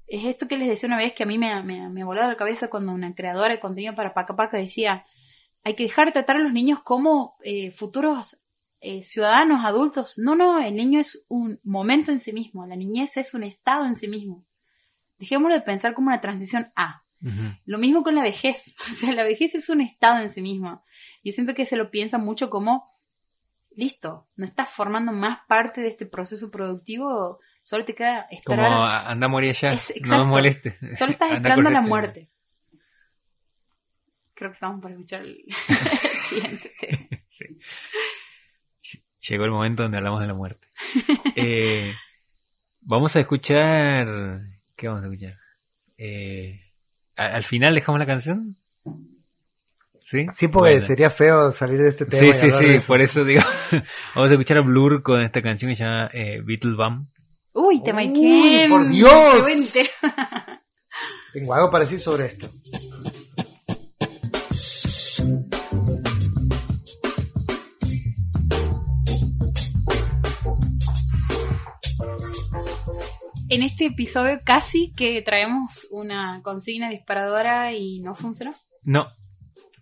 [0.08, 2.36] es esto que les decía una vez que a mí me, me, me voló la
[2.36, 5.04] cabeza cuando una creadora de contenido para Paca Paca decía,
[5.64, 8.38] hay que dejar de tratar a los niños como eh, futuros
[8.88, 10.18] eh, ciudadanos, adultos.
[10.18, 13.84] No, no, el niño es un momento en sí mismo, la niñez es un estado
[13.86, 14.44] en sí mismo.
[15.18, 17.02] Dejémoslo de pensar como una transición a.
[17.64, 18.74] Lo mismo con la vejez.
[18.90, 20.84] O sea, la vejez es un estado en sí mismo.
[21.24, 22.92] Yo siento que se lo piensa mucho como,
[23.74, 28.72] listo, no estás formando más parte de este proceso productivo, solo te queda Como esperar.
[28.72, 29.72] a- anda a morir allá.
[29.72, 30.76] Es- no nos moleste.
[30.88, 32.28] Solo estás esperando la muerte.
[34.34, 35.54] Creo que estamos por escuchar el, el
[36.28, 37.08] siguiente tema.
[37.28, 37.46] Sí.
[39.28, 40.68] Llegó el momento donde hablamos de la muerte.
[41.38, 41.92] Eh,
[42.80, 44.06] vamos a escuchar.
[44.74, 45.34] ¿Qué vamos a escuchar?
[45.98, 46.60] Eh,
[47.16, 48.56] ¿a- ¿Al final dejamos la canción?
[50.02, 50.26] ¿Sí?
[50.30, 50.86] Sí, porque Bueno.
[50.86, 52.20] sería feo salir de este tema.
[52.20, 52.86] Sí, y sí, sí, eso.
[52.86, 53.42] por eso digo.
[54.14, 57.06] vamos a escuchar a Blur con esta canción que se llama eh, Beatle Bum.
[57.52, 58.66] Uy, te Uy, maiqué.
[58.68, 59.74] por Dios.
[61.34, 62.50] Tengo algo para decir sobre esto.
[73.48, 78.54] En este episodio casi que traemos una consigna disparadora y no funcionó.
[78.82, 79.06] No.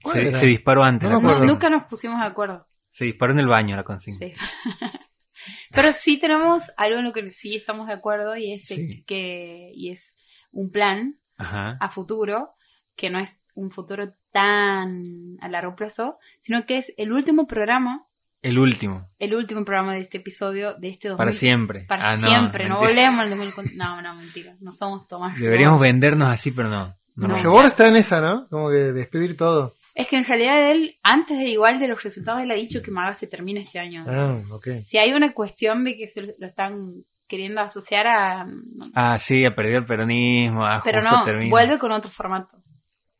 [0.03, 1.11] ¿Cuál Se, disparó antes.
[1.11, 1.21] No.
[1.45, 2.69] Nunca nos pusimos de acuerdo.
[2.91, 4.19] Se disparó en el baño la consigna.
[4.19, 4.33] Sí.
[5.73, 9.03] Pero sí tenemos algo en lo que sí estamos de acuerdo y es Sí.
[9.05, 10.15] que y es
[10.53, 11.77] un plan Ajá.
[11.81, 12.55] a futuro
[12.97, 18.07] que no es un futuro tan a largo plazo, sino que es el último programa,
[18.45, 19.09] El último.
[19.19, 21.81] el último programa de este episodio de este 2000, Para siempre.
[21.89, 23.11] Para Ah, no, siempre, no, mentira.
[23.11, 23.77] volvemos al 2000.
[23.79, 25.39] No, no, mentira, no somos Tomás.
[25.39, 26.95] Deberíamos vendernos así, pero no.
[27.17, 27.43] No, No.
[27.43, 27.63] no.
[27.67, 28.47] Está en esa, ¿no?
[28.49, 29.75] Como que despedir todo.
[29.95, 32.91] Es que en realidad él, antes de igual de los resultados, él ha dicho que
[32.91, 34.05] Maga se termina este año.
[34.09, 34.67] Ah, ok.
[34.81, 38.47] Si hay una cuestión de que se lo, lo están queriendo asociar a...
[38.95, 40.67] Ah, sí, ha perdido el peronismo.
[40.67, 41.51] Ah, Pero justo no, termina.
[41.51, 42.59] vuelve con otro formato,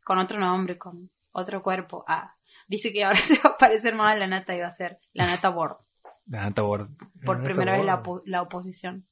[0.05, 2.05] con otro nombre, con otro cuerpo.
[2.09, 2.35] Ah,
[2.69, 4.99] dice que ahora se va a parecer más a la nata y va a ser
[5.13, 5.77] la nata board.
[6.27, 6.89] La Nata Board.
[7.23, 8.21] Por La primera vez la, Board.
[8.21, 9.05] opo- la oposición.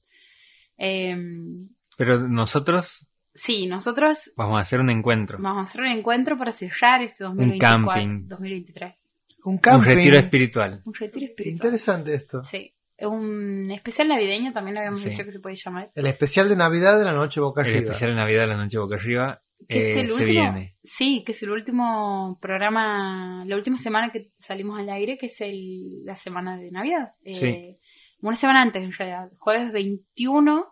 [0.78, 1.68] Em,
[1.98, 5.38] Pero nosotros sí, nosotros vamos a hacer un encuentro.
[5.38, 8.28] vamos a hacer un encuentro para cerrar este 2024, camping.
[8.28, 8.96] 2023.
[9.44, 9.86] Un Un camping.
[9.88, 10.82] retiro espiritual.
[10.84, 11.52] Un retiro espiritual.
[11.66, 12.44] Interesante esto.
[12.44, 12.74] Sí.
[13.00, 15.10] Un especial navideño también habíamos Sí.
[15.10, 15.90] dicho que se puede llamar.
[15.94, 17.80] El especial de Navidad de la noche boca El arriba.
[17.82, 20.28] especial de Navidad de la noche boca arriba Que es eh, el se último.
[20.28, 20.76] viene.
[20.82, 25.40] Sí, que es el último programa, la última semana que salimos al aire, que es
[25.40, 27.10] el, la semana de Navidad.
[27.24, 27.78] Eh, Sí.
[28.20, 29.30] Una semana antes, en realidad.
[29.38, 30.66] Jueves 21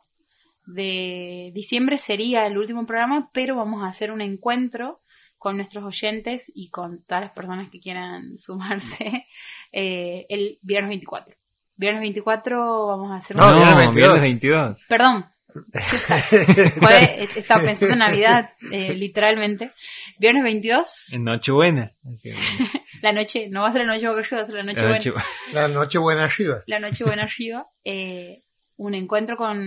[0.67, 5.03] de diciembre sería el último programa, pero vamos a hacer un encuentro
[5.37, 9.27] con nuestros oyentes y con todas las personas que quieran sumarse
[9.73, 11.37] eh, el viernes 24.
[11.77, 13.43] Viernes 24 vamos a hacer un...
[13.43, 13.95] No, No, viernes 22.
[13.97, 14.85] viernes 22.
[14.89, 15.25] Perdón.
[16.81, 19.73] Jueves- estaba pensando en Navidad, eh, literalmente.
[20.19, 21.93] Viernes 22, En Nochebuena.
[23.03, 24.77] La noche, no va a ser la noche boca arriba, va a ser la noche
[24.83, 24.97] la buena.
[24.99, 25.13] noche-
[25.55, 26.63] La noche buena arriba.
[26.67, 27.67] La noche buena arriba.
[27.85, 28.43] eh,
[28.77, 29.59] un encuentro con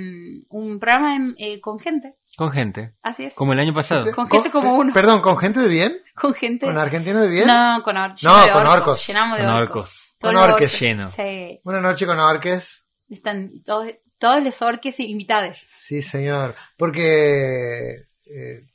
[0.50, 2.16] un programa en- eh, con gente.
[2.36, 2.94] Con gente.
[3.04, 3.36] Así es.
[3.36, 4.12] Como el año pasado.
[4.12, 4.92] Con gente como uno.
[4.94, 5.98] Perdón, ¿con gente de bien?
[6.16, 6.66] Con gente.
[6.66, 7.46] ¿Con argentinos de bien?
[7.48, 9.06] No, con, or- No, con orcos.
[9.08, 9.76] Llenamos de Con orcos.
[9.86, 10.18] orcos.
[10.20, 10.80] Con orques.
[10.80, 11.08] Lleno.
[11.10, 11.60] Sí.
[11.64, 12.90] Una noche con orques.
[13.10, 13.88] Están todos,
[14.24, 15.58] todos los orques invitados.
[15.74, 16.56] Sí, señor.
[16.78, 17.98] Porque...
[18.26, 18.68] eh,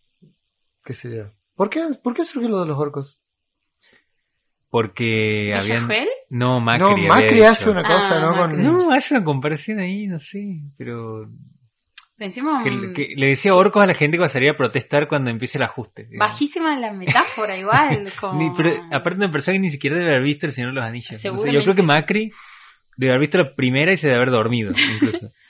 [0.85, 1.33] ¿Qué sé yo?
[1.55, 3.21] ¿Por qué, ¿Por qué surgió lo de los orcos?
[4.71, 5.91] Porque ¿Ella habían.
[5.91, 6.09] él?
[6.31, 6.81] No, Macri.
[6.85, 7.49] no, había Macri hecho.
[7.49, 8.37] hace una cosa, Ah, ¿no?
[8.37, 8.63] Con...
[8.63, 10.61] No, hace una comparación ahí, no sé.
[10.77, 11.31] Pero.
[12.19, 15.07] Encima, Que, que le decía orcos a la gente que va a salir a protestar
[15.09, 16.05] cuando empiece el ajuste.
[16.05, 16.31] digamos.
[16.33, 18.13] bajísima la metáfora, igual.
[18.21, 18.39] Como...
[18.39, 20.85] Ni- pero aparte una persona que ni siquiera debe haber visto El Señor de los
[20.85, 21.13] Anillos.
[21.25, 22.31] No sé, yo creo que Macri
[22.99, 25.33] debe haber visto la primera y se debe haber dormido, incluso.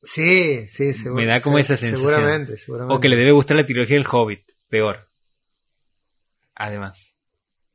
[0.00, 1.16] Sí, sí, seguro.
[1.20, 2.08] Me da como esa sensación.
[2.10, 2.94] Seguramente, seguramente.
[2.94, 5.10] o que le debe gustar la trilogía del Hobbit, peor.
[6.54, 7.16] Además.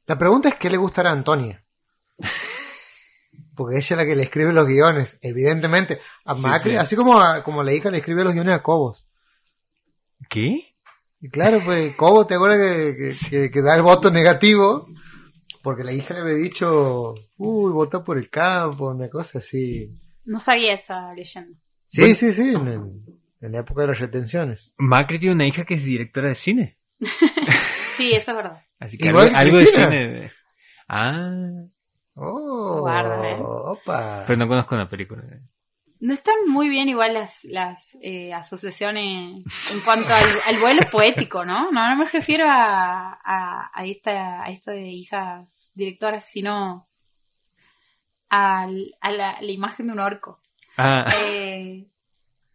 [0.07, 1.65] La pregunta es qué le gustará a Antonia.
[3.55, 5.99] Porque ella es la que le escribe los guiones, evidentemente.
[6.23, 6.77] A Sí, Macri, sí.
[6.77, 9.05] así como, a- como la hija le escribe los guiones a Cobos.
[10.29, 10.73] ¿Qué?
[11.19, 14.87] Y claro, pues Cobos te acuerdas que, que- que- que da el voto negativo.
[15.63, 19.89] Porque la hija le había dicho, uy, vota por el campo, una cosa así.
[20.25, 21.57] No sabía esa leyenda.
[21.87, 22.15] Sí, Bueno.
[22.15, 23.05] sí, sí, en, en-
[23.41, 24.73] en la época de las retenciones.
[24.77, 26.77] Macri tiene una hija que es directora de cine.
[27.95, 28.59] Sí, eso es verdad.
[28.79, 30.31] Así que Igual algo, que algo de cine.
[30.87, 31.29] Ah,
[32.15, 33.37] Oh, Guarda, ¿eh?
[33.39, 34.23] opa.
[34.27, 35.23] pero no conozco la película.
[36.05, 41.45] No están muy bien igual las, las eh, asociaciones en cuanto al, al vuelo poético,
[41.45, 41.71] ¿no?
[41.71, 46.85] No, no me refiero a, a, a esta, a esto de hijas directoras, sino
[48.29, 50.39] al- a, la, la imagen de un orco.
[50.77, 51.85] Ah, Eh,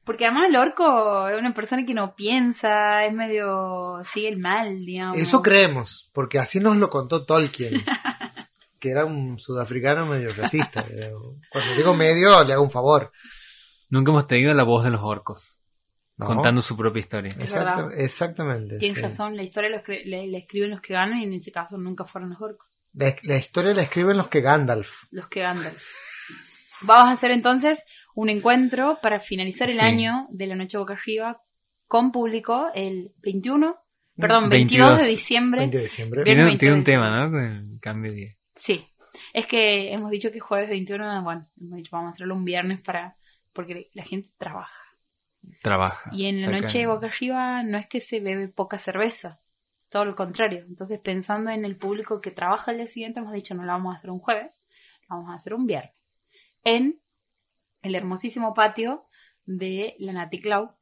[0.05, 4.03] porque además el orco es una persona que no piensa, es medio...
[4.05, 5.17] sigue el mal, digamos.
[5.17, 7.83] Eso creemos, porque así nos lo contó Tolkien,
[8.81, 10.85] que era un sudafricano medio racista.
[10.91, 11.13] Eh,
[11.51, 13.13] Cuando digo medio, le hago un favor.
[13.89, 15.61] Nunca hemos tenido la voz de los orcos
[16.17, 16.27] ¿no?
[16.27, 17.33] contando su propia historia.
[17.37, 17.89] Verdad.
[17.99, 18.79] exactamente.
[18.79, 19.03] Tienes sí.
[19.03, 22.05] razón, la historia la, escri- la- escriben los que ganan y en ese caso nunca
[22.05, 22.81] fueron los orcos.
[22.95, 25.05] La, la historia la escriben los que Gandalf.
[25.11, 25.75] los que andan.
[26.83, 27.85] Vamos a hacer entonces
[28.15, 29.85] un encuentro para finalizar el Sí.
[29.85, 31.41] año de la Noche Boca Arriba
[31.87, 33.77] con público el 21,
[34.17, 34.89] perdón, 22.
[34.89, 35.59] 22 de diciembre.
[35.61, 36.23] 20 de diciembre.
[36.25, 37.31] Tiene, 20 tiene un de tema, ¿no?
[37.31, 38.31] Con el cambio de día.
[38.55, 38.87] Sí,
[39.33, 42.81] es que hemos dicho que jueves 21, bueno, hemos dicho vamos a hacerlo un viernes
[42.81, 43.17] para
[43.59, 44.85] porque la gente trabaja.
[45.63, 46.11] Trabaja.
[46.13, 49.41] Y en la saca- Noche Boca Arriba no es que se bebe poca cerveza,
[49.89, 50.65] todo lo contrario.
[50.69, 53.95] Entonces, pensando en el público que trabaja el día siguiente, hemos dicho no la vamos
[53.95, 54.63] a hacer un jueves,
[55.09, 56.21] la vamos a hacer un viernes.
[56.63, 57.01] En
[57.83, 59.09] el hermosísimo patio
[59.45, 60.77] de la Nati Clau,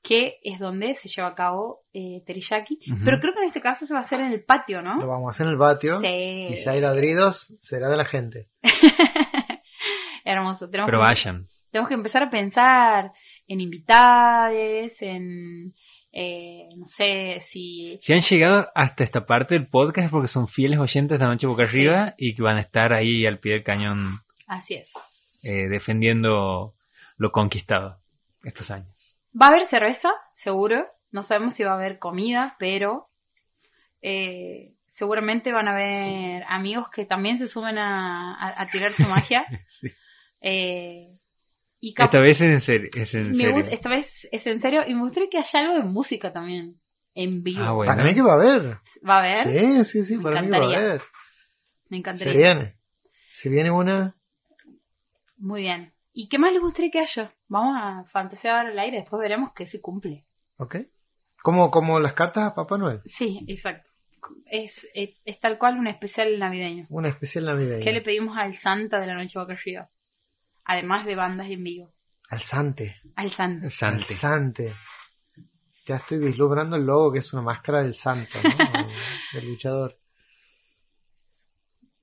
[0.00, 2.78] que es donde se lleva a cabo eh, Teriyaki.
[3.04, 5.06] Pero creo que en este caso se va a hacer en el patio, Lo ¿no?
[5.06, 6.00] vamos a hacer en el patio.
[6.00, 6.46] Sí.
[6.50, 8.48] Y si hay ladridos, será de la gente.
[10.24, 10.70] Hermoso.
[10.70, 11.46] Tenemos Pero que- vayan.
[11.70, 13.12] Tenemos que empezar a pensar
[13.46, 15.74] en invitades, en,
[16.12, 17.98] eh, no sé, si...
[18.00, 21.30] Si han llegado hasta esta parte del podcast es porque son fieles oyentes de la
[21.30, 21.80] Noche Boca Sí.
[21.80, 25.40] Arriba y que van a estar ahí al pie del cañón Así es.
[25.44, 26.74] eh, defendiendo
[27.16, 28.00] lo conquistado
[28.44, 29.18] estos años.
[29.40, 30.86] Va a haber cerveza, seguro.
[31.12, 33.08] No sabemos si va a haber comida, pero
[34.02, 39.02] eh, seguramente van a haber amigos que también se sumen a, a- a tirar su
[39.08, 39.44] magia.
[39.66, 39.88] Sí.
[40.40, 41.19] Eh,
[41.80, 42.90] y Esta vez es en serio.
[42.94, 43.56] Es en me serio.
[43.58, 46.80] esta vez es en serio y me gustaría que haya algo de música también
[47.14, 47.62] en vivo.
[47.62, 47.90] Ah, bueno.
[47.92, 48.78] Para mí que va a haber.
[49.08, 49.82] ¿Va a haber?
[49.82, 50.88] Sí, sí, sí, Me para mí que va a encantaría.
[50.90, 51.02] haber.
[51.88, 52.32] Me Se encantaría.
[52.54, 52.76] viene.
[53.30, 54.14] Se viene una.
[55.38, 55.94] Muy bien.
[56.12, 57.34] ¿Y qué más les gustaría que haya?
[57.48, 60.26] Vamos a fantasear al aire, después veremos que se cumple.
[60.56, 60.76] ¿Ok?
[61.42, 63.00] Como, como las cartas a Papá Noel.
[63.06, 63.88] Sí, exacto.
[64.46, 66.84] Es, es, es tal cual un especial navideño.
[66.90, 67.82] Una especial navideña.
[67.82, 69.88] ¿Qué le pedimos al Santa de la Noche Boca Arriba?
[70.64, 71.92] Además de bandas en vivo.
[72.28, 73.00] Al Sante.
[73.16, 73.64] Al Santa.
[73.64, 74.14] Al Sante.
[74.14, 74.72] Sante.
[75.86, 78.50] Ya estoy vislumbrando el logo que es una máscara del santo, ¿no?
[79.32, 79.98] del luchador.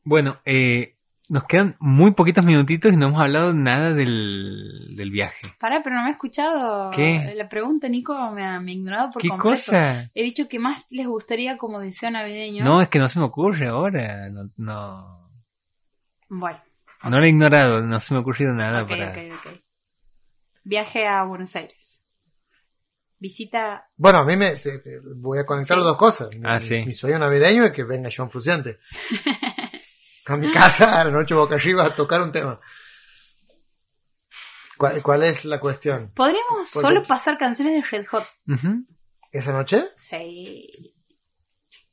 [0.03, 0.97] Bueno, eh,
[1.29, 5.41] nos quedan muy poquitos minutitos y no hemos hablado nada del, del viaje.
[5.59, 7.33] Pará, pero no me he escuchado ¿Qué?
[7.35, 8.13] la pregunta, Nico.
[8.31, 9.49] Me ha, me ha ignorado por ¿Qué completo.
[9.51, 10.09] cosa?
[10.13, 12.63] He dicho que más les gustaría como deseo navideño.
[12.63, 14.29] No, es que no se me ocurre ahora.
[14.29, 15.29] No, no,
[16.29, 16.59] Bueno,
[17.03, 19.09] no lo he ignorado, no se me ha ocurrido nada ok, para...
[19.11, 19.53] ok, ok.
[20.63, 22.05] Viaje a Buenos Aires.
[23.19, 24.53] Visita Bueno, a mí me
[25.15, 25.79] voy a conectar Sí.
[25.79, 26.29] las dos cosas.
[26.35, 26.85] Mi, Ah, sí.
[26.85, 28.77] mi sueño navideño es que venga John Fruciante.
[30.27, 32.59] a mi casa a la noche boca arriba a tocar un tema.
[34.77, 36.11] ¿Cuál, cuál es la cuestión?
[36.13, 38.27] Podríamos solo pasar canciones de Red Hot.
[39.31, 39.89] ¿Esa noche?
[39.95, 40.93] Sí.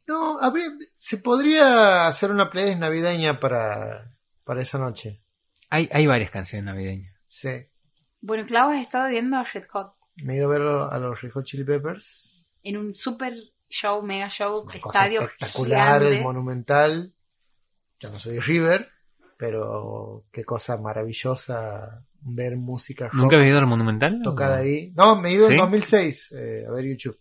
[0.07, 4.14] No, habría- se podría hacer una playlist navideña para,
[4.45, 5.23] para esa noche.
[5.71, 7.15] Hay, hay varias canciones navideñas.
[7.29, 7.49] Sí.
[8.21, 11.21] Bueno, Clau has estado viendo a Red Hot Me he ido a ver a los
[11.21, 12.57] Red Hot Chili Peppers.
[12.63, 13.35] en un super
[13.69, 16.17] show, mega show, estadio espectacular, gigante.
[16.19, 17.15] el monumental.
[17.99, 18.89] Yo no soy River,
[19.37, 24.21] pero qué cosa maravillosa ver música rock ¿Nunca habías ido al Monumental?
[24.23, 24.93] tocada ¿O- ahí.
[24.97, 25.55] No, me he ido ¿Sí?
[25.55, 27.19] en 2006 eh, a ver YouTube.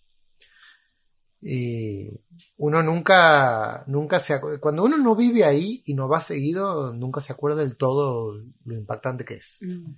[1.41, 2.09] Y
[2.57, 7.33] uno nunca, nunca se cuando uno no vive ahí y no va seguido, nunca se
[7.33, 8.33] acuerda del todo
[8.65, 9.59] lo impactante que es.
[9.61, 9.95] Mm.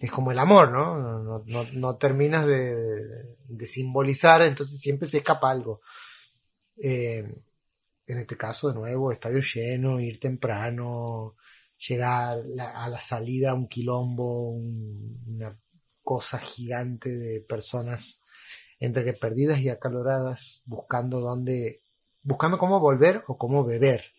[0.00, 0.96] Es como el amor, ¿no?
[0.98, 5.80] No, no- no- no terminas de, de simbolizar, entonces siempre se escapa algo.
[6.76, 7.24] Eh,
[8.06, 11.36] en este caso, de nuevo, estadio lleno, ir temprano,
[11.88, 15.58] llegar la- a la salida un quilombo, un- una
[16.02, 18.22] cosa gigante de personas
[18.80, 21.82] entre que perdidas y acaloradas, buscando dónde,
[22.22, 24.12] buscando cómo volver o cómo beber.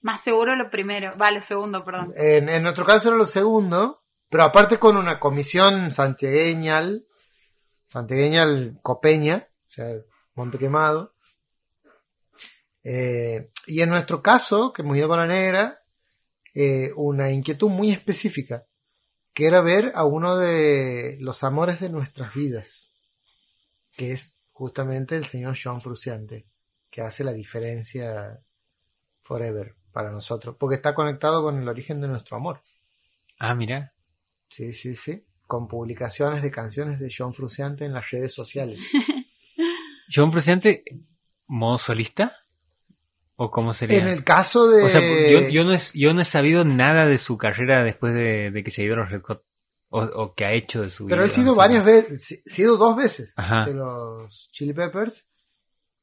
[0.00, 2.08] Más seguro lo primero, va, lo segundo, perdón.
[2.16, 7.06] En, en nuestro caso era lo segundo, pero aparte con una comisión santiagueñal,
[7.84, 9.86] santiagueñal copeña, o sea,
[10.34, 11.14] Monte Quemado.
[12.84, 15.82] Eh, y en nuestro caso, que hemos ido con la negra,
[16.54, 18.66] eh, una inquietud muy específica,
[19.32, 22.96] que era ver a uno de los amores de nuestras vidas,
[24.02, 26.44] que es justamente el señor John Fruciante,
[26.90, 28.40] que hace la diferencia
[29.20, 32.64] forever para nosotros, porque está conectado con el origen de nuestro amor.
[33.38, 33.94] Ah, mira.
[34.48, 35.24] Sí, sí, sí.
[35.46, 38.80] Con publicaciones de canciones de John Fruciante en las redes sociales.
[40.12, 40.82] John Fruciante,
[41.46, 42.38] modo solista.
[43.36, 44.00] ¿O cómo sería?
[44.00, 44.82] En el caso de.
[44.82, 48.14] O sea, yo, yo no he, yo no he sabido nada de su carrera después
[48.14, 49.44] de, de que se dio los Red Hot.
[49.94, 52.76] O, o que ha hecho de su Pero él ha vida, sido varias veces, sido
[52.78, 53.64] dos veces Ajá.
[53.66, 55.28] de los Chili Peppers.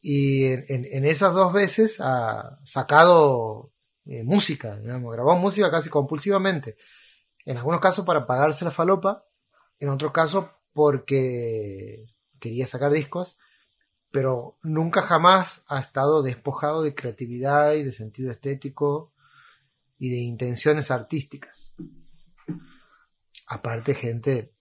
[0.01, 3.73] Y en, en- en esas dos veces ha sacado
[4.05, 6.77] eh, música, digamos, grabó música casi compulsivamente.
[7.45, 9.25] En algunos casos para pagarse la falopa,
[9.79, 12.05] en otros casos porque
[12.39, 13.37] quería sacar discos,
[14.11, 19.13] pero nunca jamás ha estado despojado de creatividad y de sentido estético
[19.97, 21.73] y de intenciones artísticas.
[23.49, 24.53] Aparte, gente,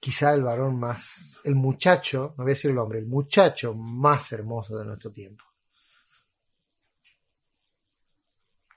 [0.00, 4.32] quizá el varón más, el muchacho, no voy a decir el hombre, el muchacho más
[4.32, 5.44] hermoso de nuestro tiempo.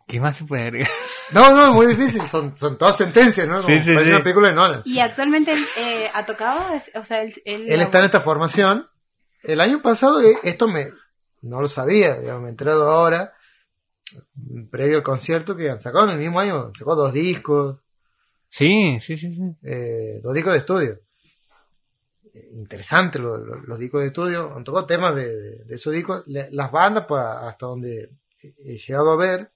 [0.08, 0.90] ¿Qué más se puede agregar?
[1.34, 3.56] No, no, es muy difícil, son, son todas sentencias, ¿no?
[3.62, 4.12] Como Sí, sí, parece sí.
[4.16, 4.82] una película de Nolan.
[4.86, 8.88] Y actualmente él eh, ha tocado, o sea, él, él, Él está en esta formación.
[9.44, 10.92] El año pasado, eh, esto me,
[11.42, 13.34] no lo sabía, digamos, me he enterado ahora,
[14.72, 17.80] previo al concierto, que han sacado en el mismo año, sacó dos discos,
[18.50, 19.44] Sí, sí, sí, sí.
[19.64, 21.00] eh, dos discos de estudio.
[22.52, 24.54] Interesante lo- lo- los discos de estudio.
[24.56, 26.24] Han tocado temas de, esos discos.
[26.28, 28.12] Las bandas, pues, hasta donde
[28.42, 29.52] he llegado a ver,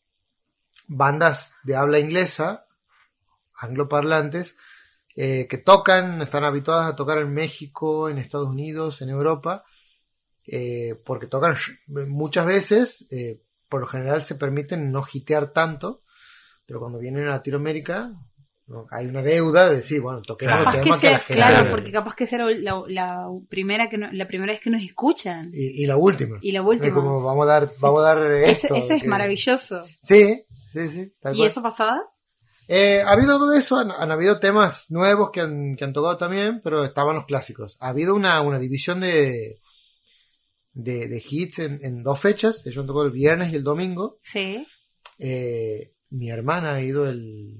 [0.88, 2.66] bandas de habla inglesa,
[3.56, 4.56] angloparlantes,
[5.16, 9.64] eh, que tocan, están habituadas a tocar en México, en Estados Unidos, en Europa,
[10.48, 11.56] eh, porque tocan
[12.08, 16.04] muchas veces, eh, por lo general se permiten no hitear tanto,
[16.66, 18.31] pero cuando vienen a Latinoamérica ¿no?
[18.92, 20.78] Hay una deuda de decir, bueno, toquemos Claro.
[20.78, 21.34] el tema que que, la sea, gente...
[21.34, 24.82] claro, porque capaz que sea la, la primera que no- la primera vez que nos
[24.82, 25.50] escuchan.
[25.54, 26.38] y, y la última.
[26.42, 26.94] Y la Es última.
[26.94, 28.76] como vamos a dar, vamos a dar Ese, esto.
[28.76, 29.86] ese es que- maravilloso.
[30.00, 30.44] Sí,
[30.74, 31.14] sí, sí.
[31.20, 31.48] tal ¿Y cual.
[31.48, 32.02] eso pasaba?
[32.68, 35.92] Eh, ha habido algo de eso, han, han habido temas nuevos que han, que han
[35.94, 37.78] tocado también, pero estaban los clásicos.
[37.82, 39.60] Ha habido una, una división de,
[40.74, 42.66] de, de hits en, en dos fechas.
[42.66, 44.20] Ellos han tocado el viernes y el domingo.
[44.22, 44.66] Sí.
[45.20, 47.58] Eh, mi hermana ha ido el...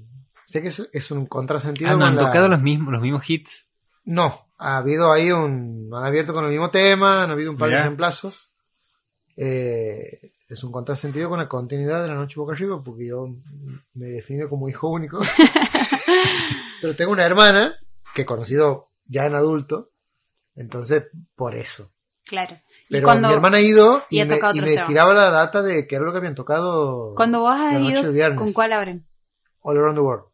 [0.52, 1.90] Sé que es, es un contrasentido.
[1.90, 3.70] Ah, no, han la- tocado los mismos, los mismos hits.
[4.04, 5.88] No, ha habido ahí un...
[5.94, 7.84] Han abierto con el mismo tema, han habido un par de Mirá.
[7.84, 8.52] reemplazos.
[9.34, 13.28] Eh, es un contrasentido con la continuidad de la noche boca arriba, porque yo
[13.94, 15.20] me defino como hijo único.
[16.82, 17.74] Pero tengo una hermana
[18.14, 19.92] que he conocido ya en adulto,
[20.54, 21.04] entonces
[21.34, 21.92] por eso.
[22.26, 22.60] Claro.
[22.90, 25.86] Pero cuando, mi hermana ha ido y y, me, y me tiraba la data de
[25.86, 28.38] qué era lo que habían tocado cuando vos has la noche ido, del viernes.
[28.38, 29.06] ¿con cuál abren?
[29.62, 30.31] All Around the World.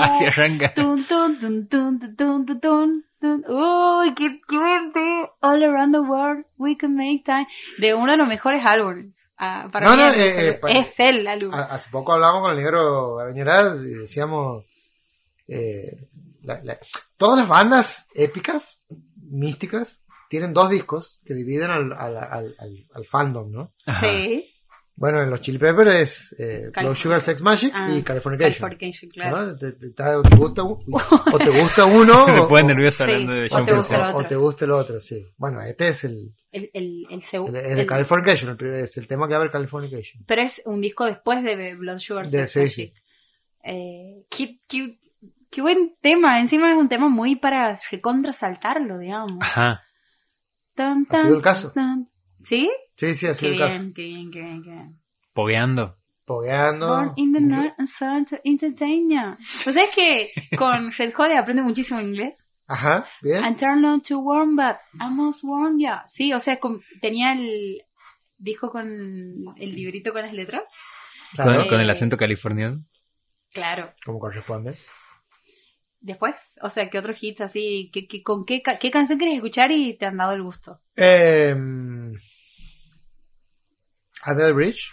[0.00, 0.72] Hacia Ranga.
[0.74, 3.04] Tun, tun, tun, tun, tun, tun, tun.
[3.48, 4.40] Uy, qué.
[5.40, 7.46] All around the world, we can make time.
[7.78, 9.28] De uno de los mejores álbumes.
[9.36, 11.52] Ah, para no, mí no, es, eh, eh pues, el, álbum.
[11.54, 14.64] Hace poco hablábamos con el negro Arañeras y decíamos,
[15.48, 16.06] eh,
[17.16, 18.84] todas las bandas épicas,
[19.16, 22.56] místicas, tienen dos discos que dividen al, al, al,
[22.92, 23.72] al fandom, ¿no?
[24.00, 24.53] Sí.
[24.96, 28.68] Bueno, en los Chili Peppers es eh, Sugar Sex Magic Ah, y Californication.
[28.70, 29.46] Californication, claro.
[29.46, 29.56] ¿no?
[29.58, 33.48] Te, te- te- gusta, o te gusta uno Me o, nervioso Sí, hablando de o
[33.48, 34.06] te gusta el Frusciante.
[34.14, 34.28] o otro.
[34.28, 35.26] te gusta el otro, sí.
[35.36, 39.08] Bueno, este es el, El, el, el el, el de Californication, el primer- es el
[39.08, 40.22] tema que abre Californication.
[40.26, 42.94] Pero es un disco después de Blood Sugar De- Sex sí, Magic.
[43.64, 44.98] Eh, qué, qué-
[45.50, 46.38] qué buen tema.
[46.38, 49.38] Encima es un tema muy para recontra saltarlo, digamos.
[49.40, 49.82] Ajá.
[50.74, 51.72] Tan, Ha sido el caso.
[51.72, 52.08] tan.
[52.44, 52.70] ¿Sí?
[52.96, 53.78] Sí, sí, Qué sido el caso.
[53.78, 55.00] bien, qué bien, qué bien, qué bien.
[55.32, 55.98] Pogueando.
[56.24, 56.88] Pogueando.
[56.88, 59.36] Born in the night and starting to entertain ya.
[59.64, 62.48] Pues es que con Red Hot aprende muchísimo inglés.
[62.66, 63.44] Ajá, bien.
[63.44, 66.02] And turn on to warm, but I must warn ya.
[66.06, 67.82] Sí, o sea, con- tenía el
[68.38, 68.86] dijo con
[69.58, 70.62] el librito con las letras.
[71.34, 72.78] Claro, Con, con el Eh, acento californiano.
[73.52, 73.92] Claro.
[74.04, 74.74] como corresponde.
[76.00, 77.90] Después, o sea, ¿qué otros hits así?
[77.92, 80.80] ¿Qué, qué- con qué, qué canción quieres escuchar y te han dado el gusto?
[80.96, 81.54] Eh,
[84.24, 84.92] Adele Bridge.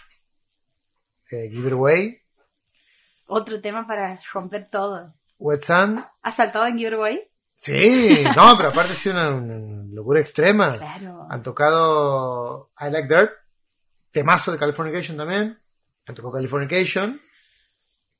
[1.30, 2.18] eh, Give It Away.
[3.26, 5.14] Otro tema para romper todo.
[5.38, 5.98] Wet Sand.
[6.22, 7.28] ¿Has saltado en Give It Away?
[7.54, 10.76] Sí, no, pero aparte ha sido una, una locura extrema.
[10.76, 11.26] Claro.
[11.30, 13.30] Han tocado I Like Dirt.
[14.10, 15.58] Temazo de Californication también.
[16.06, 17.20] Han tocado Californication.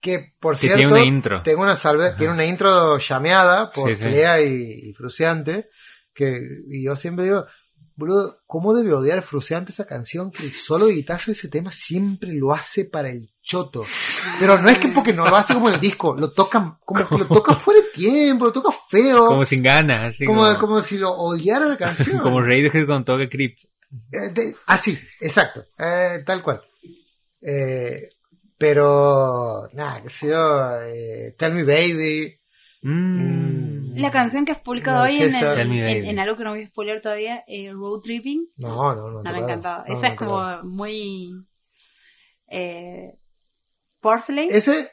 [0.01, 1.43] Que, por cierto, tiene una intro.
[1.43, 5.69] Tengo una salve, tiene una intro llameada por Sí, y, y Fruciante.
[6.13, 7.47] Que, y yo siempre digo,
[7.97, 10.31] Boludo, ¿cómo debe odiar Fruciante esa canción?
[10.31, 13.85] Que el solo de guitarra de ese tema siempre lo hace para el choto.
[14.39, 17.07] Pero no es que porque no lo hace como en el disco, lo toca como
[17.07, 19.27] que lo toca fuera de tiempo, lo toca feo.
[19.27, 22.19] Como sin ganas, así como, como, como si lo odiara la canción.
[22.23, 23.57] como Radiohead con toque Creep.
[24.11, 26.63] Eh, de- así, exacto, eh, tal cual.
[27.41, 28.09] Eh,
[28.57, 32.39] pero, nada, qué sé yo, eh, Tell Me Baby.
[32.83, 33.97] Mm.
[33.97, 35.25] La canción que has publicado No, hoy en,
[36.07, 38.49] el- algo que no voy a spoiler todavía, eh, Road Tripping.
[38.57, 39.11] No, no, no.
[39.11, 39.45] No, me tocado.
[39.45, 39.85] encantaba.
[39.87, 41.31] No, Esa no es como muy.
[42.49, 43.19] Eh,
[44.01, 44.49] Porcelain.
[44.51, 44.91] Ese,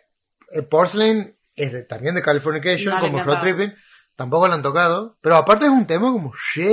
[0.53, 3.22] eh, Porcelain, es de- también de Californication, como.
[3.24, 3.74] Road Tripping.
[4.16, 5.18] Tampoco lo han tocado.
[5.22, 6.64] Pero aparte es un tema como Muy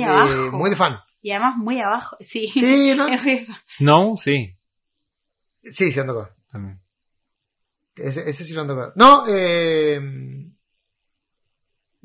[0.00, 0.52] de, abajo.
[0.56, 0.98] muy de fan.
[1.20, 2.16] Y además muy abajo.
[2.20, 2.48] Sí.
[2.52, 3.06] Sí, ¿no?
[3.66, 4.56] Snow, sí.
[5.54, 6.34] Sí, sí han tocado.
[6.50, 6.81] También.
[7.96, 8.92] Ese, ese sí lo han tocado.
[8.96, 10.00] No, eh...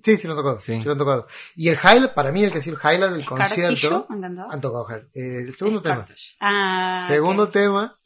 [0.03, 0.59] Sí, sí lo han tocado.
[0.59, 0.77] Sí.
[0.79, 0.83] Sí.
[0.85, 1.27] lo han tocado.
[1.55, 4.61] Y el highlight, para mí el que ha sido el highlight del concierto, me han
[4.61, 4.87] tocado.
[5.13, 6.05] Eh, el segundo tema.
[6.39, 7.99] Ah, Segundo tema.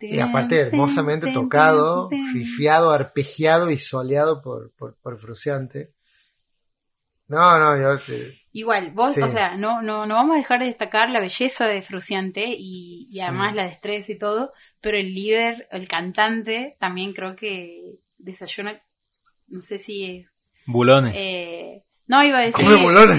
[0.00, 5.92] Y aparte hermosamente tocado, rifiado, arpegiado y soleado por, por, por Fruciante.
[7.28, 7.94] No, no, yo...
[8.14, 9.20] eh, Igual, vos, Sí.
[9.20, 13.02] o sea, no, no, no vamos a dejar de destacar la belleza de Fruciante y,
[13.02, 13.20] y Sí.
[13.20, 14.50] además la destreza y todo,
[14.86, 18.80] pero el líder, el cantante, también creo que desayuna,
[19.48, 20.26] no sé si es...
[20.68, 21.12] Bulones.
[21.16, 22.64] eh, no, iba a decir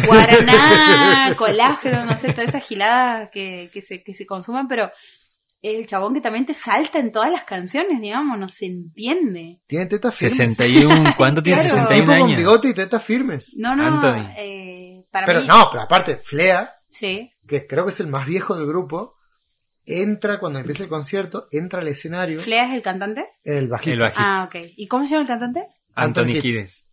[0.06, 4.90] guaraná, colágeno, no sé, todas esas giladas que, que, se, que se consuman, pero
[5.62, 9.60] el chabón que también te salta en todas las canciones, digamos, no se entiende.
[9.68, 10.38] tiene tetas firmes.
[10.38, 11.62] 61, ¿cuánto tiene?
[11.64, 11.76] Claro.
[11.90, 12.38] 61 Tipo con años.
[12.40, 13.54] bigote y tetas firmes.
[13.58, 14.30] No, no, Anthony.
[14.38, 15.48] eh, para Pero mí...
[15.48, 19.17] no, pero aparte, Flea, Sí, que creo que es el más viejo del grupo,
[19.88, 23.26] entra cuando empieza el concierto, entra al escenario, ¿Flea es el cantante?
[23.44, 23.94] el bajista.
[23.94, 24.42] El bajista.
[24.42, 24.56] Ah, ok.
[24.76, 25.68] ¿Y cómo se llama el cantante?
[25.96, 26.86] Anthony Kiedis.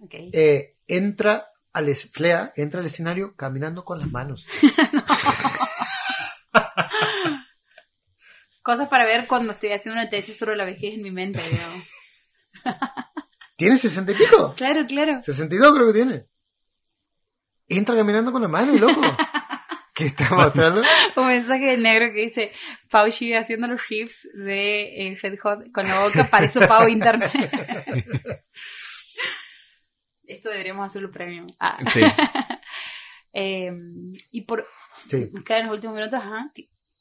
[0.00, 0.14] Ok.
[0.32, 4.46] eh, entra al es- Flea entra al escenario caminando con las manos.
[8.62, 11.84] Cosas para ver cuando estoy haciendo una tesis sobre la vejez en mi mente, digamos.
[13.56, 14.54] ¿Tiene sesenta y pico?
[14.56, 15.20] Claro, claro.
[15.20, 16.26] 62 creo que tiene.
[17.68, 19.00] Entra caminando con las manos, loco.
[19.94, 20.82] ¿Qué está mostrando?
[21.16, 22.52] Un mensaje del negro que dice
[22.90, 27.30] Pauchi haciendo los riffs de eh, Red Hot con la boca para su pago internet.
[30.26, 31.46] Esto deberíamos hacerlo premium.
[31.60, 31.78] Ah.
[31.92, 32.00] Sí.
[33.36, 33.68] Eh,
[34.30, 34.64] y por
[35.08, 35.28] Sí.
[35.44, 36.52] quedan los últimos minutos, ajá,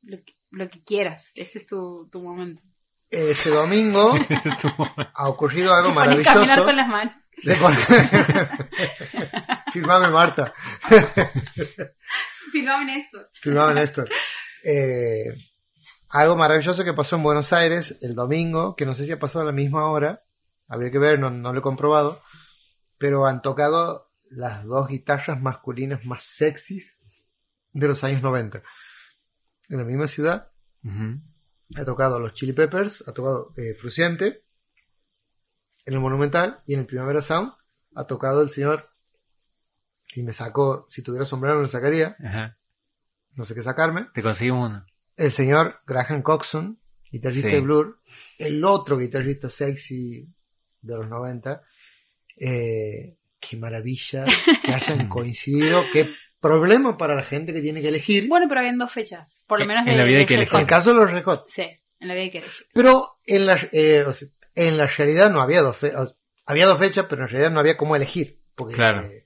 [0.02, 1.32] lo, que, lo que quieras.
[1.36, 2.64] Este es tu, tu momento.
[3.12, 4.16] Ese domingo
[5.14, 6.64] ha ocurrido algo Se caminar maravilloso.
[6.66, 7.14] con las manos.
[7.36, 7.78] Se pone-
[12.54, 13.18] Filmame, esto.
[13.42, 14.08] Filmame, Néstor.
[14.64, 15.36] Eh,
[16.10, 19.42] algo maravilloso que pasó en Buenos Aires el domingo, que no sé si ha pasado
[19.42, 20.24] a la misma hora,
[20.68, 22.22] habría que ver, no, no lo he comprobado,
[23.00, 27.00] pero han tocado las dos guitarras masculinas más sexys
[27.72, 28.62] de los años 90.
[29.70, 30.52] En la misma ciudad
[30.84, 31.20] Ujú.
[31.76, 34.46] ha tocado los Chili Peppers, ha tocado eh, Fruciente
[35.86, 37.52] en el Monumental y en el Primavera Sound
[37.96, 38.93] ha tocado el señor
[40.16, 42.58] y me sacó, si tuviera sombrero me lo sacaría, Ajá.
[43.36, 44.86] no sé qué sacarme, Te conseguimos uno.
[45.18, 46.80] el señor Graham Coxon,
[47.12, 47.56] guitarrista Sí.
[47.56, 48.00] de Blur,
[48.38, 50.28] el otro guitarrista sexy
[50.82, 51.62] de los 90.
[52.38, 54.26] Eh, qué maravilla
[54.64, 56.10] que hayan coincidido, qué
[56.40, 58.28] problema para la gente que tiene que elegir.
[58.28, 59.44] Bueno, pero habían dos fechas.
[59.48, 60.56] Por lo En- menos en de, la vida hay de que elegir.
[60.56, 61.46] en el caso de los Hot.
[61.48, 61.62] Sí,
[62.00, 62.68] en la vida hay que elegir.
[62.74, 66.18] Pero en la, eh, o sea, en la realidad no había dos fechas.
[66.46, 68.42] Había dos fechas, pero en realidad no había cómo elegir.
[68.56, 69.04] Porque Claro.
[69.04, 69.23] eh,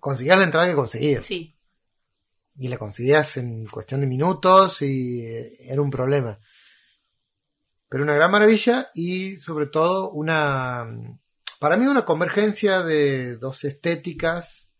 [0.00, 1.24] conseguías la entrada que conseguías.
[1.24, 1.54] Sí.
[2.58, 6.38] Y la conseguías en cuestión de minutos y eh, era un problema.
[7.88, 10.86] Pero una gran maravilla y sobre todo una,
[11.60, 14.74] para mí una convergencia de dos estéticas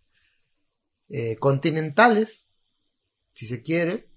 [1.08, 2.48] eh, continentales,
[3.34, 4.08] si se quiere,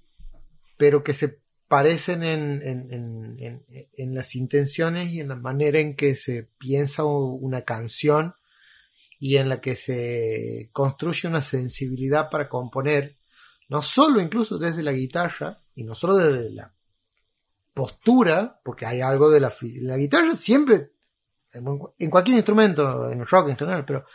[0.78, 5.96] pero que se parecen en, en- en- en- las intenciones y en la manera en
[5.96, 8.34] que se piensa una canción
[9.20, 13.18] y en la que se construye una sensibilidad para componer,
[13.68, 16.74] no solo incluso desde la guitarra y no solo desde la
[17.74, 20.94] postura, porque hay algo de la, la guitarra siempre,
[21.52, 21.66] en,
[22.00, 24.06] en cualquier instrumento, en el rock en general, pero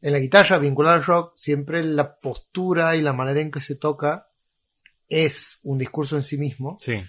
[0.00, 3.76] en la guitarra vinculada al rock, siempre la postura y la manera en que se
[3.76, 4.28] toca
[5.08, 6.76] es un discurso en sí mismo.
[6.80, 7.02] Sí.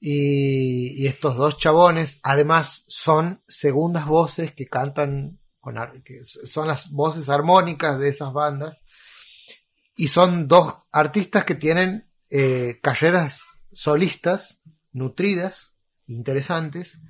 [0.00, 6.90] Y, y estos dos chabones, además, son segundas voces que cantan, con, que son las
[6.92, 8.84] voces armónicas de esas bandas.
[9.96, 14.60] Y son dos artistas que tienen eh, carreras solistas,
[14.92, 15.72] nutridas,
[16.06, 17.00] interesantes,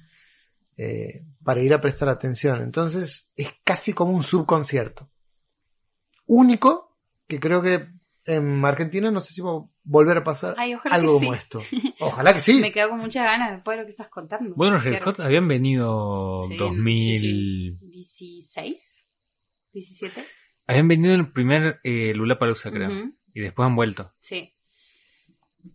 [0.79, 2.63] eh, para ir a prestar atención.
[2.63, 5.11] Entonces, es casi como un subconcierto.
[6.27, 6.97] único
[7.29, 7.89] que creo que
[8.25, 11.39] en Argentina no sé si va a volver a pasar Ay, algo como sí.
[11.39, 11.63] esto.
[12.01, 12.61] Ojalá que sí.
[12.61, 14.55] Me quedo con muchas ganas después de lo que estás contando.
[14.57, 17.21] Bueno, Red Hot habían venido Sí, 2000...
[17.21, 17.79] sí,
[18.15, 19.07] 16,
[19.73, 20.25] 17.
[20.69, 22.89] Habían venido en el primer eh, Lula Palusa, creo.
[22.91, 23.15] Ujú.
[23.35, 24.15] Y después han vuelto.
[24.19, 24.53] Sí.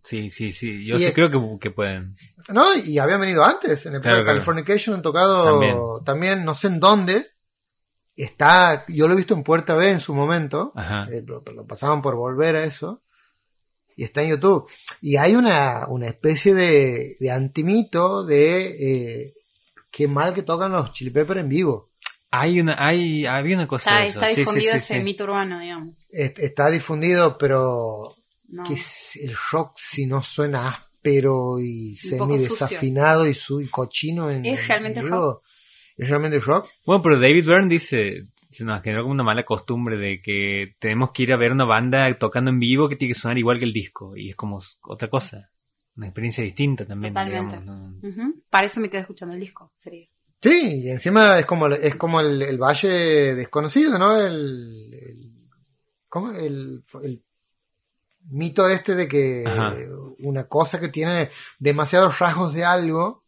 [0.02, 0.84] Sí, sí, sí.
[0.86, 2.16] Yo sí es- creo que, que pueden.
[2.52, 3.84] No, y habían venido antes.
[3.86, 4.36] En el Claro, de claro.
[4.36, 5.76] Californication han tocado También.
[6.04, 6.44] también.
[6.44, 7.26] no sé en dónde.
[8.14, 10.72] Está, yo lo he visto en Puerta B en su momento.
[10.74, 11.04] Ajá.
[11.10, 13.02] Eh, lo, lo pasaban por volver a eso.
[13.96, 14.68] Y está en YouTube.
[15.02, 19.32] Y hay una, una especie de, de antimito de eh,
[19.90, 21.91] qué mal que tocan los Chili Peppers en vivo.
[22.34, 24.18] Hay una, hay, había una cosa Está, de eso.
[24.20, 25.00] está Sí, sí, difundido sí, ese sí.
[25.00, 26.08] mito urbano, digamos.
[26.10, 28.14] Es- Está difundido, pero
[28.48, 28.64] No.
[28.64, 34.30] que es- el rock si no suena áspero y semi desafinado y, su, y cochino
[34.30, 35.44] en, ¿Es en realmente vivo, rock?
[35.96, 36.68] ¿Es realmente rock?
[36.86, 41.10] Bueno, pero David Byrne dice, se nos generó como una mala costumbre de que tenemos
[41.10, 43.64] que ir a ver una banda tocando en vivo que tiene que sonar igual que
[43.66, 44.16] el disco.
[44.16, 45.50] Y es como otra cosa.
[45.96, 47.58] Una experiencia distinta también, Totalmente.
[47.58, 48.00] digamos.
[48.02, 48.08] ¿no?
[48.08, 48.42] Ujú.
[48.48, 50.06] Para eso me quedé escuchando el disco, sería.
[50.42, 54.18] Sí, y encima es como, es como el, el valle desconocido, ¿no?
[54.18, 55.32] El, el-
[56.08, 56.32] ¿cómo?
[56.32, 57.22] El, el
[58.28, 59.74] mito este de que Ajá.
[60.18, 63.24] una cosa que tiene demasiados rasgos de algo,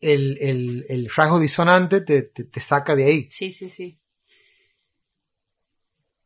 [0.00, 3.28] el, el, el rasgo disonante te, te, te saca de ahí.
[3.30, 3.98] Sí, sí, sí.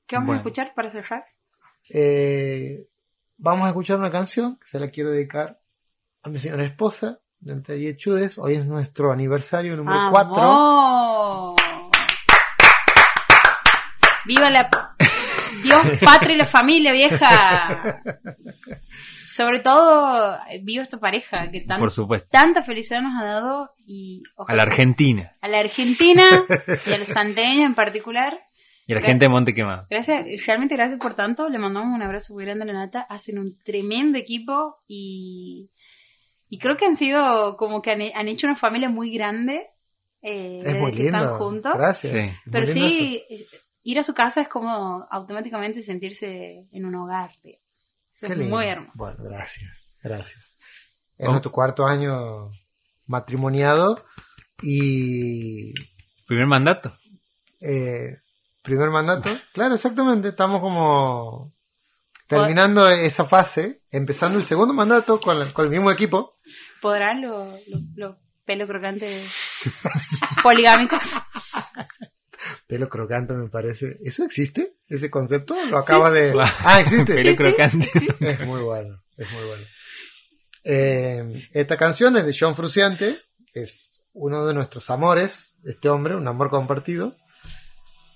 [0.07, 0.39] ¿Qué vamos Bueno.
[0.41, 1.25] a escuchar para cerrar?
[1.91, 2.81] Eh,
[3.37, 5.61] vamos a escuchar una canción que se la quiero dedicar
[6.23, 8.39] a mi señora esposa, Natalia Chudes.
[8.39, 10.35] Hoy es nuestro aniversario número 4.
[10.35, 11.61] ¡Vamos!
[14.27, 14.71] ¡Viva la
[15.63, 18.03] Dios, patria y la familia, vieja!
[19.31, 22.29] Sobre todo, viva esta pareja que tan- Por supuesto.
[22.31, 25.33] tanta felicidad nos ha dado y A la Argentina.
[25.41, 26.29] a la Argentina
[26.87, 28.39] y a los santeños en particular.
[28.87, 29.87] Y a la gente de Monte Quemado.
[29.89, 31.49] Gracias, realmente gracias por tanto.
[31.49, 33.01] Le mandamos un abrazo muy grande a la Nata.
[33.09, 35.71] Hacen un tremendo equipo y,
[36.51, 39.69] y creo que han sido como que han, han hecho una familia muy grande.
[40.21, 41.39] Eh, Es muy que están lindo.
[41.39, 41.73] juntos.
[41.75, 42.13] Gracias.
[42.13, 42.37] Sí.
[42.53, 43.47] Pero sí, eh,
[43.85, 44.69] ir a su casa es como
[45.11, 47.31] automáticamente sentirse en un hogar.
[47.43, 47.95] digamos.
[48.13, 48.57] Eso Qué es lindo.
[48.57, 48.99] muy hermoso.
[48.99, 50.55] Bueno, gracias, gracias.
[51.17, 51.31] Es Oh.
[51.31, 52.51] nuestro cuarto año
[53.07, 54.05] matrimoniado
[54.63, 55.73] y
[56.27, 56.97] Primer mandato.
[57.61, 58.17] eh,
[58.63, 59.31] primer mandato.
[59.55, 60.29] Claro, exactamente.
[60.29, 61.53] Estamos como
[62.27, 66.37] terminando esa fase, empezando el segundo mandato con, la- con el mismo equipo.
[66.81, 69.23] ¿Podrán los lo, lo pelo crocante
[70.43, 71.01] poligámicos?
[72.67, 73.99] Pelo crocante me parece.
[74.03, 74.77] ¿Eso existe?
[74.89, 75.57] ¿Ese concepto?
[75.67, 76.33] Lo acaba de...
[76.65, 77.15] Ah, existe.
[77.15, 77.89] Pelo crocante.
[78.21, 79.65] Es muy bueno, es muy bueno.
[80.65, 83.19] Eh, esta canción es de John Fruciante,
[83.55, 87.17] es uno de nuestros amores, este hombre, un amor compartido.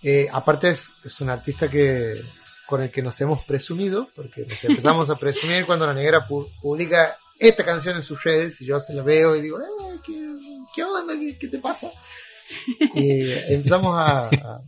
[0.03, 2.20] Eh, aparte es, es un artista que
[2.66, 6.51] con el que nos hemos presumido, porque nos empezamos a presumir cuando la negra pu-
[6.61, 9.65] publica esta canción en sus redes y yo se la veo y digo, eh,
[10.05, 10.36] ¿qué,
[10.74, 11.15] qué onda?
[11.19, 11.90] ¿Qué, qué te pasa?
[12.94, 14.61] Y empezamos a, a-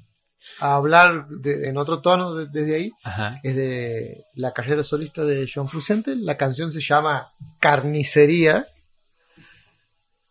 [0.60, 3.38] a hablar de- en otro tono de- desde ahí Ajá.
[3.42, 6.16] es de la carrera solista de John Frusciante.
[6.16, 8.66] La canción se llama Carnicería.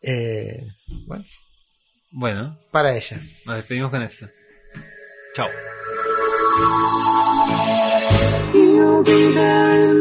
[0.01, 0.65] Eh,
[1.07, 1.23] bueno,
[2.11, 3.19] Bueno, para ella.
[3.45, 4.27] nos despedimos con eso.
[5.35, 5.47] Chao.
[8.53, 9.99] You'll be there